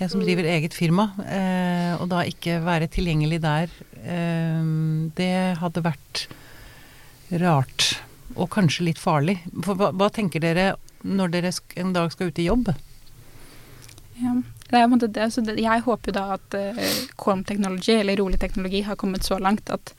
Jeg 0.00 0.12
som 0.12 0.22
driver 0.24 0.48
eget 0.48 0.74
firma, 0.76 1.10
eh, 1.28 1.94
og 2.00 2.08
da 2.10 2.24
ikke 2.28 2.58
være 2.64 2.88
tilgjengelig 2.92 3.40
der, 3.44 3.72
eh, 4.00 4.62
det 5.16 5.32
hadde 5.60 5.84
vært 5.84 6.26
rart. 7.40 7.90
Og 8.36 8.48
kanskje 8.52 8.86
litt 8.86 9.00
farlig. 9.00 9.40
For 9.64 9.78
hva, 9.78 9.90
hva 9.92 10.08
tenker 10.14 10.42
dere 10.42 10.72
når 11.02 11.34
dere 11.34 11.52
en 11.80 11.92
dag 11.94 12.12
skal 12.12 12.30
ut 12.30 12.40
i 12.40 12.46
jobb? 12.48 12.72
Ja. 14.20 14.40
Det 14.70 14.86
måte 14.86 15.08
det, 15.10 15.32
så 15.34 15.42
det, 15.42 15.56
jeg 15.58 15.82
håper 15.82 16.12
jo 16.12 16.14
da 16.14 16.24
at 16.36 16.54
uh, 16.54 16.90
calm 17.18 17.42
technology, 17.42 17.96
eller 17.98 18.20
rolig 18.20 18.38
teknologi, 18.38 18.84
har 18.86 18.98
kommet 19.00 19.26
så 19.26 19.40
langt 19.42 19.70
at, 19.74 19.90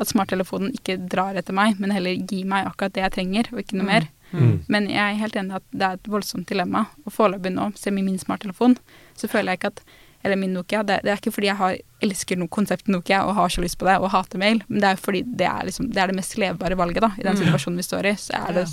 at 0.00 0.08
smarttelefonen 0.10 0.72
ikke 0.74 0.96
drar 1.12 1.36
etter 1.36 1.52
meg, 1.56 1.78
men 1.80 1.90
heller 1.94 2.16
gir 2.16 2.44
meg 2.48 2.66
akkurat 2.66 2.92
det 2.96 3.02
jeg 3.04 3.12
trenger, 3.18 3.50
og 3.52 3.60
ikke 3.62 3.76
noe 3.78 3.86
Mm. 3.86 3.92
mer. 3.92 4.08
Mm. 4.32 4.52
Men 4.68 4.86
jeg 4.88 4.98
er 5.14 5.18
helt 5.18 5.34
enig 5.36 5.50
i 5.52 5.56
at 5.58 5.64
det 5.72 5.82
er 5.82 5.92
et 5.98 6.08
voldsomt 6.08 6.46
dilemma. 6.46 6.86
Og 7.04 7.12
foreløpig 7.12 7.50
nå, 7.52 7.72
selv 7.76 7.94
med 7.96 8.04
min 8.04 8.18
smarttelefon, 8.18 8.76
så 9.18 9.28
føler 9.28 9.52
jeg 9.52 9.58
ikke 9.60 9.74
at 9.76 9.82
Eller 10.22 10.36
min 10.36 10.52
Nokia. 10.52 10.82
Det, 10.84 10.98
det 11.02 11.08
er 11.08 11.16
ikke 11.16 11.32
fordi 11.32 11.46
jeg 11.48 11.56
har, 11.56 11.76
elsker 12.04 12.36
no 12.36 12.46
konseptet 12.46 12.88
Nokia 12.92 13.22
og 13.24 13.34
har 13.38 13.48
så 13.48 13.62
lyst 13.64 13.78
på 13.80 13.86
det 13.88 13.94
og 14.02 14.10
hater 14.12 14.36
mail, 14.36 14.58
men 14.68 14.82
det 14.82 14.88
er 14.90 14.96
fordi 15.00 15.22
det 15.24 15.46
er, 15.48 15.62
liksom, 15.64 15.86
det, 15.94 15.96
er 15.96 16.06
det 16.08 16.16
mest 16.16 16.36
levbare 16.36 16.76
valget 16.76 17.00
da, 17.00 17.08
i 17.16 17.22
den 17.24 17.38
Mm. 17.38 17.40
situasjonen 17.46 17.76
vi 17.80 17.82
står 17.88 18.04
i. 18.04 18.12
Så 18.20 18.34
er 18.36 18.52
det, 18.52 18.66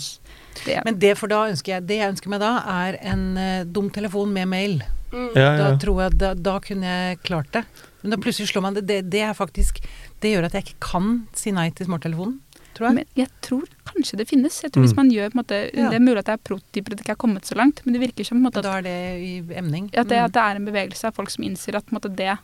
det 0.66 0.82
Men 0.84 1.00
det, 1.00 1.18
for 1.18 1.28
da 1.32 1.46
ønsker 1.48 1.72
jeg, 1.78 1.88
det 1.88 1.98
jeg 2.02 2.12
ønsker 2.12 2.28
meg 2.30 2.42
da, 2.44 2.52
er 2.68 2.98
en 3.02 3.38
uh, 3.38 3.64
dum 3.64 3.90
telefon 3.90 4.34
med 4.34 4.46
mail. 4.46 4.84
Mm. 5.14 5.30
Ja, 5.40 5.56
Da 5.58 5.78
tror 5.80 6.02
jeg 6.04 6.18
da, 6.20 6.34
da 6.34 6.60
kunne 6.60 6.84
jeg 6.84 7.22
klart 7.24 7.50
det. 7.54 7.64
Men 8.04 8.12
da 8.12 8.18
plutselig 8.18 8.52
slår 8.52 8.62
man 8.68 8.74
det, 8.74 8.86
det. 8.86 9.10
Det 9.10 9.22
er 9.24 9.34
faktisk 9.34 9.80
Det 10.22 10.32
gjør 10.34 10.46
at 10.46 10.54
jeg 10.58 10.64
ikke 10.66 10.80
kan 10.92 11.28
si 11.38 11.52
nei 11.52 11.70
til 11.78 11.86
smarttelefonen, 11.86 12.40
tror 12.74 12.88
jeg. 12.88 12.96
Men 12.96 13.06
jeg 13.16 13.28
tror 13.46 13.66
kanskje 13.86 14.18
det 14.18 14.28
finnes. 14.30 14.62
Jeg 14.64 14.72
tror 14.72 14.84
Hvis 14.84 14.94
Mm. 14.94 15.02
man 15.02 15.12
gjør 15.12 15.30
på 15.30 15.36
en 15.38 15.44
måte, 15.44 15.58
Ja. 15.78 15.90
Det 15.90 15.96
er 15.96 16.00
mulig 16.00 16.18
at 16.20 16.26
det 16.26 16.34
er 16.34 16.60
det 16.82 17.00
ikke 17.02 17.12
er 17.12 17.16
kommet 17.16 17.44
så 17.46 17.56
langt, 17.56 17.82
men 17.86 17.94
det 17.94 18.02
virker 18.02 18.26
som 18.26 18.38
på 18.38 18.40
en 18.42 18.52
måte 18.52 18.58
at, 18.58 18.64
da 18.64 18.78
er 18.78 18.82
det 18.82 19.22
i 19.22 19.42
emning. 19.56 19.90
at, 19.94 20.08
det, 20.08 20.18
Mm. 20.18 20.26
at 20.26 20.32
det 20.34 20.42
er 20.42 20.56
en 20.56 20.66
bevegelse 20.66 21.06
av 21.06 21.14
folk 21.14 21.30
som 21.30 21.44
innser 21.44 21.76
at 21.76 21.86
på 21.86 21.94
en 21.94 22.00
måte, 22.00 22.16
det, 22.16 22.38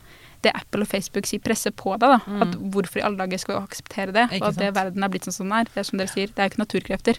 det 0.44 0.52
Apple 0.56 0.82
og 0.82 0.88
Facebook 0.88 1.26
sier, 1.26 1.40
presser 1.40 1.72
på 1.72 1.98
deg. 1.98 2.10
da, 2.10 2.18
Mm. 2.28 2.42
at 2.42 2.52
Hvorfor 2.72 2.98
i 2.98 3.02
alle 3.02 3.18
dager 3.18 3.38
skal 3.40 3.56
vi 3.60 3.66
akseptere 3.68 4.14
det? 4.14 4.30
Ikke 4.32 4.42
og 4.42 4.48
at 4.50 4.56
det 4.58 4.74
verden 4.76 5.04
er 5.04 5.08
blitt 5.10 5.24
sånn 5.26 5.34
som 5.34 5.50
den 5.50 5.58
er. 5.60 5.64
Det 5.66 5.78
er 5.78 5.84
som 5.84 5.98
dere 5.98 6.08
sier, 6.08 6.28
det 6.28 6.38
er 6.38 6.50
jo 6.50 6.54
ikke 6.54 6.66
naturkrefter. 6.66 7.18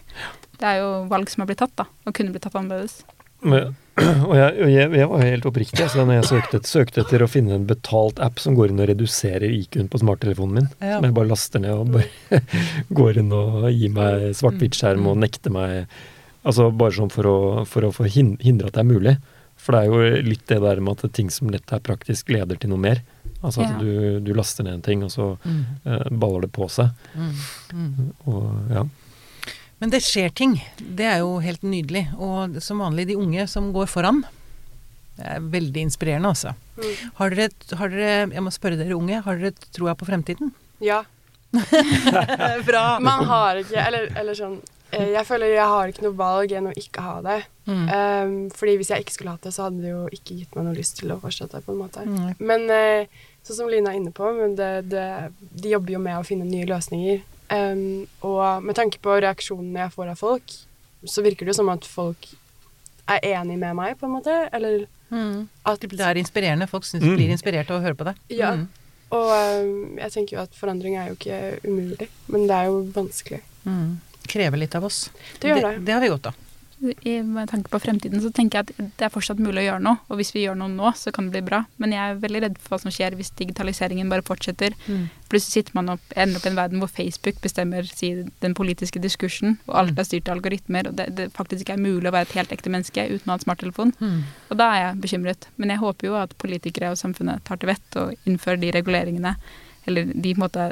Det 0.57 0.63
er 0.63 0.77
jo 0.79 1.07
valg 1.09 1.29
som 1.29 1.41
har 1.41 1.47
blitt 1.47 1.57
tatt, 1.57 1.75
da, 1.75 1.85
og 2.07 2.13
kunne 2.13 2.31
blitt 2.31 2.41
tatt 2.43 2.53
annerledes. 2.55 3.03
Men, 3.43 3.75
og 3.95 4.33
jeg, 4.35 4.49
og 4.59 4.69
jeg, 4.73 4.89
jeg 4.99 5.07
var 5.11 5.21
helt 5.23 5.45
oppriktig 5.47 5.83
altså, 5.85 6.03
når 6.03 6.17
jeg 6.17 6.27
søkte, 6.27 6.59
søkte 6.67 7.01
etter 7.05 7.23
å 7.23 7.29
finne 7.31 7.55
en 7.55 7.67
betalt 7.69 8.19
app 8.19 8.41
som 8.43 8.55
går 8.57 8.73
inn 8.73 8.81
og 8.83 8.89
reduserer 8.91 9.45
IQ-en 9.55 9.87
på 9.91 10.01
smarttelefonen 10.01 10.57
min. 10.59 10.67
Ja. 10.83 10.97
Som 10.97 11.07
jeg 11.07 11.15
bare 11.15 11.29
laster 11.31 11.63
ned 11.63 11.71
og 11.77 11.93
bare 11.95 12.41
går 12.99 13.21
inn 13.21 13.31
og 13.35 13.69
gir 13.71 13.93
meg 13.95 14.25
svart-hvitt-skjerm 14.35 15.07
og 15.13 15.21
nekter 15.23 15.55
meg 15.55 15.85
Altså 16.45 16.67
bare 16.77 16.93
sånn 16.93 17.09
for 17.09 17.25
å, 17.25 17.37
for 17.65 17.87
å 17.87 17.89
få 17.89 18.03
hindre 18.05 18.67
at 18.67 18.75
det 18.75 18.81
er 18.83 18.85
mulig. 18.85 19.15
For 19.57 19.73
det 19.73 19.79
er 19.79 19.87
jo 19.89 20.25
litt 20.27 20.43
det 20.51 20.59
der 20.61 20.77
med 20.85 21.01
at 21.01 21.15
ting 21.17 21.31
som 21.33 21.49
lett 21.49 21.71
er 21.73 21.81
praktisk, 21.81 22.29
leder 22.29 22.59
til 22.61 22.69
noe 22.69 22.77
mer. 22.83 22.99
Altså 23.41 23.63
at 23.63 23.71
Ja. 23.71 23.79
du, 23.81 24.19
du 24.21 24.29
laster 24.37 24.61
ned 24.67 24.75
en 24.77 24.83
ting, 24.85 25.01
og 25.07 25.09
så 25.09 25.31
Mm. 25.41 25.63
uh, 25.87 26.03
baller 26.13 26.45
det 26.45 26.51
på 26.53 26.67
seg. 26.69 26.93
Mm. 27.17 27.33
Mm. 27.73 28.05
Og 28.29 28.45
ja. 28.77 28.83
Men 29.83 29.91
det 29.91 30.01
skjer 30.05 30.31
ting. 30.31 30.55
Det 30.77 31.05
er 31.09 31.21
jo 31.23 31.37
helt 31.43 31.65
nydelig. 31.65 32.07
Og 32.15 32.59
som 32.63 32.83
vanlig 32.83 33.09
de 33.11 33.17
unge 33.19 33.47
som 33.51 33.71
går 33.75 33.89
foran. 33.91 34.23
Det 35.15 35.25
er 35.35 35.43
veldig 35.51 35.83
inspirerende, 35.87 36.31
altså. 36.31 36.53
Mm. 36.75 37.11
Har 37.19 37.35
dere, 37.35 37.75
har 37.79 37.91
dere 37.91 38.15
Jeg 38.35 38.43
må 38.43 38.51
spørre 38.51 38.79
dere 38.79 38.95
unge, 38.97 39.21
har 39.23 39.37
dere 39.39 39.71
troa 39.75 39.95
på 39.95 40.07
fremtiden? 40.07 40.51
Ja. 40.83 41.03
Bra! 42.69 42.85
Man 42.99 43.23
har 43.29 43.61
ikke 43.61 43.79
Eller, 43.79 44.09
eller 44.19 44.35
sånn 44.35 44.57
eh, 44.91 45.13
Jeg 45.13 45.23
føler 45.23 45.53
jeg 45.53 45.67
har 45.71 45.91
ikke 45.91 46.03
noe 46.03 46.17
valg 46.19 46.51
enn 46.51 46.67
å 46.67 46.73
ikke 46.75 47.03
ha 47.05 47.13
det. 47.23 47.37
Mm. 47.65 47.85
Um, 47.85 48.33
fordi 48.55 48.75
hvis 48.81 48.91
jeg 48.91 49.05
ikke 49.05 49.15
skulle 49.15 49.37
hatt 49.37 49.47
det, 49.47 49.53
så 49.55 49.69
hadde 49.69 49.85
det 49.85 49.93
jo 49.93 50.03
ikke 50.11 50.41
gitt 50.41 50.57
meg 50.57 50.67
noe 50.67 50.75
lyst 50.75 50.99
til 50.99 51.15
å 51.15 51.21
fortsette. 51.21 51.63
på 51.63 51.75
en 51.75 51.79
måte. 51.79 52.03
Mm. 52.03 52.35
Men 52.43 52.67
uh, 52.71 53.23
sånn 53.45 53.61
som 53.61 53.71
Lina 53.71 53.93
er 53.93 54.01
inne 54.01 54.11
på, 54.15 54.27
men 54.35 54.57
det, 54.59 54.73
det, 54.91 55.07
de 55.39 55.71
jobber 55.71 55.95
jo 55.95 56.03
med 56.03 56.19
å 56.19 56.27
finne 56.27 56.47
nye 56.49 56.67
løsninger. 56.69 57.23
Um, 57.49 58.07
og 58.25 58.63
med 58.63 58.75
tanke 58.75 58.97
på 59.03 59.19
reaksjonene 59.21 59.85
jeg 59.85 59.93
får 59.93 60.09
av 60.15 60.17
folk, 60.17 60.55
så 61.05 61.21
virker 61.21 61.45
det 61.45 61.53
jo 61.53 61.59
som 61.61 61.69
at 61.69 61.85
folk 61.85 62.25
er 63.07 63.19
enig 63.35 63.59
med 63.61 63.75
meg, 63.77 63.97
på 63.99 64.07
en 64.07 64.15
måte. 64.17 64.49
Eller 64.53 64.87
Mm. 65.11 65.47
at 65.63 65.79
Det 65.79 65.99
er 66.01 66.15
inspirerende. 66.17 66.67
Folk 66.67 66.83
syns 66.83 67.03
Mm. 67.03 67.15
blir 67.15 67.29
inspirert 67.29 67.69
av 67.69 67.79
å 67.79 67.83
høre 67.83 67.93
på 67.95 68.05
det. 68.05 68.15
Ja. 68.29 68.55
Mm. 68.55 68.67
Og 69.11 69.29
um, 69.29 69.97
jeg 69.97 70.11
tenker 70.11 70.37
jo 70.37 70.41
at 70.41 70.55
forandring 70.57 70.97
er 70.97 71.09
jo 71.09 71.15
ikke 71.15 71.59
umulig, 71.63 72.07
men 72.27 72.47
det 72.47 72.55
er 72.55 72.65
jo 72.65 72.81
vanskelig. 72.91 73.41
Mm. 73.65 73.99
Krever 74.27 74.57
litt 74.57 74.73
av 74.75 74.83
oss. 74.83 75.09
Det 75.39 75.51
gjør 75.51 75.61
det. 75.61 75.85
Det, 75.85 75.93
har 75.93 76.01
vi 76.01 76.09
godt 76.09 76.25
av. 76.31 76.33
I, 76.81 77.21
med 77.23 77.49
tanke 77.49 77.69
på 77.71 77.79
fremtiden 77.79 78.19
så 78.21 78.29
tenker 78.35 78.59
jeg 78.59 78.67
at 78.67 78.95
det 78.99 79.05
er 79.07 79.11
fortsatt 79.13 79.39
mulig 79.41 79.63
å 79.63 79.65
gjøre 79.69 79.83
noe. 79.85 79.99
Og 80.11 80.19
hvis 80.19 80.33
vi 80.35 80.43
gjør 80.43 80.57
noe 80.59 80.69
nå, 80.69 80.91
så 80.99 81.11
kan 81.15 81.29
det 81.29 81.37
bli 81.37 81.41
bra. 81.47 81.61
Men 81.81 81.93
jeg 81.95 82.03
er 82.03 82.19
veldig 82.21 82.41
redd 82.43 82.57
for 82.61 82.75
hva 82.75 82.79
som 82.83 82.93
skjer 82.93 83.15
hvis 83.15 83.31
digitaliseringen 83.39 84.11
bare 84.11 84.25
fortsetter. 84.27 84.75
Mm. 84.85 85.05
Plutselig 85.31 85.55
sitter 85.55 85.77
man 85.77 85.93
opp, 85.95 86.03
ender 86.19 86.37
opp 86.41 86.45
i 86.45 86.51
en 86.51 86.59
verden 86.59 86.83
hvor 86.83 86.91
Facebook 86.91 87.39
bestemmer 87.41 87.87
si, 87.89 88.11
den 88.43 88.53
politiske 88.57 88.99
diskursen, 89.01 89.57
og 89.69 89.77
alt 89.81 89.99
er 90.03 90.07
styrt 90.09 90.29
av 90.29 90.37
algoritmer, 90.37 90.91
og 90.91 90.97
det, 90.99 91.07
det 91.17 91.29
faktisk 91.33 91.63
ikke 91.65 91.77
er 91.79 91.85
mulig 91.85 92.11
å 92.11 92.15
være 92.15 92.29
et 92.29 92.35
helt 92.41 92.51
ekte 92.53 92.73
menneske 92.73 93.07
uten 93.09 93.29
å 93.29 93.33
ha 93.33 93.39
en 93.39 93.45
smarttelefon. 93.45 93.93
Mm. 94.01 94.19
Og 94.51 94.59
da 94.59 94.67
er 94.75 94.81
jeg 94.83 94.99
bekymret. 95.07 95.47
Men 95.55 95.71
jeg 95.73 95.81
håper 95.81 96.09
jo 96.11 96.17
at 96.19 96.35
politikere 96.43 96.91
og 96.93 96.99
samfunnet 97.01 97.45
tar 97.47 97.61
til 97.61 97.71
vett 97.71 97.99
og 98.03 98.27
innfører 98.29 98.61
de 98.61 98.73
reguleringene, 98.75 99.35
eller 99.85 100.11
de 100.17 100.31
måte, 100.41 100.71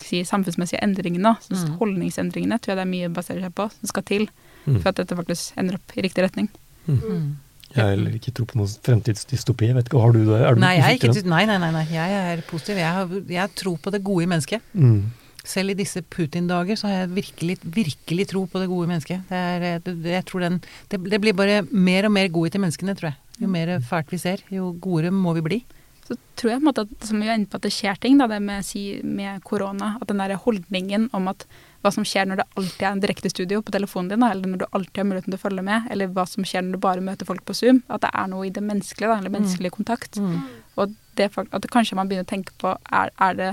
si, 0.00 0.22
samfunnsmessige 0.24 0.80
endringene, 0.82 1.34
Mm. 1.46 1.76
holdningsendringene, 1.78 2.56
tror 2.58 2.72
jeg 2.72 2.78
det 2.78 2.84
er 2.86 2.92
mye 2.92 3.08
baserer 3.12 3.42
seg 3.44 3.54
på, 3.54 3.66
som 3.70 3.90
skal 3.90 4.02
til 4.08 4.28
Mm. 4.66 4.78
for 4.82 4.90
at 4.92 5.02
dette 5.02 5.18
faktisk 5.18 5.58
ender 5.60 5.78
opp 5.78 5.96
i 5.96 6.04
riktig 6.04 6.24
retning. 6.26 6.48
Mm. 6.86 7.36
Jeg 7.76 7.82
har 7.82 7.92
heller 7.92 8.14
ikke 8.16 8.32
tro 8.34 8.46
på 8.48 8.58
noen 8.58 8.72
fremtidsdystopi. 8.86 9.68
Vet 9.76 9.90
ikke, 9.90 10.00
har 10.00 10.14
du 10.14 10.22
det? 10.24 10.40
Er 10.40 10.56
du 10.56 10.62
Nei, 10.62 10.76
jeg 10.78 10.86
er 10.86 10.98
ikke, 10.98 11.28
nei, 11.28 11.44
nei, 11.48 11.58
nei, 11.60 11.70
nei, 11.74 11.84
jeg 11.92 12.18
er 12.32 12.42
positiv. 12.48 12.80
Jeg 12.80 12.98
har, 12.98 13.14
jeg 13.36 13.54
tror 13.58 13.78
på 13.82 13.92
det 13.92 14.02
gode 14.06 14.24
i 14.24 14.30
mennesket. 14.30 14.64
Mm. 14.72 15.00
Selv 15.46 15.74
i 15.74 15.78
disse 15.78 16.02
Putin-dager 16.02 16.78
så 16.78 16.88
har 16.88 17.04
jeg 17.04 17.12
virkelig, 17.20 17.58
virkelig 17.62 18.26
tro 18.32 18.46
på 18.50 18.62
det 18.62 18.70
gode 18.70 18.88
i 18.88 18.90
mennesket. 18.94 19.26
Det, 19.28 19.42
er, 19.52 19.66
eh, 19.68 19.78
det, 19.86 20.14
jeg 20.16 20.26
tror 20.30 20.46
den, 20.46 20.58
det, 20.90 21.02
det 21.12 21.20
blir 21.22 21.36
bare 21.38 21.60
mer 21.70 22.08
og 22.08 22.14
mer 22.16 22.30
godhet 22.34 22.58
i 22.58 22.62
menneskene, 22.64 22.96
tror 22.98 23.12
jeg. 23.12 23.20
Jo 23.42 23.50
mer 23.52 23.74
fælt 23.84 24.14
vi 24.14 24.22
ser, 24.22 24.42
jo 24.50 24.72
godere 24.82 25.12
må 25.12 25.36
vi 25.36 25.44
bli. 25.44 25.60
Så 26.06 26.16
tror 26.38 26.52
jeg 26.52 26.60
på 26.60 26.64
en 26.64 26.68
måte 26.70 26.86
at, 26.86 26.96
som 27.04 27.20
vi 27.20 27.28
er 27.28 27.36
inne 27.36 27.50
på, 27.50 27.58
at 27.58 27.66
det 27.66 27.74
skjer 27.74 27.98
ting, 28.00 28.18
da, 28.18 28.30
det 28.30 28.40
med, 28.42 28.64
si, 28.66 29.02
med 29.04 29.42
korona. 29.46 29.96
At 30.00 30.08
den 30.10 30.22
der 30.22 30.38
holdningen 30.38 31.10
om 31.16 31.28
at 31.30 31.44
hva 31.86 31.92
som 31.94 32.04
skjer 32.06 32.26
når 32.26 32.40
det 32.42 32.46
alltid 32.58 32.82
er 32.82 32.90
en 32.92 33.02
direktestudio 33.04 33.62
på 33.62 33.72
telefonen 33.74 34.10
din, 34.10 34.24
da, 34.24 34.32
eller 34.34 34.50
når 34.50 34.62
du 34.64 34.66
alltid 34.74 34.98
har 35.00 35.06
muligheten 35.08 35.32
til 35.32 35.38
å 35.38 35.44
følge 35.46 35.62
med, 35.66 35.86
eller 35.94 36.10
hva 36.16 36.24
som 36.28 36.44
skjer 36.46 36.64
når 36.66 36.76
du 36.76 36.82
bare 36.82 37.04
møter 37.06 37.28
folk 37.28 37.44
på 37.46 37.54
Zoom, 37.54 37.82
at 37.88 38.02
det 38.02 38.10
er 38.12 38.26
noe 38.32 38.48
i 38.48 38.52
det 38.52 38.64
menneskelige, 38.66 39.08
da, 39.12 39.18
eller 39.22 39.34
menneskelig 39.36 39.70
kontakt. 39.76 40.18
Mm. 40.18 40.40
Og 40.76 40.96
det, 41.16 41.30
at 41.38 41.62
det 41.62 41.70
kanskje 41.72 41.96
man 41.96 42.10
begynner 42.10 42.26
å 42.26 42.32
tenke 42.34 42.52
på 42.60 42.74
er, 42.92 43.12
er, 43.22 43.38
det, 43.38 43.50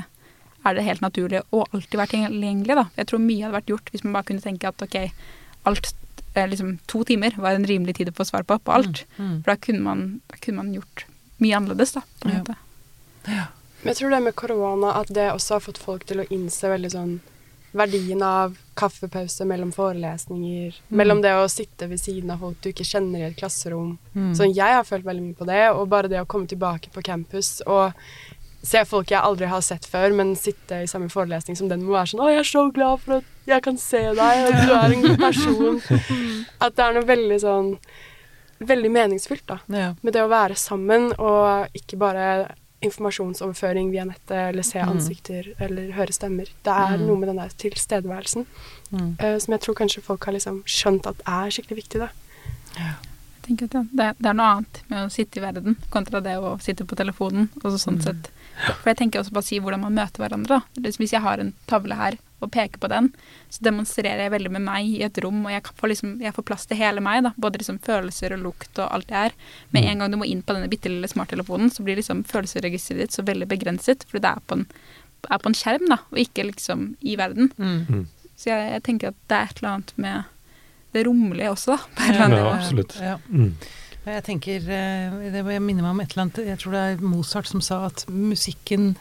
er 0.65 0.75
det 0.75 0.84
helt 0.89 1.05
naturlig 1.05 1.43
å 1.53 1.63
alltid 1.69 1.99
være 2.01 2.13
tilgjengelig. 2.17 2.75
da? 2.81 2.86
Jeg 2.99 3.07
tror 3.11 3.23
mye 3.23 3.45
hadde 3.45 3.57
vært 3.59 3.71
gjort 3.71 3.93
hvis 3.93 4.03
man 4.03 4.17
bare 4.17 4.29
kunne 4.31 4.43
tenke 4.43 4.67
at 4.73 4.84
ok, 4.84 4.97
alt, 5.69 5.93
eh, 6.36 6.47
liksom 6.51 6.77
to 6.91 7.03
timer 7.07 7.38
var 7.39 7.55
en 7.55 7.69
rimelig 7.69 7.95
tid 8.01 8.11
å 8.11 8.17
få 8.17 8.25
svar 8.27 8.43
på 8.49 8.57
på 8.59 8.75
alt. 8.75 9.05
Mm. 9.17 9.36
For 9.45 9.53
da 9.53 9.59
kunne 9.61 9.86
man, 9.86 10.05
da 10.27 10.39
kunne 10.43 10.59
man 10.63 10.73
gjort 10.75 11.05
mye 11.43 11.55
annerledes, 11.61 11.93
da. 11.95 12.03
på 12.19 12.27
en 12.29 12.34
Ja. 12.36 12.41
måte. 12.43 12.57
Men 13.84 13.91
jeg 13.91 13.97
tror 13.99 14.09
det 14.11 14.23
med 14.23 14.36
korona, 14.39 14.93
at 14.99 15.09
det 15.11 15.31
også 15.34 15.57
har 15.57 15.63
fått 15.63 15.77
folk 15.77 16.05
til 16.07 16.21
å 16.23 16.27
innse 16.31 16.69
veldig 16.71 16.91
sånn 16.91 17.13
verdien 17.74 18.21
av 18.21 18.55
kaffepause 18.78 19.45
mellom 19.49 19.71
forelesninger, 19.74 20.76
mellom 20.89 21.21
det 21.24 21.34
å 21.38 21.47
sitte 21.49 21.88
ved 21.89 22.01
siden 22.01 22.32
av 22.34 22.43
folk 22.45 22.61
du 22.61 22.69
ikke 22.71 22.86
kjenner 22.86 23.19
i 23.19 23.28
et 23.32 23.38
klasserom. 23.39 23.97
Mm. 24.13 24.32
Så 24.38 24.47
jeg 24.49 24.78
har 24.78 24.86
følt 24.88 25.05
veldig 25.05 25.24
mye 25.24 25.39
på 25.39 25.47
det, 25.49 25.63
og 25.74 25.89
bare 25.89 26.11
det 26.11 26.21
å 26.21 26.30
komme 26.30 26.49
tilbake 26.49 26.93
på 26.93 27.03
campus 27.05 27.61
og 27.65 27.93
se 28.63 28.80
folk 28.88 29.11
jeg 29.11 29.19
aldri 29.19 29.49
har 29.51 29.61
sett 29.65 29.86
før, 29.89 30.13
men 30.15 30.36
sitte 30.39 30.84
i 30.84 30.88
samme 30.88 31.09
forelesning 31.11 31.57
som 31.59 31.67
den 31.67 31.84
må 31.84 31.97
være 31.97 32.13
sånn 32.13 32.21
'Å, 32.24 32.30
jeg 32.32 32.39
er 32.39 32.47
så 32.47 32.63
glad 32.71 33.01
for 33.01 33.17
at 33.17 33.24
jeg 33.45 33.61
kan 33.63 33.78
se 33.78 34.01
deg, 34.15 34.45
og 34.47 34.53
du 34.53 34.71
er 34.71 34.93
en 34.93 35.01
god 35.01 35.17
person'. 35.19 35.82
At 36.63 36.76
det 36.76 36.86
er 36.86 36.93
noe 36.93 37.05
veldig 37.05 37.39
sånn 37.41 37.78
Veldig 38.63 38.91
meningsfylt, 38.91 39.43
da 39.47 39.57
Ja. 39.67 39.93
med 40.01 40.13
det 40.13 40.21
å 40.24 40.30
være 40.30 40.55
sammen 40.55 41.11
og 41.19 41.67
ikke 41.76 41.97
bare 41.99 42.55
informasjonsoverføring 42.84 43.91
via 43.91 44.03
nettet, 44.05 44.49
eller 44.49 44.63
se 44.63 44.79
Mm. 44.79 44.89
ansikter, 44.97 45.53
eller 45.59 45.91
høre 45.93 46.11
stemmer. 46.13 46.45
Det 46.63 46.73
er 46.73 46.97
Mm. 46.97 47.07
noe 47.07 47.17
med 47.17 47.27
den 47.29 47.38
der 47.38 47.49
tilstedeværelsen 47.57 48.45
Mm. 48.91 49.17
uh, 49.23 49.38
som 49.39 49.51
jeg 49.53 49.61
tror 49.61 49.75
kanskje 49.75 50.01
folk 50.03 50.23
har 50.25 50.34
liksom 50.34 50.63
skjønt 50.65 51.07
at 51.07 51.15
er 51.25 51.49
skikkelig 51.49 51.77
viktig, 51.84 51.99
da. 51.99 52.09
Jeg 52.75 53.57
tenker 53.57 53.65
at 53.65 53.71
det, 53.71 54.15
det, 54.21 54.25
er- 54.29 54.34
noe 54.34 54.45
annet 54.55 54.81
med 54.89 55.07
å 55.07 55.11
sitte 55.11 55.38
i 55.38 55.41
verden 55.41 55.75
kontra 55.91 56.21
det 56.23 56.38
å 56.38 56.57
sitte 56.61 56.86
på 56.86 56.95
telefonen. 56.95 57.49
Og 57.63 57.71
så 57.73 57.77
sånn 57.89 57.97
Mm. 57.99 58.03
sett. 58.03 58.29
For 58.81 58.89
jeg 58.93 58.97
tenker 58.97 59.19
også 59.19 59.31
på 59.34 59.39
å 59.41 59.43
si 59.43 59.59
hvordan 59.59 59.81
man 59.81 59.93
møter 59.95 60.19
hverandre. 60.23 60.47
Da. 60.47 60.61
Hvis 60.81 61.11
jeg 61.11 61.21
har 61.21 61.39
en 61.39 61.53
tavle 61.67 61.95
her 61.95 62.13
og 62.45 62.51
peker 62.53 62.79
på 62.83 62.89
den, 62.91 63.09
så 63.49 63.63
demonstrerer 63.67 64.25
jeg 64.25 64.31
veldig 64.33 64.51
med 64.55 64.63
meg 64.65 64.87
i 64.89 65.03
et 65.07 65.17
rom, 65.23 65.41
og 65.45 65.51
jeg 65.53 65.63
får, 65.69 65.91
liksom, 65.93 66.11
jeg 66.21 66.33
får 66.35 66.45
plass 66.49 66.65
til 66.69 66.77
hele 66.79 67.01
meg. 67.03 67.21
Da. 67.25 67.31
Både 67.37 67.61
liksom 67.61 67.79
følelser 67.83 68.35
og 68.37 68.43
lukt 68.45 68.79
og 68.83 68.89
alt 68.93 69.07
det 69.09 69.15
her. 69.19 69.31
Med 69.71 69.83
Mm. 69.83 69.89
en 69.91 69.99
gang 70.03 70.11
du 70.11 70.17
må 70.21 70.25
inn 70.29 70.41
på 70.43 70.53
denne 70.57 70.69
bitte 70.71 70.89
lille 70.91 71.07
smarttelefonen, 71.07 71.69
så 71.71 71.83
blir 71.83 71.95
liksom 71.99 72.23
følelsesregisteret 72.29 72.99
ditt 73.05 73.11
så 73.15 73.23
veldig 73.25 73.47
begrenset, 73.47 74.03
fordi 74.09 74.21
det 74.27 74.31
er 74.35 74.43
på 74.47 74.59
en, 74.59 74.65
er 75.31 75.37
på 75.39 75.47
en 75.49 75.55
skjerm, 75.55 75.87
da, 75.89 75.97
og 76.11 76.17
ikke 76.19 76.43
liksom 76.51 76.95
i 77.01 77.15
verden. 77.15 77.51
Mm. 77.57 77.85
Mm. 77.89 78.07
Så 78.35 78.49
jeg, 78.51 78.71
jeg 78.73 78.83
tenker 78.83 79.07
at 79.13 79.15
det 79.29 79.37
er 79.37 79.43
et 79.51 79.57
eller 79.63 79.73
annet 79.77 79.93
med 79.97 80.23
det 80.93 81.05
rommelige 81.07 81.49
også, 81.53 81.77
da. 81.77 82.11
Ja, 82.13 82.27
nivå. 82.27 82.49
absolutt. 82.53 82.97
Ja. 83.01 83.17
Mm. 83.29 83.55
Jeg 84.05 84.23
tenker 84.27 84.55
eh, 84.67 85.13
det, 85.31 85.45
Jeg 85.47 85.61
minner 85.63 85.81
meg 85.85 85.91
om 85.93 85.99
et 86.03 86.11
eller 86.11 86.25
annet 86.25 86.39
Jeg 86.43 86.57
tror 86.59 86.73
det 86.75 86.79
er 86.83 87.03
Mozart 87.07 87.47
som 87.47 87.61
sa 87.63 87.85
at 87.87 88.03
musikken 88.11 88.97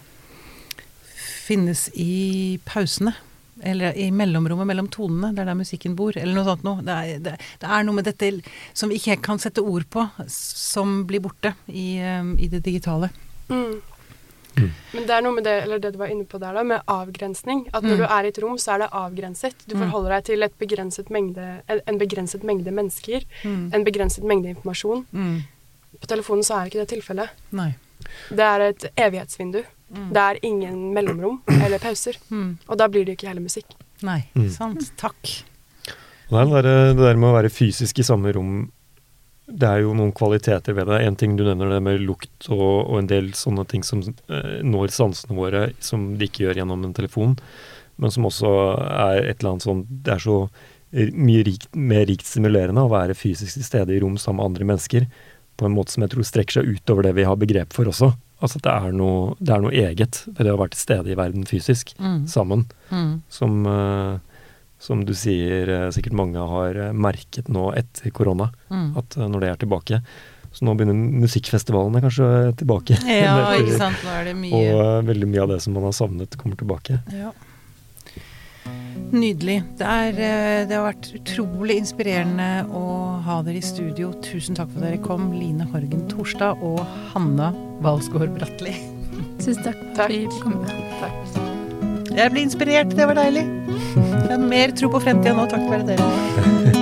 finnes 1.43 1.88
i 1.99 2.61
pausene. 2.68 3.14
Eller 3.63 3.95
i 3.97 4.11
mellomrommet 4.11 4.67
mellom 4.67 4.89
tonene. 4.91 5.33
Det 5.35 5.43
er 5.45 5.45
der 5.53 5.55
musikken 5.59 5.95
bor. 5.97 6.17
Eller 6.17 6.35
noe 6.35 6.45
sånt 6.45 6.65
noe. 6.67 6.83
Det 6.83 6.97
er, 6.99 7.19
det, 7.23 7.37
det 7.63 7.69
er 7.71 7.85
noe 7.87 7.95
med 7.95 8.05
dette 8.05 8.33
som 8.75 8.89
vi 8.91 8.97
ikke 8.99 9.21
kan 9.23 9.39
sette 9.39 9.63
ord 9.63 9.85
på, 9.91 10.03
som 10.29 11.05
blir 11.07 11.21
borte 11.23 11.55
i, 11.69 11.97
eh, 12.03 12.23
i 12.43 12.49
det 12.49 12.63
digitale. 12.67 13.11
Mm. 13.49 13.81
Mm. 14.53 14.71
Men 14.93 15.07
det 15.09 15.15
er 15.17 15.23
noe 15.25 15.33
med 15.33 15.45
det, 15.47 15.53
eller 15.63 15.79
det 15.81 15.93
du 15.95 15.99
var 15.99 16.11
inne 16.13 16.27
på 16.29 16.37
der, 16.43 16.53
da, 16.59 16.63
med 16.63 16.83
avgrensning. 16.87 17.63
At 17.73 17.83
når 17.87 17.95
Mm. 17.95 17.99
du 17.99 18.05
er 18.05 18.25
i 18.25 18.29
et 18.29 18.39
rom, 18.43 18.59
så 18.61 18.75
er 18.75 18.79
det 18.83 18.89
avgrenset. 18.93 19.55
Du 19.67 19.75
Mm. 19.77 19.81
forholder 19.87 20.11
deg 20.11 20.25
til 20.25 20.43
et 20.43 20.59
begrenset 20.59 21.09
mengde, 21.09 21.63
en- 21.69 21.81
en 21.87 21.99
begrenset 21.99 22.43
mengde 22.45 22.71
mennesker. 22.71 23.25
Mm. 23.45 23.71
En 23.73 23.85
begrenset 23.85 24.25
mengde 24.25 24.49
informasjon. 24.55 25.07
Mm. 25.13 25.43
På 26.01 26.07
telefonen 26.07 26.43
så 26.45 26.55
er 26.61 26.67
ikke 26.69 26.85
det 26.85 26.89
tilfellet. 26.99 27.31
Nei. 27.53 27.75
Det 28.29 28.41
er 28.41 28.61
et 28.61 28.85
evighetsvindu. 28.97 29.65
Mm. 29.93 30.11
Det 30.12 30.26
er 30.26 30.43
ingen 30.49 30.76
mellomrom 30.97 31.40
eller 31.59 31.80
pauser. 31.82 32.18
Mm. 32.32 32.59
Og 32.66 32.78
da 32.80 32.88
blir 32.90 33.07
det 33.07 33.18
ikke 33.18 33.28
heller 33.30 33.45
musikk. 33.45 33.74
Nei. 34.07 34.22
Mm. 34.34 34.49
Sant. 34.55 34.93
Takk. 35.01 35.32
Er 36.32 36.49
det, 36.49 36.62
der, 36.64 36.95
det 36.97 37.05
der 37.05 37.18
med 37.20 37.28
å 37.28 37.36
være 37.36 37.53
fysisk 37.53 38.01
i 38.01 38.07
samme 38.07 38.32
rom, 38.32 38.70
det 39.53 39.68
er 39.68 39.82
jo 39.84 39.93
noen 39.97 40.14
kvaliteter 40.16 40.76
ved 40.76 40.88
det. 40.88 41.03
En 41.05 41.18
ting 41.18 41.36
du 41.36 41.45
nevner, 41.45 41.74
det 41.74 41.82
med 41.84 42.01
lukt 42.07 42.49
og, 42.49 42.66
og 42.86 42.99
en 43.03 43.11
del 43.11 43.32
sånne 43.36 43.66
ting 43.68 43.84
som 43.84 44.01
eh, 44.03 44.61
når 44.64 44.95
sansene 44.97 45.36
våre, 45.36 45.66
som 45.82 46.14
de 46.16 46.28
ikke 46.28 46.47
gjør 46.47 46.62
gjennom 46.62 46.86
en 46.86 46.95
telefon, 46.97 47.36
men 48.01 48.14
som 48.14 48.28
også 48.28 48.53
er 48.88 49.26
et 49.26 49.43
eller 49.43 49.51
annet 49.51 49.66
sånn 49.66 49.82
Det 49.84 50.14
er 50.14 50.22
så 50.24 50.36
mye 50.93 51.45
rikt, 51.47 51.68
mer 51.76 52.07
rikt 52.09 52.28
stimulerende 52.28 52.84
å 52.84 52.90
være 52.93 53.16
fysisk 53.16 53.57
til 53.57 53.64
stede 53.64 53.95
i 53.95 54.01
rom 54.03 54.18
sammen 54.20 54.40
med 54.40 54.51
andre 54.51 54.66
mennesker 54.72 55.07
på 55.61 55.68
en 55.68 55.76
måte 55.76 55.95
som 55.95 56.05
jeg 56.05 56.12
tror 56.12 56.26
strekker 56.26 56.59
seg 56.59 56.68
utover 56.68 57.07
det 57.07 57.14
vi 57.16 57.24
har 57.28 57.38
begrep 57.40 57.72
for 57.76 57.88
også. 57.88 58.11
Altså 58.43 58.59
at 58.59 58.66
det 58.66 58.72
er 58.74 58.93
noe, 58.99 59.36
det 59.38 59.55
er 59.55 59.61
noe 59.62 59.70
eget 59.72 60.24
ved 60.26 60.43
det 60.49 60.53
å 60.53 60.59
være 60.59 60.74
til 60.74 60.82
stede 60.82 61.12
i 61.12 61.18
verden 61.18 61.45
fysisk, 61.47 61.95
Mm. 61.99 62.26
sammen 62.28 62.64
Mm. 62.90 63.22
som, 63.30 63.66
uh, 63.66 64.18
som 64.82 65.05
du 65.07 65.12
sier 65.14 65.70
uh, 65.70 65.90
sikkert 65.95 66.12
mange 66.18 66.36
har 66.43 66.74
eh, 66.88 66.93
merket 66.93 67.47
nå 67.49 67.68
etter 67.78 68.11
korona, 68.11 68.51
Mm. 68.70 68.97
at 68.99 69.16
uh, 69.16 69.28
når 69.30 69.40
det 69.40 69.49
er 69.53 69.57
tilbake. 69.62 70.03
Så 70.53 70.66
nå 70.66 70.74
begynner 70.76 70.99
musikkfestivalene 71.22 72.03
kanskje 72.03 72.26
tilbake. 72.61 72.99
Ja, 73.09 73.55
ikke 73.62 73.78
sant. 73.78 74.03
Nå 74.05 74.11
er 74.20 74.24
det 74.24 74.34
mye 74.36 74.74
Og 74.74 75.07
veldig 75.09 75.28
mye 75.30 75.43
av 75.47 75.49
det 75.55 75.62
som 75.62 75.72
man 75.72 75.86
har 75.88 75.93
savnet, 75.97 76.36
kommer 76.36 76.59
tilbake. 76.61 76.99
Ja. 77.14 77.30
Nydelig. 79.13 79.59
Det, 79.77 79.85
er, 79.85 80.17
eh, 80.17 80.63
det 80.69 80.77
har 80.79 80.87
vært 80.87 81.11
utrolig 81.19 81.77
inspirerende 81.83 82.65
å 82.73 82.85
ha 83.27 83.41
dere 83.45 83.61
i 83.61 83.65
studio. 83.65 84.13
Tusen 84.25 84.57
takk 84.57 84.73
for 84.73 84.81
at 84.81 84.89
dere 84.89 85.03
kom, 85.05 85.31
Line 85.37 85.67
Horgen 85.73 86.07
Torstad 86.09 86.63
og 86.65 86.81
Hanna 87.13 87.51
Valsgaard 87.85 88.33
Bratli. 88.39 88.75
Tusen 89.43 89.61
takk 89.67 89.83
Takk. 89.99 90.15
Takk. 91.03 91.43
Jeg 92.13 92.33
ble 92.33 92.45
inspirert, 92.45 92.93
det 92.97 93.09
var 93.09 93.21
deilig. 93.21 93.45
Jeg 93.97 94.31
har 94.31 94.47
mer 94.49 94.73
tro 94.77 94.93
på 94.93 95.01
fremtida 95.05 95.37
nå, 95.37 95.49
takket 95.53 95.77
være 95.77 95.93
dere. 95.93 96.79